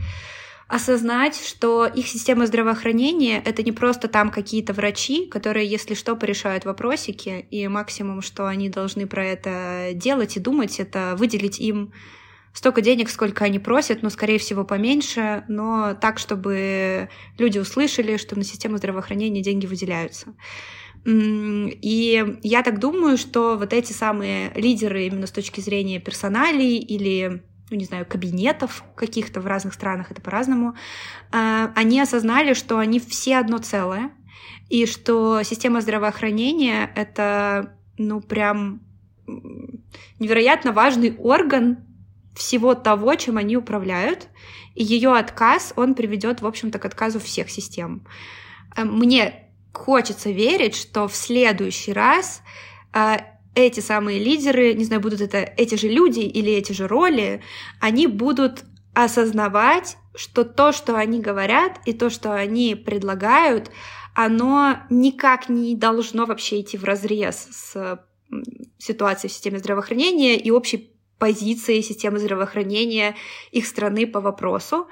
осознать, 0.69 1.37
что 1.37 1.87
их 1.87 2.07
система 2.07 2.47
здравоохранения— 2.47 3.43
это 3.45 3.65
не 3.65 3.73
просто 3.73 4.07
там 4.07 4.31
какие-то 4.31 4.73
врачи, 4.73 5.27
которые, 5.27 5.67
если 5.67 5.95
что, 5.95 6.15
порешают 6.15 6.65
вопросики, 6.65 7.47
и 7.51 7.67
максимум, 7.67 8.23
что 8.23 8.47
они 8.47 8.69
должны 8.69 9.09
про 9.09 9.25
это 9.25 9.91
делать 9.95 10.37
и 10.37 10.41
думать, 10.41 10.79
это 10.79 11.17
выделить 11.19 11.59
им 11.59 11.93
столько 12.53 12.83
денег, 12.83 13.11
сколько 13.11 13.45
они 13.45 13.59
просят, 13.59 14.03
но, 14.03 14.11
скорее 14.11 14.39
всего, 14.39 14.65
поменьше, 14.65 15.45
но 15.49 15.95
так, 15.95 16.21
чтобы 16.21 17.09
люди 17.37 17.59
услышали, 17.59 18.17
что 18.17 18.37
на 18.37 18.45
систему 18.45 18.77
здравоохранения 18.77 19.43
деньги 19.43 19.67
выделяются. 19.67 20.35
И 21.05 22.39
я 22.43 22.63
так 22.63 22.79
думаю, 22.79 23.17
что 23.17 23.57
вот 23.57 23.73
эти 23.73 23.93
самые 23.93 24.53
лидеры 24.55 25.07
именно 25.07 25.27
с 25.27 25.31
точки 25.31 25.61
зрения 25.61 25.99
персоналей 25.99 26.79
или 26.79 27.43
ну, 27.71 27.77
не 27.77 27.85
знаю, 27.85 28.05
кабинетов 28.05 28.83
каких-то 28.97 29.41
в 29.41 29.47
разных 29.47 29.75
странах, 29.75 30.11
это 30.11 30.21
по-разному, 30.21 30.75
а, 31.31 31.73
они 31.77 32.01
осознали, 32.01 32.53
что 32.53 32.79
они 32.79 32.99
все 32.99 33.39
одно 33.39 33.59
целое, 33.59 34.11
и 34.69 34.87
что 34.87 35.43
система 35.45 35.81
здравоохранения— 35.81 36.91
это, 36.97 37.77
ну, 37.97 38.21
прям 38.21 38.81
невероятно 40.19 40.73
важный 40.73 41.15
орган 41.17 41.79
всего 42.35 42.75
того, 42.75 43.15
чем 43.15 43.37
они 43.37 43.57
управляют, 43.57 44.29
и 44.75 44.83
ее 44.83 45.17
отказ, 45.17 45.73
он 45.77 45.95
приведет, 45.95 46.43
в 46.43 46.47
общем-то, 46.47 46.79
к 46.79 46.85
отказу 46.85 47.21
всех 47.21 47.51
систем. 47.51 48.07
Мне 48.77 49.50
хочется 49.73 50.31
верить, 50.31 50.77
что 50.77 51.09
в 51.09 51.15
следующий 51.15 51.93
раз 51.93 52.43
э, 52.93 53.17
эти 53.55 53.81
самые 53.81 54.19
лидеры, 54.19 54.75
не 54.75 54.85
знаю, 54.85 55.03
будут 55.03 55.21
это 55.21 55.39
эти 55.39 55.75
же 55.75 55.89
люди 55.89 56.21
или 56.21 56.53
эти 56.53 56.73
же 56.73 56.87
роли, 56.87 57.43
они 57.81 58.07
будут 58.07 58.65
осознавать, 58.95 59.97
что 60.15 60.45
то, 60.45 60.73
что 60.73 60.97
они 60.97 61.21
говорят 61.21 61.81
и 61.87 61.93
то, 61.93 62.11
что 62.11 62.33
они 62.33 62.75
предлагают, 62.75 63.71
оно 64.15 64.79
никак 64.91 65.49
не 65.49 65.77
должно 65.77 66.27
вообще 66.27 66.61
идти 66.61 66.77
в 66.77 66.85
разрез 66.85 67.49
с 67.51 68.01
ситуацией 68.79 69.31
в 69.31 69.35
системе 69.35 69.59
здравоохранения 69.59 70.37
и 70.37 70.51
общей 70.51 70.93
позицией 71.19 71.83
системы 71.83 72.19
здравоохранения 72.19 73.15
их 73.51 73.67
страны 73.67 74.07
по 74.07 74.21
вопросу, 74.21 74.89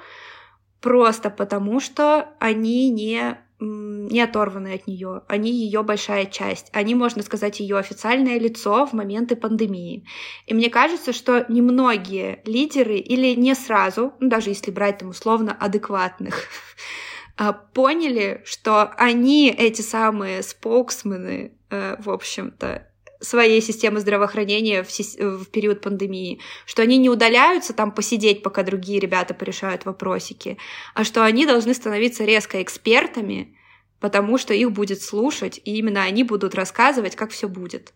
просто 0.79 1.29
потому 1.29 1.79
что 1.79 2.29
они 2.39 2.89
не 2.89 3.39
не 3.59 4.21
оторваны 4.21 4.73
от 4.73 4.87
нее, 4.87 5.23
они 5.27 5.51
ее 5.51 5.83
большая 5.83 6.25
часть, 6.25 6.69
они, 6.71 6.95
можно 6.95 7.23
сказать, 7.23 7.59
ее 7.59 7.77
официальное 7.77 8.39
лицо 8.39 8.85
в 8.85 8.93
моменты 8.93 9.35
пандемии. 9.35 10.05
И 10.45 10.53
мне 10.53 10.69
кажется, 10.69 11.11
что 11.11 11.45
немногие 11.49 12.41
лидеры 12.45 12.95
или 12.95 13.35
не 13.35 13.53
сразу, 13.55 14.13
ну, 14.19 14.29
даже 14.29 14.49
если 14.49 14.71
брать 14.71 14.99
там 14.99 15.09
условно 15.09 15.55
адекватных, 15.59 16.47
а, 17.37 17.53
поняли, 17.53 18.41
что 18.45 18.83
они, 18.97 19.49
эти 19.49 19.81
самые 19.81 20.41
споксмены, 20.41 21.53
э, 21.69 21.97
в 21.99 22.09
общем-то, 22.09 22.88
своей 23.19 23.61
системы 23.61 23.99
здравоохранения 23.99 24.83
в, 24.83 24.89
в 24.89 25.45
период 25.49 25.81
пандемии, 25.81 26.39
что 26.65 26.81
они 26.81 26.97
не 26.97 27.09
удаляются 27.09 27.73
там 27.73 27.91
посидеть, 27.91 28.43
пока 28.43 28.63
другие 28.63 28.99
ребята 28.99 29.33
порешают 29.33 29.85
вопросики, 29.85 30.57
а 30.93 31.03
что 31.03 31.23
они 31.23 31.45
должны 31.45 31.73
становиться 31.73 32.23
резко 32.23 32.61
экспертами, 32.61 33.57
потому 33.99 34.37
что 34.37 34.53
их 34.53 34.71
будет 34.71 35.01
слушать, 35.01 35.59
и 35.65 35.77
именно 35.77 36.03
они 36.03 36.23
будут 36.23 36.55
рассказывать, 36.55 37.15
как 37.15 37.31
все 37.31 37.49
будет. 37.49 37.93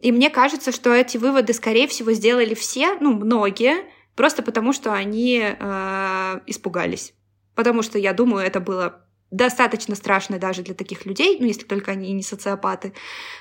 И 0.00 0.12
мне 0.12 0.30
кажется, 0.30 0.72
что 0.72 0.92
эти 0.92 1.16
выводы, 1.16 1.52
скорее 1.52 1.88
всего, 1.88 2.12
сделали 2.12 2.54
все, 2.54 2.96
ну, 3.00 3.14
многие, 3.14 3.76
просто 4.14 4.42
потому 4.42 4.72
что 4.72 4.92
они 4.92 5.42
э, 5.42 6.40
испугались. 6.46 7.14
Потому 7.54 7.82
что, 7.82 7.98
я 7.98 8.12
думаю, 8.12 8.46
это 8.46 8.60
было 8.60 9.05
достаточно 9.30 9.96
страшное 9.96 10.38
даже 10.38 10.62
для 10.62 10.74
таких 10.74 11.04
людей, 11.04 11.38
ну, 11.40 11.46
если 11.46 11.64
только 11.64 11.90
они 11.92 12.12
не 12.12 12.22
социопаты 12.22 12.92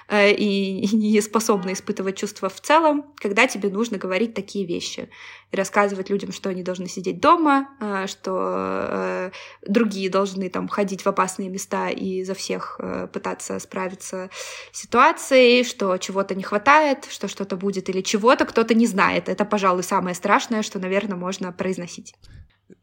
э, 0.08 0.32
и, 0.32 0.82
и 0.82 0.96
не 1.14 1.22
способны 1.22 1.74
испытывать 1.74 2.18
чувства 2.18 2.50
в 2.50 2.60
целом, 2.60 3.14
когда 3.18 3.48
тебе 3.48 3.70
нужно 3.70 3.98
говорить 3.98 4.34
такие 4.34 4.66
вещи 4.66 5.10
и 5.52 5.56
рассказывать 5.56 6.10
людям, 6.10 6.32
что 6.32 6.50
они 6.50 6.64
должны 6.64 6.88
сидеть 6.88 7.20
дома, 7.20 7.70
э, 7.80 8.08
что 8.08 8.32
э, 8.34 9.32
другие 9.68 10.10
должны 10.10 10.50
там 10.50 10.68
ходить 10.68 11.04
в 11.04 11.08
опасные 11.08 11.50
места 11.50 11.90
и 11.90 12.24
за 12.24 12.34
всех 12.34 12.78
э, 12.80 13.08
пытаться 13.12 13.60
справиться 13.60 14.30
с 14.72 14.82
ситуацией, 14.82 15.64
что 15.64 15.98
чего-то 15.98 16.36
не 16.36 16.44
хватает, 16.44 17.06
что 17.10 17.28
что-то 17.28 17.58
будет 17.58 17.90
или 17.90 18.02
чего-то 18.02 18.46
кто-то 18.46 18.74
не 18.74 18.88
знает. 18.88 19.30
Это, 19.30 19.46
пожалуй, 19.46 19.84
самое 19.84 20.16
страшное, 20.16 20.62
что, 20.64 20.80
наверное, 20.80 21.18
можно 21.18 21.52
произносить 21.52 22.16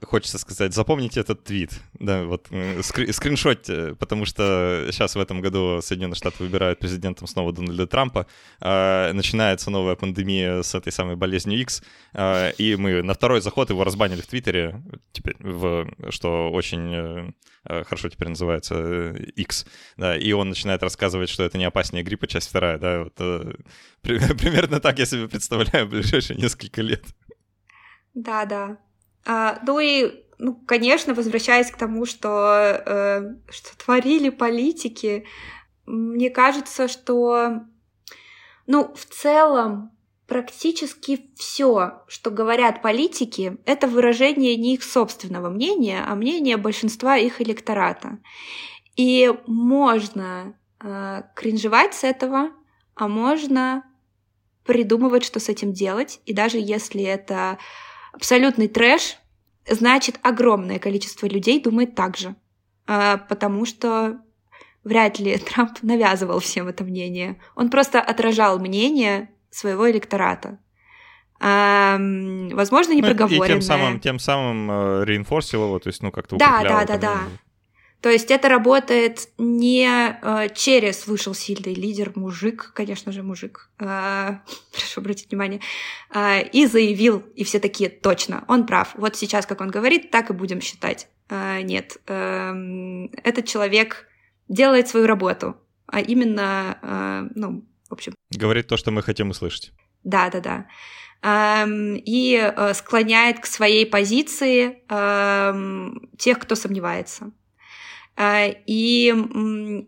хочется 0.02 0.38
сказать, 0.38 0.74
запомните 0.74 1.20
этот 1.20 1.44
твит, 1.44 1.80
да, 1.94 2.24
вот 2.24 2.48
скри- 2.50 3.12
скриншотьте, 3.12 3.94
потому 3.96 4.24
что 4.26 4.86
сейчас 4.90 5.16
в 5.16 5.20
этом 5.20 5.40
году 5.40 5.80
Соединенные 5.82 6.14
Штаты 6.14 6.42
выбирают 6.44 6.78
президентом 6.78 7.26
снова 7.26 7.52
Дональда 7.52 7.86
Трампа, 7.86 8.26
э, 8.60 9.12
начинается 9.12 9.70
новая 9.70 9.96
пандемия 9.96 10.62
с 10.62 10.74
этой 10.74 10.92
самой 10.92 11.16
болезнью 11.16 11.60
X, 11.60 11.82
э, 12.14 12.52
и 12.58 12.76
мы 12.76 13.02
на 13.02 13.14
второй 13.14 13.40
заход 13.40 13.70
его 13.70 13.84
разбанили 13.84 14.20
в 14.20 14.26
Твиттере, 14.26 14.82
теперь, 15.12 15.36
в, 15.40 15.88
что 16.10 16.50
очень 16.50 17.34
э, 17.64 17.84
хорошо 17.84 18.08
теперь 18.08 18.28
называется 18.28 19.12
X, 19.12 19.66
да, 19.96 20.16
и 20.16 20.32
он 20.32 20.48
начинает 20.48 20.82
рассказывать, 20.82 21.28
что 21.28 21.42
это 21.42 21.58
не 21.58 21.64
опаснее 21.64 22.04
гриппа, 22.04 22.26
часть 22.28 22.48
вторая, 22.48 22.78
да, 22.78 23.04
вот, 23.04 23.14
э, 23.18 23.52
при, 24.00 24.18
примерно 24.36 24.78
так 24.78 24.98
я 24.98 25.06
себе 25.06 25.28
представляю 25.28 25.88
ближайшие 25.88 26.38
несколько 26.38 26.82
лет. 26.82 27.04
Да, 28.14 28.44
да, 28.44 28.78
а, 29.24 29.58
ну 29.66 29.78
и, 29.80 30.24
ну, 30.38 30.54
конечно, 30.54 31.14
возвращаясь 31.14 31.70
к 31.70 31.76
тому, 31.76 32.06
что, 32.06 32.82
э, 32.86 33.34
что 33.50 33.78
творили 33.78 34.30
политики, 34.30 35.26
мне 35.86 36.30
кажется, 36.30 36.88
что, 36.88 37.62
ну, 38.66 38.92
в 38.94 39.04
целом, 39.04 39.92
практически 40.26 41.30
все, 41.36 42.02
что 42.08 42.30
говорят 42.30 42.82
политики, 42.82 43.58
это 43.66 43.86
выражение 43.86 44.56
не 44.56 44.74
их 44.74 44.82
собственного 44.82 45.50
мнения, 45.50 46.02
а 46.06 46.14
мнения 46.14 46.56
большинства 46.56 47.16
их 47.16 47.40
электората. 47.40 48.18
И 48.96 49.32
можно 49.46 50.58
э, 50.80 51.22
кринжевать 51.34 51.94
с 51.94 52.04
этого, 52.04 52.50
а 52.94 53.08
можно 53.08 53.84
придумывать, 54.64 55.24
что 55.24 55.40
с 55.40 55.48
этим 55.48 55.72
делать. 55.72 56.20
И 56.24 56.32
даже 56.32 56.58
если 56.58 57.02
это 57.02 57.58
абсолютный 58.12 58.68
трэш, 58.68 59.16
значит, 59.68 60.18
огромное 60.22 60.78
количество 60.78 61.26
людей 61.26 61.60
думает 61.60 61.94
так 61.94 62.16
же. 62.16 62.34
А, 62.86 63.18
потому 63.18 63.64
что 63.64 64.18
вряд 64.84 65.18
ли 65.18 65.36
Трамп 65.54 65.82
навязывал 65.82 66.40
всем 66.40 66.68
это 66.68 66.84
мнение. 66.84 67.40
Он 67.54 67.70
просто 67.70 68.00
отражал 68.00 68.58
мнение 68.58 69.30
своего 69.50 69.90
электората. 69.90 70.58
А, 71.40 71.98
возможно, 72.52 72.92
непроговоренное. 72.92 73.38
Ну, 73.38 73.44
и 73.44 73.48
тем 73.48 73.62
самым, 73.62 74.00
тем 74.00 74.18
самым 74.20 74.70
э, 74.70 75.04
реинфорсил 75.04 75.64
его, 75.64 75.78
то 75.80 75.88
есть, 75.88 76.00
ну, 76.02 76.12
как-то 76.12 76.36
Да, 76.36 76.62
да, 76.62 76.84
да, 76.84 76.96
да. 76.96 77.18
То 78.02 78.10
есть 78.10 78.32
это 78.32 78.48
работает 78.48 79.28
не 79.38 79.86
э, 79.88 80.48
через 80.56 81.06
вышел 81.06 81.34
сильный 81.34 81.72
лидер, 81.72 82.10
мужик, 82.16 82.72
конечно 82.74 83.12
же, 83.12 83.22
мужик, 83.22 83.70
э, 83.78 84.38
прошу 84.72 85.00
обратить 85.00 85.30
внимание, 85.30 85.60
э, 86.12 86.42
и 86.48 86.66
заявил, 86.66 87.20
и 87.36 87.44
все 87.44 87.60
такие, 87.60 87.88
точно, 87.88 88.44
он 88.48 88.66
прав. 88.66 88.90
Вот 88.96 89.14
сейчас, 89.14 89.46
как 89.46 89.60
он 89.60 89.70
говорит, 89.70 90.10
так 90.10 90.30
и 90.30 90.32
будем 90.32 90.60
считать. 90.60 91.06
Э, 91.28 91.62
нет, 91.62 91.98
э, 92.08 93.06
этот 93.22 93.46
человек 93.46 94.08
делает 94.48 94.88
свою 94.88 95.06
работу, 95.06 95.56
а 95.86 96.00
именно, 96.00 96.78
э, 96.82 97.28
ну, 97.36 97.64
в 97.88 97.92
общем... 97.92 98.14
Говорит 98.30 98.66
то, 98.66 98.76
что 98.76 98.90
мы 98.90 99.02
хотим 99.02 99.30
услышать. 99.30 99.70
Да, 100.02 100.28
да, 100.28 100.40
да 100.40 100.66
и 101.24 102.36
э, 102.36 102.74
склоняет 102.74 103.38
к 103.38 103.46
своей 103.46 103.86
позиции 103.86 104.82
тех, 106.18 106.38
кто 106.40 106.56
сомневается. 106.56 107.30
А, 108.16 108.46
и 108.46 109.06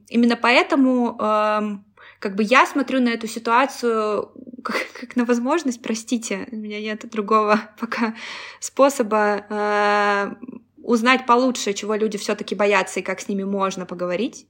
именно 0.08 0.36
поэтому 0.36 1.84
как 2.24 2.36
бы 2.36 2.42
я 2.42 2.64
смотрю 2.64 3.02
на 3.02 3.10
эту 3.10 3.26
ситуацию 3.26 4.32
как, 4.64 4.86
как 4.98 5.16
на 5.16 5.26
возможность, 5.26 5.82
простите, 5.82 6.48
у 6.50 6.56
меня 6.56 6.80
нет 6.80 7.08
другого 7.10 7.60
пока 7.78 8.14
способа 8.60 9.44
э, 9.50 10.34
узнать 10.82 11.26
получше, 11.26 11.74
чего 11.74 11.94
люди 11.94 12.16
все-таки 12.16 12.54
боятся 12.54 13.00
и 13.00 13.02
как 13.02 13.20
с 13.20 13.28
ними 13.28 13.42
можно 13.42 13.84
поговорить. 13.84 14.46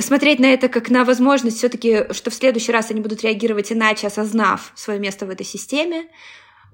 Смотреть 0.00 0.40
на 0.40 0.46
это 0.46 0.68
как 0.68 0.90
на 0.90 1.04
возможность 1.04 1.56
все-таки, 1.56 2.12
что 2.12 2.30
в 2.30 2.34
следующий 2.34 2.72
раз 2.72 2.90
они 2.90 3.00
будут 3.00 3.22
реагировать 3.22 3.72
иначе, 3.72 4.06
осознав 4.06 4.72
свое 4.74 5.00
место 5.00 5.24
в 5.24 5.30
этой 5.30 5.46
системе. 5.46 6.08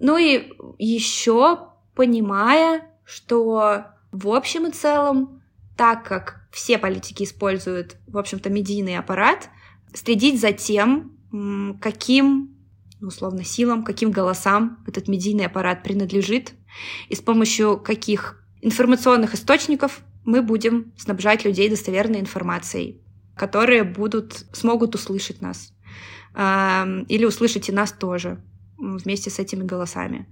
Ну 0.01 0.17
и 0.17 0.53
еще 0.79 1.69
понимая, 1.95 2.89
что 3.05 3.85
в 4.11 4.29
общем 4.29 4.67
и 4.67 4.73
целом 4.73 5.40
так 5.81 6.07
как 6.07 6.47
все 6.53 6.77
политики 6.77 7.23
используют, 7.23 7.97
в 8.07 8.19
общем-то, 8.19 8.51
медийный 8.51 8.99
аппарат, 8.99 9.49
следить 9.95 10.39
за 10.39 10.53
тем, 10.53 11.17
каким, 11.81 12.55
ну, 13.01 13.09
условно, 13.09 13.45
силам, 13.45 13.83
каким 13.83 14.11
голосам 14.11 14.85
этот 14.87 15.09
медийный 15.09 15.47
аппарат 15.47 15.83
принадлежит, 15.83 16.53
и 17.09 17.15
с 17.15 17.23
помощью 17.23 17.79
каких 17.79 18.45
информационных 18.61 19.33
источников 19.33 20.03
мы 20.23 20.43
будем 20.43 20.93
снабжать 20.99 21.47
людей 21.47 21.71
достоверной 21.71 22.21
информацией, 22.21 23.01
которые 23.35 23.83
будут, 23.83 24.45
смогут 24.53 24.95
услышать 24.95 25.41
нас. 25.41 25.73
Или 26.35 27.25
услышать 27.25 27.71
и 27.71 27.73
нас 27.73 27.91
тоже 27.91 28.45
вместе 28.77 29.31
с 29.31 29.39
этими 29.39 29.65
голосами 29.65 30.27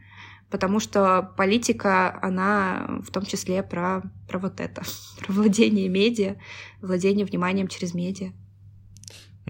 потому 0.51 0.80
что 0.80 1.34
политика, 1.36 2.18
она 2.22 3.01
в 3.03 3.11
том 3.11 3.24
числе 3.24 3.62
про, 3.62 4.03
про 4.28 4.38
вот 4.38 4.61
это, 4.61 4.82
про 5.20 5.32
владение 5.32 5.88
медиа, 5.88 6.36
владение 6.80 7.26
вниманием 7.26 7.68
через 7.68 7.94
медиа. 7.94 8.32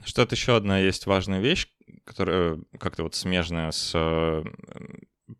Что-то 0.04 0.34
еще 0.34 0.56
одна 0.56 0.78
есть 0.78 1.06
важная 1.06 1.40
вещь, 1.40 1.68
которая 2.04 2.58
как-то 2.78 3.02
вот 3.02 3.14
смежная 3.14 3.70
с 3.70 3.92
э, 3.94 4.44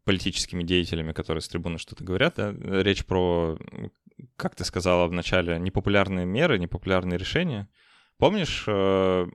политическими 0.05 0.63
деятелями, 0.63 1.13
которые 1.13 1.43
с 1.43 1.49
трибуны 1.49 1.79
что-то 1.79 2.05
говорят. 2.05 2.35
Да? 2.37 2.53
Речь 2.53 3.05
про, 3.05 3.59
как 4.37 4.55
ты 4.55 4.65
сказала 4.65 5.07
в 5.07 5.13
начале, 5.13 5.59
непопулярные 5.59 6.27
меры, 6.27 6.59
непопулярные 6.59 7.19
решения. 7.19 7.69
Помнишь, 8.19 8.65
э, 8.67 9.27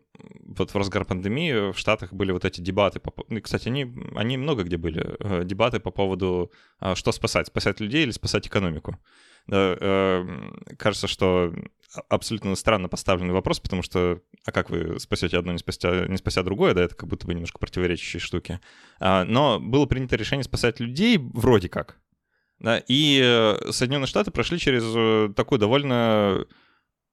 вот 0.46 0.72
в 0.72 0.76
разгар 0.76 1.06
пандемии 1.06 1.72
в 1.72 1.78
Штатах 1.78 2.12
были 2.12 2.34
вот 2.34 2.44
эти 2.44 2.60
дебаты, 2.60 3.00
по, 3.00 3.14
ну, 3.30 3.42
кстати, 3.42 3.70
они, 3.70 3.90
они 4.16 4.38
много 4.38 4.64
где 4.64 4.76
были, 4.76 5.16
э, 5.20 5.46
дебаты 5.46 5.80
по 5.80 5.90
поводу, 5.90 6.52
а, 6.80 6.94
что 6.94 7.14
спасать, 7.14 7.48
спасать 7.48 7.80
людей 7.80 8.04
или 8.04 8.12
спасать 8.12 8.46
экономику. 8.48 8.98
Э, 9.50 10.26
кажется, 10.78 11.08
что 11.08 11.54
абсолютно 12.10 12.56
странно 12.56 12.90
поставленный 12.90 13.34
вопрос, 13.34 13.62
потому 13.62 13.84
что, 13.84 14.20
а 14.46 14.52
как 14.52 14.70
вы 14.70 15.00
спасете 15.00 15.38
одно, 15.38 15.54
не 15.54 15.60
спася, 15.60 16.06
не 16.10 16.18
спася 16.18 16.44
другое, 16.44 16.74
да, 16.74 16.84
это 16.84 16.96
как 16.96 17.08
будто 17.08 17.26
бы 17.26 17.34
немножко 17.34 17.60
противоречащие 17.60 18.20
штуки. 18.20 18.60
А, 19.00 19.24
но 19.24 19.62
было 19.62 19.86
принято 19.86 20.18
решение 20.18 20.44
спасать 20.44 20.82
людей 20.82 21.18
вроде 21.18 21.70
как. 21.70 22.02
Да, 22.60 22.82
и 22.88 23.56
Соединенные 23.72 24.08
Штаты 24.08 24.32
прошли 24.32 24.58
через 24.58 25.36
такую 25.36 25.60
довольно 25.60 26.46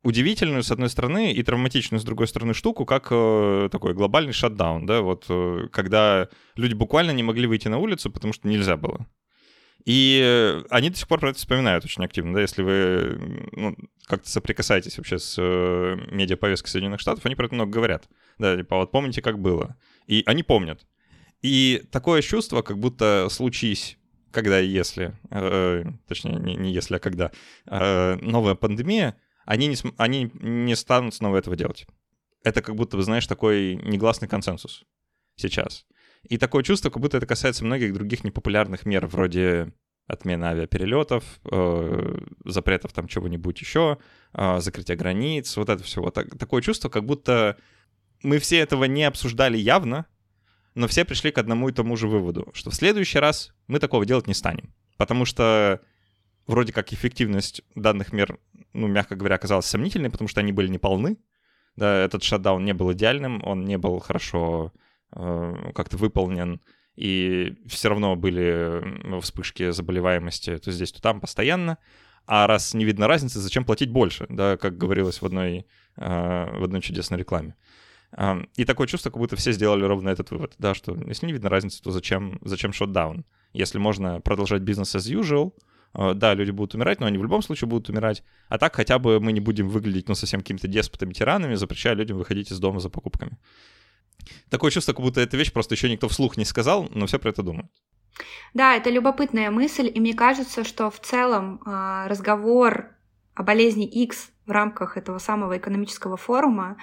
удивительную, 0.03 0.63
с 0.63 0.71
одной 0.71 0.89
стороны, 0.89 1.33
и 1.33 1.43
травматичную, 1.43 2.01
с 2.01 2.05
другой 2.05 2.27
стороны, 2.27 2.55
штуку, 2.55 2.87
как 2.87 3.09
э, 3.11 3.69
такой 3.71 3.95
глобальный 3.95 4.33
шатдаун, 4.33 4.87
да, 4.87 5.03
вот 5.03 5.27
э, 5.29 5.69
когда 5.73 6.29
люди 6.57 6.75
буквально 6.75 7.11
не 7.11 7.23
могли 7.23 7.47
выйти 7.47 7.69
на 7.69 7.79
улицу, 7.79 8.11
потому 8.11 8.33
что 8.33 8.49
нельзя 8.49 8.77
было. 8.77 9.07
И 9.87 10.63
они 10.69 10.91
до 10.91 10.97
сих 10.97 11.09
пор 11.09 11.21
про 11.21 11.31
это 11.31 11.39
вспоминают 11.39 11.85
очень 11.85 12.05
активно, 12.05 12.35
да, 12.35 12.41
если 12.41 12.63
вы 12.63 13.49
ну, 13.53 13.77
как-то 14.07 14.29
соприкасаетесь 14.29 14.99
вообще 14.99 15.19
с 15.19 15.37
э, 15.39 15.97
медиаповесткой 16.11 16.71
Соединенных 16.71 17.01
Штатов, 17.01 17.25
они 17.27 17.35
про 17.35 17.47
это 17.47 17.55
много 17.55 17.71
говорят. 17.71 18.09
Да, 18.39 18.57
типа, 18.57 18.77
вот 18.77 18.91
помните, 18.91 19.23
как 19.23 19.39
было. 19.39 19.77
И 20.07 20.23
они 20.27 20.43
помнят. 20.43 20.87
И 21.41 21.83
такое 21.91 22.21
чувство, 22.21 22.63
как 22.63 22.79
будто 22.79 23.29
случись 23.31 23.97
когда 24.31 24.61
и 24.61 24.67
если, 24.67 25.13
э, 25.31 25.85
точнее, 26.07 26.37
не, 26.37 26.55
не 26.57 26.73
если, 26.73 26.97
а 26.97 26.99
когда, 26.99 27.33
э, 27.67 28.17
новая 28.21 28.55
пандемия, 28.55 29.17
они 29.51 29.67
не, 29.67 29.77
они 29.97 30.31
не 30.35 30.77
станут 30.77 31.13
снова 31.13 31.37
этого 31.37 31.57
делать. 31.57 31.85
Это 32.45 32.63
как 32.63 32.77
будто, 32.77 33.03
знаешь, 33.03 33.27
такой 33.27 33.75
негласный 33.83 34.29
консенсус 34.29 34.85
сейчас. 35.35 35.87
И 36.23 36.39
такое 36.39 36.63
чувство, 36.63 36.89
как 36.89 37.03
будто 37.03 37.17
это 37.17 37.27
касается 37.27 37.65
многих 37.65 37.93
других 37.93 38.23
непопулярных 38.23 38.87
мер, 38.87 39.09
вроде 39.09 39.73
отмены 40.07 40.45
авиаперелетов, 40.45 41.25
э, 41.51 42.19
запретов 42.45 42.93
там 42.93 43.09
чего-нибудь 43.09 43.61
еще, 43.61 43.99
э, 44.35 44.61
закрытия 44.61 44.95
границ, 44.95 45.57
вот 45.57 45.69
это 45.69 45.83
все. 45.83 46.01
Вот 46.01 46.15
так, 46.15 46.39
такое 46.39 46.63
чувство, 46.63 46.89
как 46.89 47.05
будто 47.05 47.57
мы 48.23 48.39
все 48.39 48.59
этого 48.59 48.85
не 48.85 49.03
обсуждали 49.03 49.59
явно, 49.59 50.07
но 50.77 50.87
все 50.87 51.05
пришли 51.05 51.33
к 51.33 51.39
одному 51.39 51.69
и 51.69 51.73
тому 51.73 51.97
же 51.97 52.07
выводу, 52.07 52.51
что 52.55 52.71
в 52.71 52.75
следующий 52.77 53.19
раз 53.19 53.53
мы 53.67 53.81
такого 53.81 54.07
делать 54.07 54.29
не 54.29 54.35
станем. 54.35 54.73
Потому 54.97 55.25
что 55.25 55.81
вроде 56.47 56.73
как 56.73 56.93
эффективность 56.93 57.63
данных 57.75 58.13
мер, 58.13 58.39
ну, 58.73 58.87
мягко 58.87 59.17
говоря, 59.17 59.37
оказалась 59.37 59.67
сомнительной, 59.67 60.11
потому 60.11 60.29
что 60.29 60.41
они 60.41 60.53
были 60.53 60.69
неполны. 60.69 61.19
Да, 61.77 62.05
этот 62.05 62.23
шатдаун 62.23 62.65
не 62.65 62.75
был 62.75 62.93
идеальным, 62.93 63.43
он 63.45 63.65
не 63.65 63.79
был 63.79 64.01
хорошо 64.01 64.73
э, 65.13 65.73
как-то 65.75 65.97
выполнен, 65.97 66.61
и 66.97 67.57
все 67.67 67.89
равно 67.89 68.17
были 68.17 69.21
вспышки 69.21 69.71
заболеваемости 69.71 70.59
то 70.59 70.73
здесь, 70.73 70.93
то 70.93 71.01
там 71.01 71.21
постоянно. 71.21 71.79
А 72.27 72.47
раз 72.47 72.75
не 72.75 72.85
видно 72.85 73.07
разницы, 73.07 73.41
зачем 73.41 73.65
платить 73.65 73.91
больше, 73.91 74.27
да, 74.29 74.57
как 74.57 74.77
говорилось 74.77 75.23
в 75.23 75.27
одной, 75.27 75.67
э, 75.97 76.59
в 76.59 76.65
одной 76.65 76.81
чудесной 76.81 77.19
рекламе. 77.19 77.57
И 78.57 78.65
такое 78.65 78.89
чувство, 78.89 79.11
как 79.11 79.19
будто 79.19 79.37
все 79.37 79.53
сделали 79.53 79.85
ровно 79.85 80.09
этот 80.09 80.33
вывод, 80.33 80.55
да, 80.59 80.75
что 80.75 80.97
если 81.07 81.27
не 81.27 81.33
видно 81.33 81.49
разницы, 81.49 81.81
то 81.81 81.93
зачем, 81.93 82.41
зачем 82.43 82.73
шотдаун? 82.73 83.25
Если 83.53 83.79
можно 83.79 84.21
продолжать 84.21 84.63
бизнес 84.63 84.97
as 84.97 85.13
usual, 85.13 85.53
да, 85.95 86.35
люди 86.35 86.51
будут 86.51 86.75
умирать, 86.75 87.01
но 87.01 87.07
они 87.07 87.19
в 87.19 87.23
любом 87.23 87.43
случае 87.43 87.69
будут 87.69 87.89
умирать. 87.89 88.23
А 88.49 88.59
так 88.59 88.77
хотя 88.77 88.99
бы 88.99 89.21
мы 89.21 89.33
не 89.33 89.41
будем 89.41 89.69
выглядеть, 89.69 90.09
ну, 90.09 90.15
совсем 90.15 90.41
какими-то 90.41 90.69
деспотами, 90.69 91.13
тиранами, 91.13 91.55
запрещая 91.55 91.95
людям 91.95 92.19
выходить 92.19 92.53
из 92.53 92.59
дома 92.59 92.81
за 92.81 92.91
покупками. 92.91 93.39
Такое 94.49 94.71
чувство, 94.71 94.93
как 94.93 95.03
будто 95.03 95.21
эта 95.21 95.37
вещь 95.37 95.53
просто 95.53 95.75
еще 95.75 95.91
никто 95.91 96.09
вслух 96.09 96.37
не 96.37 96.45
сказал, 96.45 96.89
но 96.91 97.07
все 97.07 97.19
про 97.19 97.31
это 97.31 97.43
думают. 97.43 97.71
Да, 98.55 98.77
это 98.77 98.91
любопытная 98.91 99.51
мысль, 99.51 99.91
и 99.93 100.01
мне 100.01 100.15
кажется, 100.15 100.65
что 100.65 100.91
в 100.91 101.01
целом 101.01 101.61
а, 101.65 102.09
разговор 102.09 102.89
о 103.35 103.43
болезни 103.43 103.87
X 103.87 104.31
в 104.47 104.51
рамках 104.51 104.97
этого 104.97 105.19
самого 105.19 105.57
экономического 105.57 106.17
форума 106.17 106.77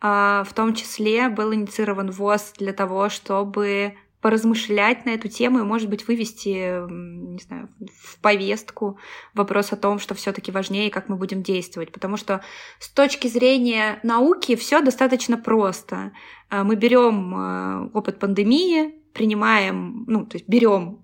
а, 0.00 0.44
в 0.44 0.52
том 0.54 0.74
числе 0.74 1.28
был 1.28 1.52
инициирован 1.52 2.10
ВОЗ 2.10 2.54
для 2.58 2.72
того, 2.72 3.10
чтобы 3.10 3.94
поразмышлять 4.20 5.06
на 5.06 5.10
эту 5.10 5.28
тему 5.28 5.60
и, 5.60 5.62
может 5.62 5.88
быть, 5.88 6.06
вывести, 6.06 6.86
не 6.88 7.40
знаю, 7.40 7.68
в 8.02 8.18
повестку 8.20 8.98
вопрос 9.34 9.72
о 9.72 9.76
том, 9.76 9.98
что 9.98 10.14
все-таки 10.14 10.52
важнее, 10.52 10.90
как 10.90 11.08
мы 11.08 11.16
будем 11.16 11.42
действовать. 11.42 11.90
Потому 11.92 12.16
что 12.16 12.42
с 12.78 12.88
точки 12.88 13.28
зрения 13.28 13.98
науки 14.02 14.56
все 14.56 14.82
достаточно 14.82 15.38
просто. 15.38 16.12
А, 16.50 16.64
мы 16.64 16.76
берем 16.76 17.34
а, 17.34 17.90
опыт 17.94 18.18
пандемии, 18.18 18.94
принимаем, 19.12 20.04
ну, 20.06 20.24
то 20.24 20.36
есть 20.36 20.48
берем 20.48 21.00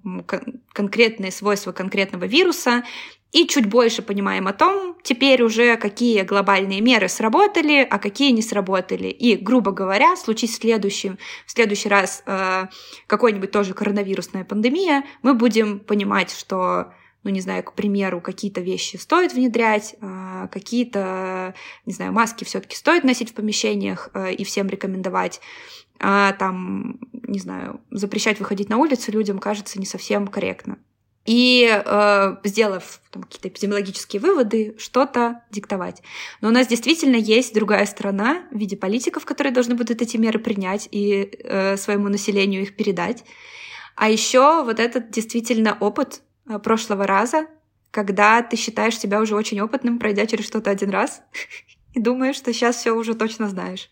конкретные 0.73 1.33
свойства 1.33 1.73
конкретного 1.73 2.25
вируса 2.25 2.85
и 3.33 3.47
чуть 3.47 3.67
больше 3.67 4.03
понимаем 4.03 4.47
о 4.47 4.53
том, 4.53 4.97
теперь 5.03 5.43
уже 5.43 5.77
какие 5.77 6.23
глобальные 6.23 6.81
меры 6.81 7.09
сработали, 7.09 7.87
а 7.89 7.99
какие 7.99 8.31
не 8.31 8.43
сработали. 8.43 9.09
И, 9.09 9.37
грубо 9.37 9.73
говоря, 9.73 10.17
случись 10.17 10.53
в 10.53 10.61
следующий, 10.61 11.11
в 11.47 11.51
следующий 11.51 11.89
раз 11.89 12.23
э, 12.27 12.67
какой-нибудь 13.07 13.51
тоже 13.51 13.75
коронавирусная 13.75 14.45
пандемия, 14.45 15.05
мы 15.23 15.35
будем 15.35 15.81
понимать, 15.81 16.31
что 16.31 16.93
ну, 17.25 17.31
не 17.31 17.41
знаю, 17.41 17.65
к 17.65 17.73
примеру, 17.73 18.21
какие-то 18.21 18.61
вещи 18.61 18.97
стоит 18.97 19.33
внедрять, 19.33 19.97
э, 20.01 20.49
какие-то, 20.53 21.55
не 21.85 21.93
знаю, 21.93 22.13
маски 22.13 22.45
все-таки 22.45 22.77
стоит 22.77 23.03
носить 23.03 23.31
в 23.31 23.35
помещениях 23.35 24.11
э, 24.15 24.33
и 24.33 24.45
всем 24.45 24.69
рекомендовать. 24.69 25.41
А 25.99 26.33
там, 26.35 27.01
не 27.13 27.41
знаю, 27.41 27.81
запрещать 27.91 28.39
выходить 28.39 28.69
на 28.69 28.77
улицу 28.77 29.11
людям 29.11 29.41
кажется 29.41 29.81
не 29.81 29.87
совсем 29.87 30.29
корректно 30.29 30.79
и, 31.27 31.69
э, 31.69 32.37
сделав 32.45 33.01
там, 33.11 33.25
какие-то 33.25 33.49
эпидемиологические 33.49 34.21
выводы, 34.21 34.77
что-то 34.79 35.43
диктовать. 35.51 36.03
Но 36.41 36.49
у 36.49 36.53
нас 36.53 36.67
действительно 36.67 37.17
есть 37.17 37.53
другая 37.55 37.85
сторона 37.87 38.45
в 38.51 38.57
виде 38.57 38.77
политиков, 38.77 39.25
которые 39.25 39.53
должны 39.53 39.75
будут 39.75 40.01
эти 40.01 40.17
меры 40.17 40.39
принять 40.39 40.89
и 40.91 41.31
э, 41.43 41.77
своему 41.77 42.09
населению 42.09 42.63
их 42.63 42.77
передать. 42.77 43.25
А 43.97 44.09
еще 44.09 44.63
вот 44.63 44.79
этот 44.79 45.11
действительно 45.11 45.77
опыт 45.81 46.23
э, 46.49 46.59
прошлого 46.59 47.07
раза, 47.07 47.47
когда 47.91 48.43
ты 48.43 48.57
считаешь 48.57 48.99
себя 48.99 49.21
уже 49.21 49.35
очень 49.35 49.61
опытным, 49.61 49.99
пройдя 49.99 50.27
через 50.27 50.47
что-то 50.47 50.71
один 50.71 50.91
раз, 50.91 51.23
и 51.95 52.01
думаешь, 52.01 52.37
что 52.37 52.53
сейчас 52.53 52.77
все 52.77 52.93
уже 52.93 53.15
точно 53.15 53.49
знаешь. 53.49 53.89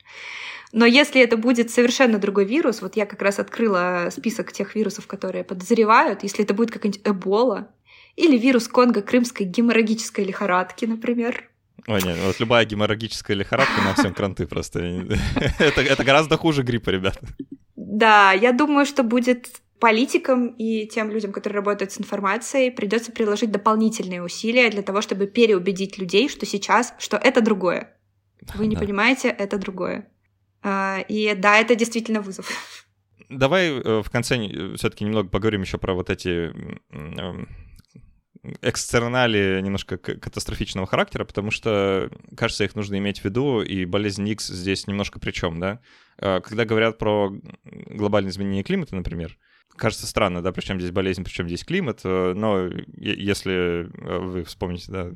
Но 0.74 0.86
если 0.86 1.22
это 1.22 1.36
будет 1.36 1.70
совершенно 1.70 2.18
другой 2.18 2.46
вирус, 2.46 2.82
вот 2.82 2.96
я 2.96 3.06
как 3.06 3.22
раз 3.22 3.38
открыла 3.38 4.08
список 4.10 4.50
тех 4.50 4.74
вирусов, 4.74 5.06
которые 5.06 5.44
подозревают, 5.44 6.24
если 6.24 6.42
это 6.42 6.52
будет 6.52 6.72
какая-нибудь 6.72 7.00
Эбола 7.04 7.68
или 8.16 8.36
вирус 8.36 8.66
Конго-Крымской 8.66 9.46
геморрагической 9.46 10.24
лихорадки, 10.24 10.84
например, 10.84 11.48
Ой, 11.86 12.00
нет, 12.02 12.16
вот 12.24 12.40
любая 12.40 12.64
геморрагическая 12.64 13.36
лихорадка 13.36 13.82
на 13.82 13.94
всем 13.94 14.14
кранты 14.14 14.46
просто. 14.46 14.80
это, 15.58 15.80
это 15.80 16.02
гораздо 16.02 16.36
хуже 16.36 16.62
гриппа, 16.62 16.90
ребят. 16.90 17.20
Да, 17.76 18.32
я 18.32 18.50
думаю, 18.52 18.84
что 18.86 19.04
будет 19.04 19.60
политикам 19.78 20.48
и 20.48 20.86
тем 20.88 21.10
людям, 21.10 21.30
которые 21.30 21.58
работают 21.58 21.92
с 21.92 22.00
информацией, 22.00 22.70
придется 22.70 23.12
приложить 23.12 23.52
дополнительные 23.52 24.24
усилия 24.24 24.70
для 24.70 24.82
того, 24.82 25.02
чтобы 25.02 25.26
переубедить 25.26 25.98
людей, 25.98 26.28
что 26.28 26.46
сейчас, 26.46 26.94
что 26.98 27.16
это 27.16 27.42
другое. 27.42 27.96
Вы 28.54 28.66
не 28.66 28.74
да. 28.74 28.80
понимаете, 28.80 29.28
это 29.28 29.58
другое. 29.58 30.08
А, 30.64 31.04
и 31.08 31.34
да, 31.34 31.58
это 31.58 31.76
действительно 31.76 32.22
вызов. 32.22 32.50
Давай 33.28 33.68
э, 33.68 34.02
в 34.02 34.10
конце 34.10 34.36
э, 34.36 34.76
все-таки 34.76 35.04
немного 35.04 35.28
поговорим 35.28 35.60
еще 35.60 35.76
про 35.76 35.92
вот 35.94 36.08
эти 36.08 36.52
эм, 36.90 37.48
экстернали 38.62 39.60
немножко 39.62 39.98
катастрофичного 39.98 40.86
характера, 40.86 41.24
потому 41.24 41.50
что, 41.50 42.10
кажется, 42.36 42.64
их 42.64 42.74
нужно 42.74 42.96
иметь 42.96 43.20
в 43.20 43.24
виду, 43.24 43.60
и 43.60 43.84
болезнь 43.84 44.26
X 44.28 44.48
здесь 44.48 44.86
немножко 44.86 45.20
при 45.20 45.32
чем, 45.32 45.60
да? 45.60 45.80
А, 46.18 46.40
когда 46.40 46.64
говорят 46.64 46.98
про 46.98 47.30
глобальное 47.64 48.30
изменение 48.30 48.64
климата, 48.64 48.96
например, 48.96 49.36
кажется 49.76 50.06
странно, 50.06 50.42
да, 50.42 50.52
причем 50.52 50.78
здесь 50.78 50.92
болезнь, 50.92 51.24
причем 51.24 51.46
здесь 51.46 51.64
климат, 51.64 52.00
э, 52.04 52.32
но 52.34 52.68
если 52.96 53.88
вы 53.96 54.44
вспомните, 54.44 54.92
да, 54.92 55.10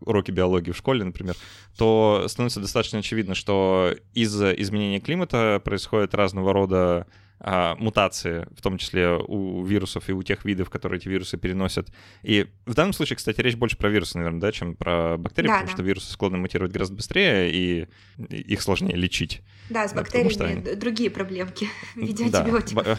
уроки 0.00 0.30
биологии 0.30 0.72
в 0.72 0.76
школе, 0.76 1.04
например, 1.04 1.36
то 1.76 2.24
становится 2.28 2.60
достаточно 2.60 2.98
очевидно, 2.98 3.34
что 3.34 3.94
из-за 4.14 4.52
изменения 4.52 5.00
климата 5.00 5.60
происходят 5.64 6.14
разного 6.14 6.52
рода 6.52 7.06
а, 7.42 7.74
мутации, 7.76 8.46
в 8.54 8.60
том 8.60 8.76
числе 8.76 9.16
у 9.16 9.64
вирусов 9.64 10.10
и 10.10 10.12
у 10.12 10.22
тех 10.22 10.44
видов, 10.44 10.68
которые 10.68 10.98
эти 10.98 11.08
вирусы 11.08 11.38
переносят. 11.38 11.88
И 12.22 12.46
в 12.66 12.74
данном 12.74 12.92
случае, 12.92 13.16
кстати, 13.16 13.40
речь 13.40 13.56
больше 13.56 13.78
про 13.78 13.88
вирусы, 13.88 14.18
наверное, 14.18 14.40
да, 14.40 14.52
чем 14.52 14.74
про 14.74 15.16
бактерии, 15.16 15.48
да, 15.48 15.54
потому 15.54 15.68
да. 15.68 15.72
что 15.72 15.82
вирусы 15.82 16.12
склонны 16.12 16.36
мутировать 16.36 16.72
гораздо 16.72 16.96
быстрее, 16.96 17.50
и 17.50 17.88
их 18.28 18.60
сложнее 18.60 18.94
лечить. 18.94 19.40
Да, 19.70 19.88
с 19.88 19.94
бактериями 19.94 20.62
что... 20.62 20.76
другие 20.76 21.10
проблемки 21.10 21.68
в 21.94 22.00
виде 22.00 22.24
антибиотиков. 22.24 22.98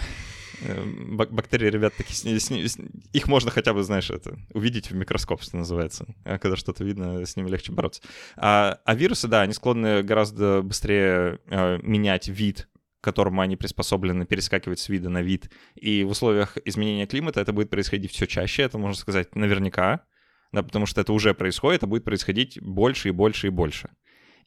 Э, 0.63 0.83
бактерии, 0.85 1.69
ребят, 1.69 1.93
такие, 1.95 2.15
с, 2.15 2.23
с, 2.23 2.51
с, 2.51 2.77
их 3.13 3.27
можно 3.27 3.51
хотя 3.51 3.73
бы, 3.73 3.83
знаешь, 3.83 4.09
это 4.09 4.37
увидеть 4.53 4.91
в 4.91 4.95
микроскоп, 4.95 5.41
что 5.41 5.57
называется. 5.57 6.05
А 6.23 6.37
когда 6.37 6.55
что-то 6.55 6.83
видно, 6.83 7.25
с 7.25 7.35
ними 7.35 7.49
легче 7.49 7.71
бороться. 7.71 8.01
А, 8.37 8.79
а 8.85 8.95
вирусы, 8.95 9.27
да, 9.27 9.41
они 9.41 9.53
склонны 9.53 10.03
гораздо 10.03 10.61
быстрее 10.61 11.39
а, 11.47 11.77
менять 11.81 12.27
вид 12.27 12.67
к 12.99 13.03
которому 13.03 13.41
они 13.41 13.55
приспособлены 13.55 14.27
перескакивать 14.27 14.77
с 14.77 14.87
вида 14.87 15.09
на 15.09 15.23
вид. 15.23 15.49
И 15.73 16.03
в 16.03 16.09
условиях 16.09 16.55
изменения 16.65 17.07
климата 17.07 17.41
это 17.41 17.51
будет 17.51 17.71
происходить 17.71 18.11
все 18.11 18.27
чаще, 18.27 18.61
это 18.61 18.77
можно 18.77 18.95
сказать 18.95 19.35
наверняка. 19.35 20.05
да, 20.51 20.61
потому 20.61 20.85
что 20.85 21.01
это 21.01 21.11
уже 21.11 21.33
происходит, 21.33 21.81
а 21.81 21.87
будет 21.87 22.03
происходить 22.03 22.61
больше 22.61 23.09
и 23.09 23.11
больше 23.11 23.47
и 23.47 23.49
больше. 23.49 23.89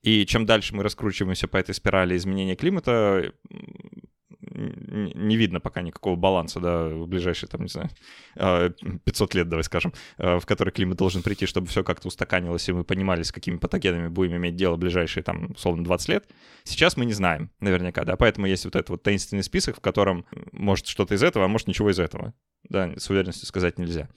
И 0.02 0.24
чем 0.26 0.46
дальше 0.46 0.76
мы 0.76 0.84
раскручиваемся 0.84 1.48
по 1.48 1.56
этой 1.56 1.74
спирали 1.74 2.16
изменения 2.16 2.54
климата, 2.54 3.32
не 5.14 5.36
видно 5.36 5.60
пока 5.60 5.82
никакого 5.82 6.16
баланса, 6.16 6.60
да, 6.60 6.88
в 6.88 7.06
ближайшие, 7.06 7.48
там, 7.48 7.62
не 7.62 7.68
знаю, 7.68 7.90
500 9.04 9.34
а, 9.34 9.38
лет, 9.38 9.48
давай 9.48 9.64
скажем, 9.64 9.92
а, 10.18 10.38
в 10.38 10.46
который 10.46 10.70
климат 10.70 10.98
должен 10.98 11.22
прийти, 11.22 11.46
чтобы 11.46 11.66
все 11.68 11.84
как-то 11.84 12.08
устаканилось, 12.08 12.68
и 12.68 12.72
мы 12.72 12.84
понимали, 12.84 13.22
с 13.22 13.32
какими 13.32 13.56
патогенами 13.56 14.08
будем 14.08 14.36
иметь 14.36 14.56
дело 14.56 14.76
в 14.76 14.78
ближайшие, 14.78 15.22
там, 15.22 15.52
условно, 15.52 15.84
20 15.84 16.08
лет. 16.08 16.28
Сейчас 16.64 16.96
мы 16.96 17.04
не 17.04 17.12
знаем, 17.12 17.50
наверняка, 17.60 18.04
да, 18.04 18.16
поэтому 18.16 18.46
есть 18.46 18.64
вот 18.64 18.76
этот 18.76 18.90
вот 18.90 19.02
таинственный 19.02 19.42
список, 19.42 19.76
в 19.76 19.80
котором 19.80 20.26
может 20.52 20.86
что-то 20.86 21.14
из 21.14 21.22
этого, 21.22 21.44
а 21.44 21.48
может 21.48 21.68
ничего 21.68 21.90
из 21.90 21.98
этого, 21.98 22.34
да, 22.68 22.92
с 22.96 23.10
уверенностью 23.10 23.46
сказать 23.46 23.78
нельзя. 23.78 24.08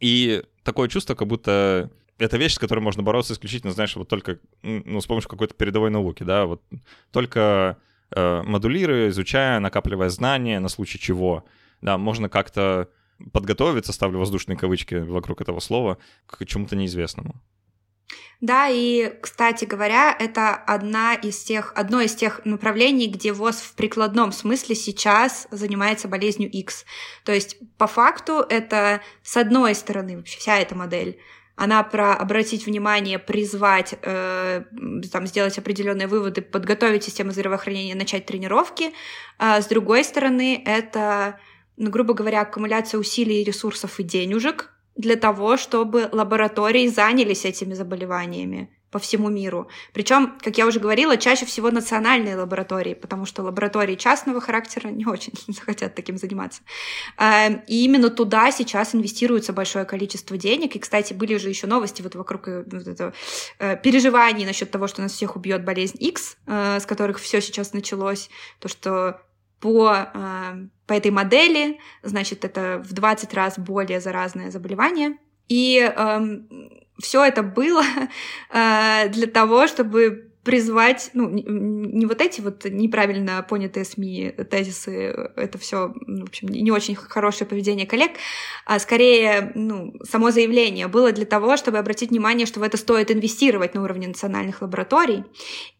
И 0.00 0.42
такое 0.62 0.88
чувство, 0.88 1.14
как 1.14 1.28
будто 1.28 1.90
это 2.18 2.36
вещь, 2.36 2.54
с 2.54 2.58
которой 2.58 2.80
можно 2.80 3.02
бороться 3.02 3.34
исключительно, 3.34 3.72
знаешь, 3.72 3.94
вот 3.96 4.08
только, 4.08 4.38
ну, 4.62 5.00
с 5.00 5.06
помощью 5.06 5.28
какой-то 5.28 5.54
передовой 5.54 5.90
науки, 5.90 6.22
да, 6.22 6.46
вот 6.46 6.62
только 7.12 7.78
модулируя, 8.14 9.08
изучая, 9.08 9.60
накапливая 9.60 10.08
знания, 10.08 10.60
на 10.60 10.68
случай 10.68 10.98
чего, 10.98 11.44
да, 11.80 11.98
можно 11.98 12.28
как-то 12.28 12.88
подготовиться, 13.32 13.92
ставлю 13.92 14.18
воздушные 14.18 14.56
кавычки 14.56 14.94
вокруг 14.94 15.40
этого 15.40 15.60
слова, 15.60 15.98
к 16.26 16.44
чему-то 16.44 16.76
неизвестному. 16.76 17.34
Да, 18.42 18.68
и, 18.68 19.18
кстати 19.22 19.64
говоря, 19.64 20.14
это 20.18 20.54
одна 20.54 21.14
из 21.14 21.42
тех, 21.42 21.72
одно 21.74 22.02
из 22.02 22.14
тех 22.14 22.42
направлений, 22.44 23.06
где 23.06 23.32
ВОЗ 23.32 23.56
в 23.56 23.74
прикладном 23.74 24.30
смысле 24.30 24.74
сейчас 24.74 25.48
занимается 25.50 26.06
болезнью 26.06 26.50
X. 26.50 26.84
То 27.24 27.32
есть, 27.32 27.56
по 27.78 27.86
факту, 27.86 28.44
это, 28.48 29.00
с 29.22 29.38
одной 29.38 29.74
стороны, 29.74 30.18
вообще 30.18 30.38
вся 30.38 30.58
эта 30.58 30.74
модель, 30.74 31.18
она 31.56 31.82
про 31.82 32.14
обратить 32.14 32.66
внимание, 32.66 33.18
призвать, 33.18 33.94
э, 34.02 34.64
там, 35.10 35.26
сделать 35.26 35.58
определенные 35.58 36.06
выводы, 36.06 36.42
подготовить 36.42 37.04
систему 37.04 37.32
здравоохранения, 37.32 37.94
начать 37.94 38.26
тренировки. 38.26 38.92
А 39.38 39.60
с 39.60 39.66
другой 39.66 40.04
стороны, 40.04 40.62
это, 40.66 41.40
ну, 41.78 41.90
грубо 41.90 42.12
говоря, 42.12 42.42
аккумуляция 42.42 42.98
усилий, 43.00 43.42
ресурсов 43.42 43.98
и 43.98 44.02
денежек 44.02 44.70
для 44.96 45.16
того, 45.16 45.56
чтобы 45.56 46.08
лаборатории 46.12 46.88
занялись 46.88 47.46
этими 47.46 47.72
заболеваниями 47.72 48.75
по 48.90 48.98
всему 48.98 49.28
миру. 49.28 49.68
Причем, 49.92 50.38
как 50.40 50.58
я 50.58 50.66
уже 50.66 50.78
говорила, 50.80 51.16
чаще 51.16 51.44
всего 51.44 51.70
национальные 51.70 52.36
лаборатории, 52.36 52.94
потому 52.94 53.26
что 53.26 53.42
лаборатории 53.42 53.96
частного 53.96 54.40
характера 54.40 54.88
не 54.88 55.06
очень 55.06 55.32
захотят 55.48 55.94
таким 55.94 56.16
заниматься. 56.16 56.62
Эм, 57.18 57.62
и 57.66 57.84
именно 57.84 58.10
туда 58.10 58.52
сейчас 58.52 58.94
инвестируется 58.94 59.52
большое 59.52 59.84
количество 59.84 60.36
денег. 60.36 60.76
И, 60.76 60.78
кстати, 60.78 61.12
были 61.12 61.34
уже 61.34 61.48
еще 61.48 61.66
новости 61.66 62.02
вот 62.02 62.14
вокруг 62.14 62.48
э, 62.48 62.64
вот 62.70 62.86
этого, 62.86 63.12
э, 63.58 63.76
переживаний 63.76 64.46
насчет 64.46 64.70
того, 64.70 64.86
что 64.86 65.02
нас 65.02 65.12
всех 65.12 65.36
убьет 65.36 65.64
болезнь 65.64 65.96
X, 65.98 66.36
э, 66.46 66.78
с 66.80 66.86
которых 66.86 67.18
все 67.18 67.40
сейчас 67.40 67.72
началось. 67.72 68.30
То, 68.60 68.68
что 68.68 69.20
по, 69.60 70.10
по 70.86 70.92
этой 70.92 71.10
модели, 71.10 71.80
значит, 72.02 72.44
это 72.44 72.82
в 72.84 72.92
20 72.92 73.34
раз 73.34 73.58
более 73.58 74.00
заразное 74.00 74.50
заболевание. 74.50 75.16
И 75.48 75.78
эм, 75.78 76.46
все 76.98 77.24
это 77.24 77.42
было 77.42 77.82
э, 78.50 79.08
для 79.08 79.26
того, 79.26 79.66
чтобы 79.66 80.30
призвать, 80.46 81.10
ну, 81.12 81.28
не 81.28 82.06
вот 82.06 82.20
эти 82.20 82.40
вот 82.40 82.64
неправильно 82.66 83.44
понятые 83.48 83.84
СМИ 83.84 84.32
тезисы, 84.48 85.32
это 85.34 85.58
все, 85.58 85.92
ну, 86.06 86.24
в 86.24 86.28
общем, 86.28 86.46
не 86.46 86.70
очень 86.70 86.94
хорошее 86.94 87.48
поведение 87.48 87.84
коллег, 87.84 88.12
а 88.64 88.78
скорее, 88.78 89.50
ну, 89.56 89.94
само 90.08 90.30
заявление 90.30 90.86
было 90.86 91.10
для 91.10 91.26
того, 91.26 91.56
чтобы 91.56 91.78
обратить 91.78 92.10
внимание, 92.10 92.46
что 92.46 92.60
в 92.60 92.62
это 92.62 92.76
стоит 92.76 93.10
инвестировать 93.10 93.74
на 93.74 93.82
уровне 93.82 94.06
национальных 94.06 94.62
лабораторий. 94.62 95.24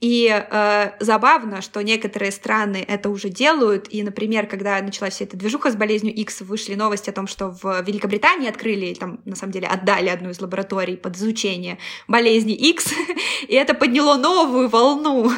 И 0.01 0.29
э, 0.29 0.91
забавно, 0.99 1.63
что 1.63 1.81
некоторые 1.83 2.33
страны 2.33 2.85
это 2.89 3.09
уже 3.09 3.29
делают, 3.29 3.87
и, 3.89 4.03
например, 4.03 4.49
когда 4.49 4.83
началась 4.83 5.15
вся 5.15 5.27
эта 5.27 5.37
движуха 5.37 5.71
с 5.71 5.77
болезнью 5.77 6.13
X, 6.13 6.41
вышли 6.41 6.75
новости 6.75 7.09
о 7.09 7.13
том, 7.13 7.29
что 7.29 7.57
в 7.63 7.85
Великобритании 7.87 8.49
открыли, 8.49 8.95
там, 8.95 9.21
на 9.27 9.37
самом 9.37 9.53
деле, 9.53 9.69
отдали 9.69 10.09
одну 10.09 10.31
из 10.31 10.41
лабораторий 10.41 10.97
под 10.97 11.15
изучение 11.15 11.79
болезни 12.09 12.53
X, 12.53 12.93
и 13.47 13.55
это 13.55 13.73
подняло 13.73 14.17
новую 14.17 14.56
новую 14.57 14.69
волну 14.69 15.31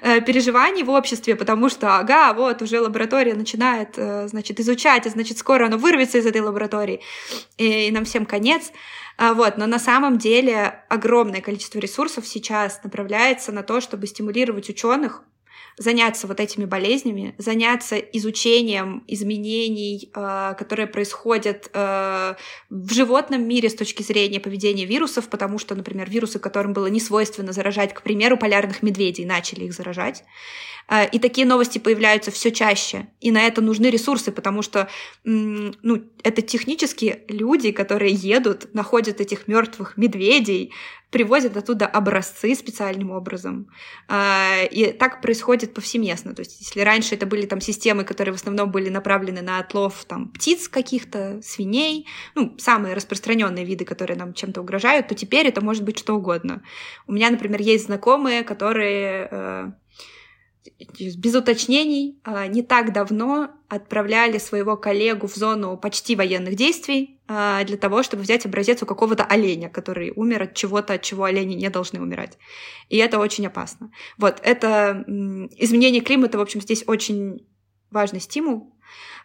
э, 0.00 0.20
переживаний 0.22 0.82
в 0.82 0.90
обществе, 0.90 1.36
потому 1.36 1.68
что, 1.68 1.98
ага, 1.98 2.32
вот 2.32 2.62
уже 2.62 2.80
лаборатория 2.80 3.34
начинает, 3.34 3.98
э, 3.98 4.26
значит, 4.28 4.60
изучать, 4.60 5.06
и, 5.06 5.10
значит, 5.10 5.38
скоро 5.38 5.66
оно 5.66 5.76
вырвется 5.76 6.18
из 6.18 6.26
этой 6.26 6.40
лаборатории, 6.40 7.00
и 7.58 7.90
нам 7.90 8.04
всем 8.04 8.24
конец. 8.26 8.72
А, 9.16 9.34
вот, 9.34 9.58
но 9.58 9.66
на 9.66 9.78
самом 9.78 10.18
деле 10.18 10.82
огромное 10.88 11.40
количество 11.40 11.78
ресурсов 11.78 12.26
сейчас 12.26 12.80
направляется 12.82 13.52
на 13.52 13.62
то, 13.62 13.80
чтобы 13.80 14.06
стимулировать 14.06 14.68
ученых 14.68 15.22
заняться 15.76 16.26
вот 16.26 16.40
этими 16.40 16.64
болезнями, 16.64 17.34
заняться 17.38 17.96
изучением 17.96 19.04
изменений, 19.08 20.10
э, 20.14 20.54
которые 20.58 20.86
происходят 20.86 21.70
э, 21.72 22.34
в 22.70 22.92
животном 22.92 23.46
мире 23.46 23.68
с 23.68 23.74
точки 23.74 24.02
зрения 24.02 24.40
поведения 24.40 24.84
вирусов, 24.84 25.28
потому 25.28 25.58
что, 25.58 25.74
например, 25.74 26.08
вирусы, 26.08 26.38
которым 26.38 26.72
было 26.72 26.86
не 26.86 27.00
свойственно 27.00 27.52
заражать, 27.52 27.92
к 27.94 28.02
примеру, 28.02 28.36
полярных 28.36 28.82
медведей, 28.82 29.24
начали 29.24 29.64
их 29.64 29.72
заражать. 29.72 30.24
Э, 30.88 31.08
и 31.08 31.18
такие 31.18 31.46
новости 31.46 31.78
появляются 31.78 32.30
все 32.30 32.50
чаще. 32.50 33.08
И 33.20 33.30
на 33.30 33.42
это 33.42 33.60
нужны 33.60 33.86
ресурсы, 33.86 34.32
потому 34.32 34.62
что 34.62 34.88
ну, 35.24 36.04
это 36.22 36.42
технически 36.42 37.22
люди, 37.28 37.72
которые 37.72 38.12
едут, 38.12 38.72
находят 38.74 39.20
этих 39.20 39.48
мертвых 39.48 39.96
медведей, 39.96 40.72
привозят 41.14 41.56
оттуда 41.56 41.86
образцы 41.86 42.56
специальным 42.56 43.12
образом. 43.12 43.68
А, 44.08 44.64
и 44.64 44.90
так 44.90 45.22
происходит 45.22 45.72
повсеместно. 45.72 46.34
То 46.34 46.40
есть, 46.40 46.60
если 46.60 46.80
раньше 46.80 47.14
это 47.14 47.24
были 47.24 47.46
там 47.46 47.60
системы, 47.60 48.02
которые 48.02 48.32
в 48.32 48.36
основном 48.36 48.72
были 48.72 48.88
направлены 48.88 49.40
на 49.40 49.60
отлов 49.60 50.04
там, 50.06 50.28
птиц 50.30 50.68
каких-то, 50.68 51.40
свиней, 51.40 52.08
ну, 52.34 52.56
самые 52.58 52.94
распространенные 52.94 53.64
виды, 53.64 53.84
которые 53.84 54.16
нам 54.16 54.34
чем-то 54.34 54.60
угрожают, 54.60 55.06
то 55.06 55.14
теперь 55.14 55.46
это 55.46 55.64
может 55.64 55.84
быть 55.84 56.00
что 56.00 56.16
угодно. 56.16 56.62
У 57.06 57.12
меня, 57.12 57.30
например, 57.30 57.60
есть 57.60 57.84
знакомые, 57.84 58.42
которые 58.42 59.28
э, 59.30 59.70
без 60.98 61.34
уточнений, 61.34 62.18
а, 62.24 62.46
не 62.46 62.62
так 62.62 62.92
давно 62.92 63.50
отправляли 63.68 64.38
своего 64.38 64.76
коллегу 64.76 65.26
в 65.26 65.34
зону 65.34 65.76
почти 65.76 66.16
военных 66.16 66.54
действий 66.54 67.20
а, 67.28 67.64
для 67.64 67.76
того, 67.76 68.02
чтобы 68.02 68.22
взять 68.22 68.46
образец 68.46 68.82
у 68.82 68.86
какого-то 68.86 69.24
оленя, 69.24 69.68
который 69.68 70.12
умер 70.16 70.42
от 70.42 70.54
чего-то, 70.54 70.94
от 70.94 71.02
чего 71.02 71.24
олени 71.24 71.54
не 71.54 71.68
должны 71.68 72.00
умирать. 72.00 72.38
И 72.88 72.96
это 72.96 73.18
очень 73.18 73.46
опасно. 73.46 73.90
Вот, 74.16 74.40
это 74.42 75.04
изменение 75.06 76.00
климата, 76.00 76.38
в 76.38 76.40
общем, 76.40 76.60
здесь 76.60 76.84
очень 76.86 77.46
важный 77.90 78.20
стимул 78.20 78.74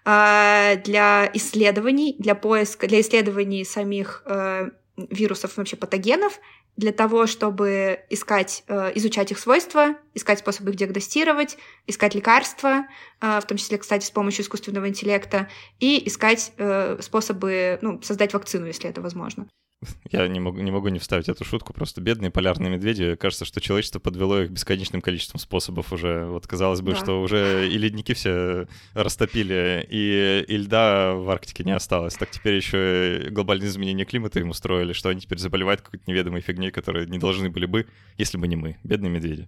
а, 0.05 0.75
для 0.77 1.29
исследований, 1.33 2.15
для 2.19 2.35
поиска, 2.35 2.87
для 2.87 3.01
исследований 3.01 3.63
самих 3.63 4.23
э, 4.25 4.69
вирусов, 5.09 5.57
вообще 5.57 5.75
патогенов, 5.75 6.39
для 6.78 6.91
того, 6.91 7.28
чтобы 7.28 7.99
искать, 8.09 8.63
э, 8.67 8.91
изучать 8.95 9.32
их 9.32 9.39
свойства, 9.39 9.95
искать 10.13 10.39
способы 10.39 10.72
их 10.72 10.78
диагностировать, 10.78 11.57
искать 11.88 12.15
лекарства, 12.15 12.86
э, 13.20 13.39
в 13.39 13.45
том 13.45 13.57
числе, 13.57 13.78
кстати, 13.78 14.05
с 14.05 14.11
помощью 14.11 14.43
искусственного 14.43 14.88
интеллекта, 14.88 15.49
и 15.80 16.07
искать 16.07 16.53
э, 16.57 16.97
способы 17.01 17.80
ну, 17.82 18.01
создать 18.01 18.34
вакцину, 18.34 18.65
если 18.65 18.89
это 18.89 19.01
возможно. 19.01 19.47
Я 20.11 20.27
не 20.27 20.39
могу, 20.39 20.59
не 20.59 20.71
могу 20.71 20.89
не 20.89 20.99
вставить 20.99 21.30
эту 21.30 21.45
шутку. 21.45 21.73
Просто 21.73 22.01
бедные 22.01 22.32
полярные 22.32 22.69
медведи. 22.69 23.15
Кажется, 23.15 23.45
что 23.45 23.61
человечество 23.61 23.99
подвело 23.99 24.41
их 24.41 24.51
бесконечным 24.51 25.01
количеством 25.01 25.39
способов 25.39 25.93
уже. 25.93 26.25
Вот 26.25 26.47
казалось 26.47 26.82
бы, 26.82 26.91
да. 26.91 26.97
что 26.97 27.21
уже 27.21 27.69
и 27.69 27.77
ледники 27.77 28.13
все 28.13 28.67
растопили, 28.93 29.86
и, 29.89 30.45
и 30.47 30.57
льда 30.57 31.13
в 31.13 31.30
Арктике 31.30 31.63
не 31.63 31.71
осталось. 31.71 32.15
Так 32.15 32.32
теперь 32.32 32.55
еще 32.55 33.27
глобальные 33.32 33.69
изменения 33.69 34.05
климата 34.05 34.39
им 34.39 34.49
устроили, 34.49 34.93
что 34.93 35.09
они 35.09 35.21
теперь 35.21 35.39
заболевают 35.39 35.82
какой-то 35.82 36.03
неведомой 36.07 36.41
фигней, 36.41 36.71
которые 36.71 37.07
не 37.07 37.17
должны 37.17 37.49
были 37.49 37.65
бы, 37.65 37.88
если 38.17 38.38
бы 38.38 38.47
не 38.47 38.55
мы. 38.55 38.77
Бедные 38.84 39.09
медведи. 39.09 39.47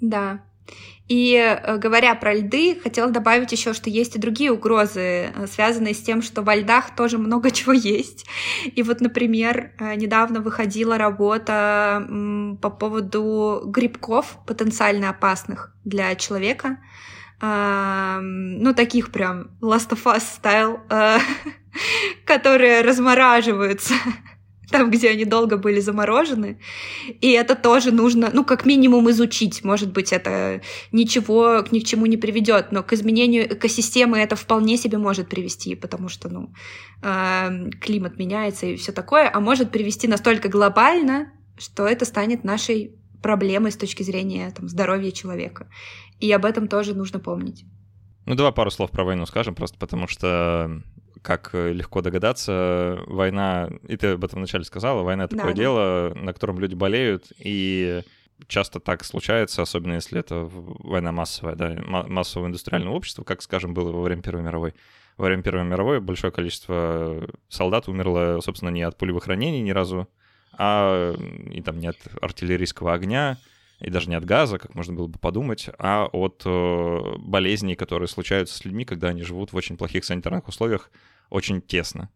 Да, 0.00 0.44
и 1.08 1.36
э, 1.36 1.76
говоря 1.76 2.14
про 2.16 2.34
льды, 2.34 2.80
хотела 2.82 3.10
добавить 3.10 3.52
еще, 3.52 3.72
что 3.72 3.88
есть 3.88 4.16
и 4.16 4.18
другие 4.18 4.50
угрозы, 4.50 5.30
э, 5.32 5.46
связанные 5.46 5.94
с 5.94 6.02
тем, 6.02 6.20
что 6.20 6.42
во 6.42 6.56
льдах 6.56 6.96
тоже 6.96 7.16
много 7.18 7.50
чего 7.52 7.72
есть. 7.72 8.26
И 8.64 8.82
вот, 8.82 9.00
например, 9.00 9.72
э, 9.78 9.94
недавно 9.94 10.40
выходила 10.40 10.98
работа 10.98 12.04
по 12.60 12.70
поводу 12.70 13.62
грибков 13.66 14.38
потенциально 14.46 15.10
опасных 15.10 15.74
для 15.84 16.14
человека. 16.14 16.78
Ну, 17.38 18.72
таких 18.72 19.12
прям 19.12 19.50
Last 19.60 19.90
of 19.90 20.04
Us 20.04 20.20
стайл, 20.20 20.80
которые 22.24 22.80
размораживаются 22.80 23.92
там, 24.70 24.90
где 24.90 25.10
они 25.10 25.24
долго 25.24 25.56
были 25.56 25.80
заморожены. 25.80 26.58
И 27.20 27.30
это 27.30 27.54
тоже 27.54 27.92
нужно, 27.92 28.30
ну, 28.32 28.44
как 28.44 28.66
минимум 28.66 29.10
изучить. 29.10 29.64
Может 29.64 29.92
быть, 29.92 30.12
это 30.12 30.60
ничего 30.92 31.64
ни 31.70 31.80
к 31.80 31.84
чему 31.84 32.06
не 32.06 32.16
приведет, 32.16 32.72
но 32.72 32.82
к 32.82 32.92
изменению 32.92 33.52
экосистемы 33.52 34.18
это 34.18 34.36
вполне 34.36 34.76
себе 34.76 34.98
может 34.98 35.28
привести, 35.28 35.74
потому 35.74 36.08
что, 36.08 36.28
ну, 36.28 36.52
э, 37.02 37.70
климат 37.80 38.18
меняется 38.18 38.66
и 38.66 38.76
все 38.76 38.92
такое, 38.92 39.30
а 39.32 39.40
может 39.40 39.70
привести 39.70 40.08
настолько 40.08 40.48
глобально, 40.48 41.32
что 41.58 41.86
это 41.86 42.04
станет 42.04 42.44
нашей 42.44 42.96
проблемой 43.22 43.72
с 43.72 43.76
точки 43.76 44.02
зрения 44.02 44.52
там, 44.54 44.68
здоровья 44.68 45.10
человека. 45.10 45.68
И 46.20 46.30
об 46.32 46.44
этом 46.44 46.68
тоже 46.68 46.94
нужно 46.94 47.18
помнить. 47.18 47.64
Ну, 48.26 48.34
давай 48.34 48.52
пару 48.52 48.70
слов 48.70 48.90
про 48.90 49.04
войну 49.04 49.26
скажем, 49.26 49.54
просто 49.54 49.78
потому 49.78 50.08
что 50.08 50.82
как 51.26 51.50
э, 51.54 51.72
легко 51.72 52.02
догадаться, 52.02 53.00
война, 53.08 53.68
и 53.88 53.96
ты 53.96 54.12
об 54.12 54.24
этом 54.24 54.38
вначале 54.38 54.62
сказала, 54.62 55.02
война 55.02 55.26
такое 55.26 55.48
да, 55.48 55.52
дело, 55.52 56.12
да. 56.14 56.20
на 56.20 56.32
котором 56.32 56.60
люди 56.60 56.76
болеют, 56.76 57.32
и 57.36 58.02
часто 58.46 58.78
так 58.78 59.04
случается, 59.04 59.60
особенно 59.62 59.94
если 59.94 60.20
это 60.20 60.48
война 60.48 61.10
массовая, 61.10 61.56
да, 61.56 61.76
массового 61.84 62.46
индустриального 62.46 62.94
общества, 62.94 63.24
как, 63.24 63.42
скажем, 63.42 63.74
было 63.74 63.90
во 63.90 64.02
время 64.02 64.22
Первой 64.22 64.44
мировой. 64.44 64.74
Во 65.16 65.26
время 65.26 65.42
Первой 65.42 65.64
мировой 65.64 66.00
большое 66.00 66.32
количество 66.32 67.26
солдат 67.48 67.88
умерло, 67.88 68.38
собственно, 68.40 68.70
не 68.70 68.82
от 68.82 68.96
пулевых 68.96 69.26
ранений 69.26 69.62
ни 69.62 69.72
разу, 69.72 70.08
а 70.56 71.12
и 71.50 71.60
там 71.60 71.80
не 71.80 71.88
от 71.88 71.98
артиллерийского 72.22 72.94
огня, 72.94 73.36
и 73.80 73.90
даже 73.90 74.08
не 74.08 74.14
от 74.14 74.24
газа, 74.24 74.58
как 74.58 74.74
можно 74.74 74.94
было 74.94 75.06
бы 75.08 75.18
подумать, 75.18 75.68
а 75.78 76.06
от 76.06 76.42
э, 76.46 77.14
болезней, 77.18 77.74
которые 77.74 78.08
случаются 78.08 78.56
с 78.56 78.64
людьми, 78.64 78.84
когда 78.84 79.08
они 79.08 79.22
живут 79.22 79.52
в 79.52 79.56
очень 79.56 79.76
плохих 79.76 80.04
санитарных 80.04 80.48
условиях, 80.48 80.90
очень 81.30 81.60
тесно. 81.60 82.10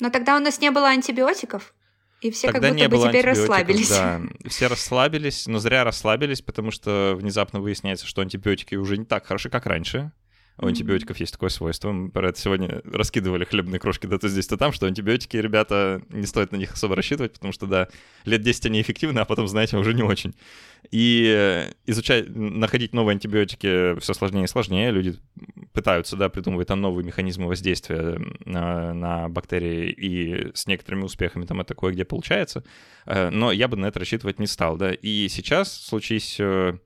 Но 0.00 0.10
тогда 0.10 0.36
у 0.36 0.40
нас 0.40 0.60
не 0.60 0.70
было 0.70 0.88
антибиотиков, 0.88 1.74
и 2.20 2.30
все 2.30 2.50
Тогда 2.50 2.68
как 2.68 2.76
будто 2.76 2.88
бы 2.88 3.08
теперь 3.08 3.26
расслабились. 3.26 3.90
Да, 3.90 4.22
все 4.48 4.66
расслабились, 4.66 5.46
но 5.46 5.58
зря 5.58 5.84
расслабились, 5.84 6.40
потому 6.40 6.70
что 6.70 7.14
внезапно 7.16 7.60
выясняется, 7.60 8.06
что 8.06 8.22
антибиотики 8.22 8.74
уже 8.76 8.96
не 8.96 9.04
так 9.04 9.26
хороши, 9.26 9.50
как 9.50 9.66
раньше. 9.66 10.12
У 10.56 10.66
антибиотиков 10.66 11.18
есть 11.18 11.32
такое 11.32 11.48
свойство. 11.48 11.90
Мы 11.90 12.10
про 12.10 12.28
это 12.28 12.40
сегодня 12.40 12.80
раскидывали 12.84 13.44
хлебные 13.44 13.80
крошки 13.80 14.06
да 14.06 14.18
то 14.18 14.28
здесь, 14.28 14.46
то 14.46 14.56
там, 14.56 14.72
что 14.72 14.86
антибиотики, 14.86 15.36
ребята, 15.36 16.00
не 16.10 16.26
стоит 16.26 16.52
на 16.52 16.56
них 16.56 16.74
особо 16.74 16.94
рассчитывать, 16.94 17.32
потому 17.32 17.52
что, 17.52 17.66
да, 17.66 17.88
лет 18.24 18.40
10 18.42 18.66
они 18.66 18.80
эффективны, 18.80 19.18
а 19.18 19.24
потом, 19.24 19.48
знаете, 19.48 19.76
уже 19.76 19.94
не 19.94 20.04
очень. 20.04 20.32
И 20.92 21.68
изучать, 21.86 22.28
находить 22.28 22.92
новые 22.92 23.14
антибиотики 23.14 23.98
все 23.98 24.14
сложнее 24.14 24.44
и 24.44 24.46
сложнее. 24.46 24.92
Люди 24.92 25.18
пытаются, 25.72 26.16
да, 26.16 26.28
придумывать 26.28 26.68
там 26.68 26.80
новые 26.80 27.04
механизмы 27.04 27.48
воздействия 27.48 28.20
на, 28.44 28.94
на 28.94 29.28
бактерии, 29.28 29.90
и 29.90 30.52
с 30.54 30.68
некоторыми 30.68 31.02
успехами 31.02 31.46
там 31.46 31.60
это 31.62 31.74
кое-где 31.74 32.04
получается. 32.04 32.62
Э, 33.06 33.30
но 33.30 33.50
я 33.50 33.66
бы 33.66 33.76
на 33.76 33.86
это 33.86 33.98
рассчитывать 33.98 34.38
не 34.38 34.46
стал, 34.46 34.76
да. 34.76 34.92
И 34.92 35.26
сейчас 35.28 35.72
случись 35.72 36.36
э, 36.38 36.78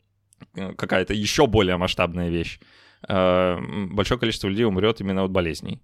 какая-то 0.55 1.13
еще 1.13 1.47
более 1.47 1.77
масштабная 1.77 2.31
вещь, 2.31 2.61
Э, 2.61 2.88
большое 3.07 4.19
количество 4.19 4.49
людей 4.49 4.65
умрет 4.65 5.01
именно 5.01 5.25
от 5.25 5.31
болезней. 5.31 5.83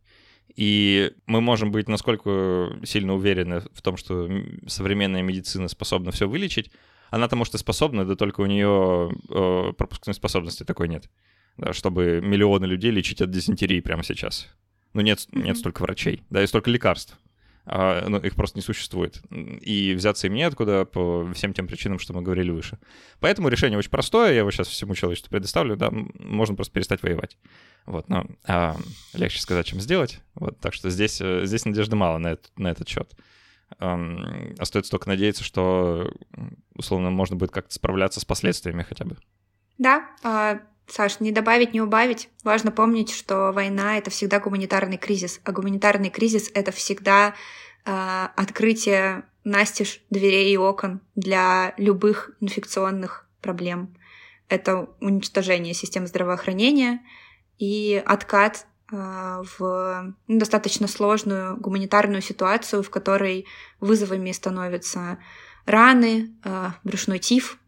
И 0.56 1.12
мы 1.26 1.40
можем 1.40 1.72
быть 1.72 1.88
насколько 1.88 2.78
сильно 2.84 3.14
уверены 3.14 3.60
в 3.72 3.82
том, 3.82 3.96
что 3.96 4.28
современная 4.66 5.22
медицина 5.22 5.68
способна 5.68 6.12
все 6.12 6.28
вылечить. 6.28 6.70
Она-то, 7.10 7.36
может, 7.36 7.54
и 7.54 7.58
способна, 7.58 8.04
да 8.04 8.16
только 8.16 8.40
у 8.40 8.46
нее 8.46 9.12
э, 9.30 9.72
пропускной 9.72 10.14
способности 10.14 10.64
такой 10.64 10.88
нет. 10.88 11.08
Да, 11.56 11.72
чтобы 11.72 12.20
миллионы 12.20 12.66
людей 12.66 12.90
лечить 12.90 13.22
от 13.22 13.30
дизентерии 13.30 13.80
прямо 13.80 14.02
сейчас. 14.02 14.48
Ну, 14.92 15.00
нет, 15.00 15.26
нет 15.32 15.56
столько 15.56 15.82
врачей, 15.82 16.22
да, 16.30 16.42
и 16.42 16.46
столько 16.46 16.70
лекарств 16.70 17.18
а, 17.66 18.06
ну, 18.08 18.18
их 18.18 18.34
просто 18.34 18.58
не 18.58 18.62
существует. 18.62 19.22
И 19.30 19.94
взяться 19.94 20.26
им 20.26 20.34
неоткуда 20.34 20.84
по 20.84 21.30
всем 21.32 21.54
тем 21.54 21.66
причинам, 21.66 21.98
что 21.98 22.12
мы 22.12 22.22
говорили 22.22 22.50
выше. 22.50 22.78
Поэтому 23.20 23.48
решение 23.48 23.78
очень 23.78 23.90
простое, 23.90 24.32
я 24.32 24.38
его 24.38 24.50
сейчас 24.50 24.68
всему 24.68 24.94
человечеству 24.94 25.30
предоставлю, 25.30 25.76
да, 25.76 25.90
можно 25.90 26.54
просто 26.54 26.74
перестать 26.74 27.02
воевать. 27.02 27.38
Вот, 27.86 28.08
но 28.08 28.26
а, 28.46 28.76
легче 29.14 29.40
сказать, 29.40 29.66
чем 29.66 29.80
сделать. 29.80 30.20
Вот, 30.34 30.60
так 30.60 30.74
что 30.74 30.90
здесь, 30.90 31.20
э, 31.20 31.46
здесь 31.46 31.64
надежды 31.64 31.96
мало 31.96 32.18
на, 32.18 32.32
этот, 32.32 32.50
на 32.58 32.70
этот 32.70 32.88
счет. 32.88 33.14
Um, 33.80 34.54
остается 34.58 34.90
только 34.90 35.08
надеяться, 35.08 35.42
что, 35.42 36.12
условно, 36.74 37.10
можно 37.10 37.34
будет 37.34 37.50
как-то 37.50 37.74
справляться 37.74 38.20
с 38.20 38.24
последствиями 38.24 38.82
хотя 38.82 39.04
бы. 39.04 39.16
Да, 39.78 40.08
а, 40.22 40.60
Саш, 40.86 41.20
не 41.20 41.32
добавить, 41.32 41.72
не 41.72 41.80
убавить. 41.80 42.28
Важно 42.42 42.70
помнить, 42.70 43.10
что 43.10 43.52
война— 43.52 43.96
это 43.98 44.10
всегда 44.10 44.38
гуманитарный 44.38 44.98
кризис, 44.98 45.40
а 45.44 45.52
гуманитарный 45.52 46.10
кризис— 46.10 46.50
это 46.54 46.72
всегда 46.72 47.34
э, 47.84 48.28
открытие 48.36 49.24
настежь 49.44 50.02
дверей 50.10 50.52
и 50.52 50.56
окон 50.56 51.00
для 51.14 51.74
любых 51.78 52.32
инфекционных 52.40 53.26
проблем. 53.40 53.96
Это 54.48 54.90
уничтожение 55.00 55.74
системы 55.74 56.06
здравоохранения 56.06 57.00
и 57.58 58.02
откат 58.04 58.66
э, 58.92 59.42
в 59.58 60.14
достаточно 60.28 60.86
сложную 60.86 61.56
гуманитарную 61.56 62.20
ситуацию, 62.20 62.82
в 62.82 62.90
которой 62.90 63.46
вызовами 63.80 64.32
становятся 64.32 65.18
раны, 65.64 66.34
э, 66.44 66.70
брюшной 66.84 67.18
тиф, 67.18 67.58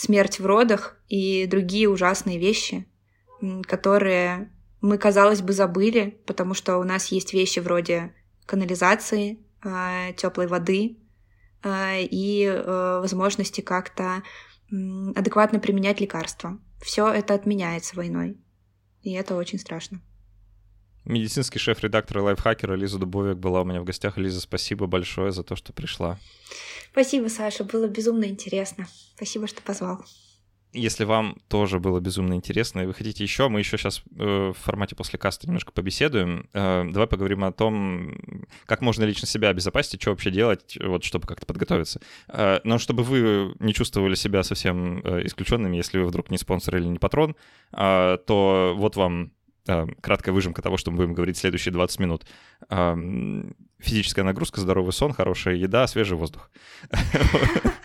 смерть 0.00 0.40
в 0.40 0.46
родах 0.46 0.96
и 1.08 1.44
другие 1.46 1.86
ужасные 1.88 2.38
вещи, 2.38 2.86
которые 3.64 4.50
мы, 4.80 4.96
казалось 4.96 5.42
бы, 5.42 5.52
забыли, 5.52 6.18
потому 6.26 6.54
что 6.54 6.78
у 6.78 6.84
нас 6.84 7.08
есть 7.08 7.34
вещи 7.34 7.58
вроде 7.58 8.14
канализации, 8.46 9.38
а, 9.62 10.12
теплой 10.12 10.46
воды 10.46 10.96
а, 11.62 11.96
и 11.98 12.44
э, 12.44 13.00
возможности 13.00 13.60
как-то 13.60 14.22
адекватно 14.70 15.58
применять 15.58 16.00
лекарства. 16.00 16.58
Все 16.80 17.12
это 17.12 17.34
отменяется 17.34 17.94
войной. 17.94 18.38
И 19.02 19.12
это 19.12 19.36
очень 19.36 19.58
страшно. 19.58 20.00
Медицинский 21.04 21.58
шеф-редактор 21.58 22.18
и 22.18 22.20
лайфхакера 22.20 22.74
Лиза 22.74 22.98
Дубовик 22.98 23.38
была 23.38 23.62
у 23.62 23.64
меня 23.64 23.80
в 23.80 23.84
гостях. 23.84 24.18
Лиза, 24.18 24.40
спасибо 24.40 24.86
большое 24.86 25.32
за 25.32 25.42
то, 25.42 25.56
что 25.56 25.72
пришла. 25.72 26.18
Спасибо, 26.92 27.28
Саша, 27.28 27.64
было 27.64 27.86
безумно 27.86 28.24
интересно. 28.24 28.86
Спасибо, 29.14 29.46
что 29.46 29.62
позвал. 29.62 30.04
Если 30.72 31.02
вам 31.02 31.36
тоже 31.48 31.80
было 31.80 31.98
безумно 31.98 32.34
интересно 32.34 32.80
и 32.80 32.86
вы 32.86 32.94
хотите 32.94 33.24
еще, 33.24 33.48
мы 33.48 33.58
еще 33.58 33.76
сейчас 33.76 34.04
э, 34.16 34.52
в 34.54 34.56
формате 34.56 34.94
после 34.94 35.18
каста 35.18 35.48
немножко 35.48 35.72
побеседуем. 35.72 36.48
Э, 36.52 36.84
давай 36.88 37.08
поговорим 37.08 37.42
о 37.42 37.50
том, 37.50 38.14
как 38.66 38.80
можно 38.80 39.02
лично 39.02 39.26
себя 39.26 39.48
обезопасить, 39.48 40.00
что 40.00 40.10
вообще 40.10 40.30
делать, 40.30 40.78
вот 40.80 41.02
чтобы 41.02 41.26
как-то 41.26 41.44
подготовиться. 41.44 42.00
Э, 42.28 42.60
но 42.62 42.78
чтобы 42.78 43.02
вы 43.02 43.52
не 43.58 43.74
чувствовали 43.74 44.14
себя 44.14 44.44
совсем 44.44 45.00
исключенными, 45.26 45.76
если 45.76 45.98
вы 45.98 46.06
вдруг 46.06 46.30
не 46.30 46.38
спонсор 46.38 46.76
или 46.76 46.86
не 46.86 47.00
патрон, 47.00 47.34
то 47.72 48.74
вот 48.76 48.96
вам 48.96 49.32
краткая 49.64 50.34
выжимка 50.34 50.62
того, 50.62 50.76
что 50.76 50.90
мы 50.90 50.98
будем 50.98 51.14
говорить 51.14 51.36
следующие 51.36 51.72
20 51.72 52.00
минут. 52.00 52.26
Э, 52.68 52.96
физическая 53.78 54.24
нагрузка, 54.24 54.60
здоровый 54.60 54.92
сон, 54.92 55.12
хорошая 55.12 55.54
еда, 55.54 55.86
свежий 55.86 56.16
воздух. 56.16 56.50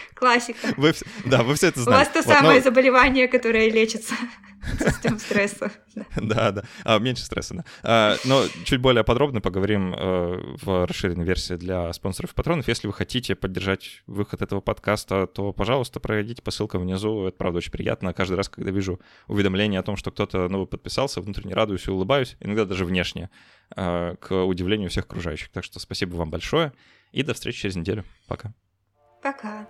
Классика. 0.14 0.74
Вы, 0.76 0.92
да, 1.24 1.42
вы 1.42 1.54
все 1.54 1.68
это 1.68 1.80
знаете. 1.80 2.10
У 2.10 2.14
вас 2.14 2.24
то 2.24 2.28
вот, 2.28 2.38
самое 2.38 2.58
но... 2.58 2.64
заболевание, 2.64 3.28
которое 3.28 3.70
лечится 3.70 4.14
систем 4.78 5.18
стресса. 5.18 5.70
Да, 6.16 6.50
да. 6.50 6.64
А, 6.84 6.98
меньше 6.98 7.24
стресса, 7.24 7.54
да. 7.54 7.64
А, 7.82 8.16
но 8.24 8.44
чуть 8.64 8.80
более 8.80 9.04
подробно 9.04 9.40
поговорим 9.40 9.94
э, 9.94 10.56
в 10.62 10.86
расширенной 10.86 11.24
версии 11.24 11.54
для 11.54 11.92
спонсоров 11.92 12.32
и 12.32 12.34
патронов. 12.34 12.66
Если 12.68 12.86
вы 12.86 12.92
хотите 12.92 13.34
поддержать 13.34 14.02
выход 14.06 14.42
этого 14.42 14.60
подкаста, 14.60 15.26
то, 15.26 15.52
пожалуйста, 15.52 16.00
пройдите 16.00 16.42
по 16.42 16.50
ссылкам 16.50 16.82
внизу. 16.82 17.26
Это, 17.26 17.36
правда, 17.36 17.58
очень 17.58 17.70
приятно. 17.70 18.12
Каждый 18.12 18.34
раз, 18.34 18.48
когда 18.48 18.70
вижу 18.70 19.00
уведомление 19.28 19.80
о 19.80 19.82
том, 19.82 19.96
что 19.96 20.10
кто-то 20.10 20.48
новый 20.48 20.66
подписался, 20.66 21.20
внутренне 21.20 21.54
радуюсь 21.54 21.86
и 21.86 21.90
улыбаюсь. 21.90 22.36
Иногда 22.40 22.64
даже 22.64 22.84
внешне, 22.84 23.30
э, 23.76 24.16
к 24.20 24.44
удивлению 24.44 24.90
всех 24.90 25.04
окружающих. 25.04 25.50
Так 25.50 25.64
что 25.64 25.78
спасибо 25.78 26.16
вам 26.16 26.30
большое. 26.30 26.72
И 27.12 27.22
до 27.22 27.34
встречи 27.34 27.60
через 27.60 27.76
неделю. 27.76 28.04
Пока. 28.26 28.52
Пока. 29.22 29.68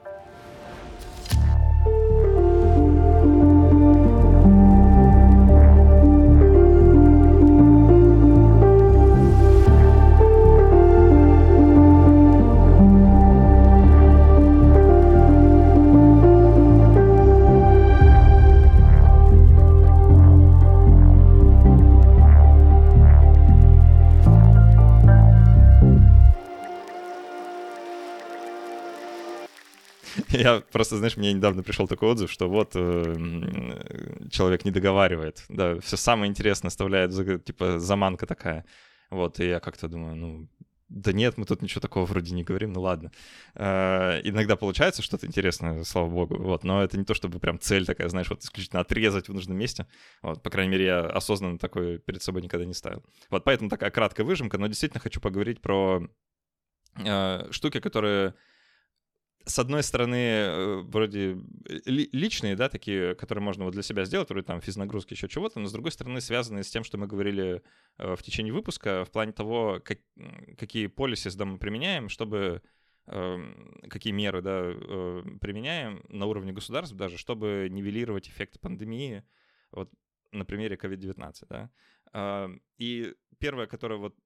Я 30.38 30.60
просто, 30.72 30.96
знаешь, 30.96 31.16
мне 31.16 31.32
недавно 31.32 31.62
пришел 31.62 31.88
такой 31.88 32.10
отзыв, 32.10 32.30
что 32.30 32.48
вот 32.48 32.72
э, 32.74 34.28
человек 34.30 34.64
не 34.64 34.70
договаривает, 34.70 35.44
да, 35.48 35.78
все 35.80 35.96
самое 35.96 36.30
интересное 36.30 36.68
оставляет, 36.68 37.12
типа 37.44 37.78
заманка 37.78 38.26
такая. 38.26 38.64
Вот, 39.10 39.40
и 39.40 39.46
я 39.46 39.60
как-то 39.60 39.88
думаю, 39.88 40.16
ну, 40.16 40.48
да 40.88 41.12
нет, 41.12 41.38
мы 41.38 41.44
тут 41.44 41.62
ничего 41.62 41.80
такого 41.80 42.04
вроде 42.04 42.34
не 42.34 42.44
говорим, 42.44 42.72
ну 42.72 42.80
ладно. 42.80 43.10
Э, 43.54 44.20
иногда 44.22 44.56
получается 44.56 45.02
что-то 45.02 45.26
интересное, 45.26 45.84
слава 45.84 46.08
богу, 46.08 46.36
вот, 46.36 46.64
но 46.64 46.82
это 46.82 46.98
не 46.98 47.04
то, 47.04 47.14
чтобы 47.14 47.38
прям 47.38 47.58
цель 47.58 47.86
такая, 47.86 48.08
знаешь, 48.08 48.30
вот 48.30 48.42
исключительно 48.42 48.80
отрезать 48.80 49.28
в 49.28 49.34
нужном 49.34 49.56
месте. 49.56 49.86
Вот, 50.22 50.42
по 50.42 50.50
крайней 50.50 50.72
мере, 50.72 50.84
я 50.86 51.00
осознанно 51.00 51.58
такое 51.58 51.98
перед 51.98 52.22
собой 52.22 52.42
никогда 52.42 52.66
не 52.66 52.74
ставил. 52.74 53.04
Вот, 53.30 53.44
поэтому 53.44 53.70
такая 53.70 53.90
краткая 53.90 54.26
выжимка, 54.26 54.58
но 54.58 54.66
действительно 54.66 55.00
хочу 55.00 55.20
поговорить 55.20 55.60
про 55.60 56.08
э, 56.96 57.48
штуки, 57.50 57.80
которые 57.80 58.34
с 59.46 59.58
одной 59.58 59.82
стороны, 59.82 60.16
э, 60.16 60.76
вроде 60.86 61.38
э, 61.68 61.80
личные, 61.86 62.56
да, 62.56 62.68
такие, 62.68 63.14
которые 63.14 63.42
можно 63.42 63.64
вот 63.64 63.72
для 63.72 63.82
себя 63.82 64.04
сделать, 64.06 64.30
вроде 64.30 64.46
там 64.46 64.60
физнагрузки, 64.60 65.12
еще 65.12 65.28
чего-то, 65.28 65.60
но 65.60 65.66
с 65.66 65.72
другой 65.72 65.92
стороны 65.92 66.20
связанные 66.20 66.64
с 66.64 66.70
тем, 66.70 66.82
что 66.82 66.96
мы 66.96 67.06
говорили 67.06 67.62
э, 67.98 68.16
в 68.16 68.22
течение 68.22 68.54
выпуска, 68.54 69.04
в 69.04 69.10
плане 69.10 69.32
того, 69.32 69.80
как, 69.84 69.98
какие 70.56 70.86
полисы 70.86 71.30
да, 71.36 71.44
мы 71.44 71.58
применяем, 71.58 72.08
чтобы 72.08 72.62
эм, 73.06 73.82
какие 73.90 74.14
меры 74.14 74.40
да, 74.40 74.72
применяем 75.40 76.02
на 76.08 76.24
уровне 76.24 76.52
государств 76.52 76.96
даже, 76.96 77.18
чтобы 77.18 77.68
нивелировать 77.70 78.28
эффекты 78.28 78.58
пандемии, 78.58 79.24
вот 79.72 79.90
на 80.32 80.46
примере 80.46 80.76
COVID-19, 80.76 81.32
да. 81.50 81.70
Эм, 82.14 82.62
и 82.78 83.14
первое, 83.38 83.66
которое 83.66 83.98
вот 83.98 84.16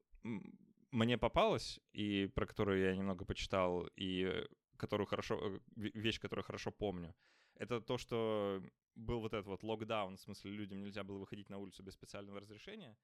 мне 0.93 1.19
попалось, 1.19 1.81
и 1.93 2.31
про 2.35 2.47
которую 2.47 2.81
я 2.81 2.95
немного 2.95 3.25
почитал, 3.25 3.89
и 3.97 4.45
которую 4.79 5.07
хорошо, 5.07 5.35
э, 5.37 5.61
вещь, 5.77 6.21
которую 6.21 6.45
хорошо 6.45 6.71
помню, 6.71 7.15
это 7.55 7.81
то, 7.81 7.99
что 7.99 8.63
был 8.95 9.21
вот 9.21 9.35
этот 9.35 9.47
вот 9.47 9.63
локдаун, 9.63 10.17
в 10.17 10.21
смысле 10.21 10.51
людям 10.53 10.81
нельзя 10.81 11.05
было 11.05 11.19
выходить 11.19 11.51
на 11.51 11.59
улицу 11.59 11.83
без 11.83 11.95
специального 11.95 12.41
разрешения, 12.41 12.97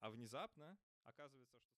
а 0.00 0.10
внезапно 0.10 0.78
оказывается, 1.04 1.58
что... 1.58 1.70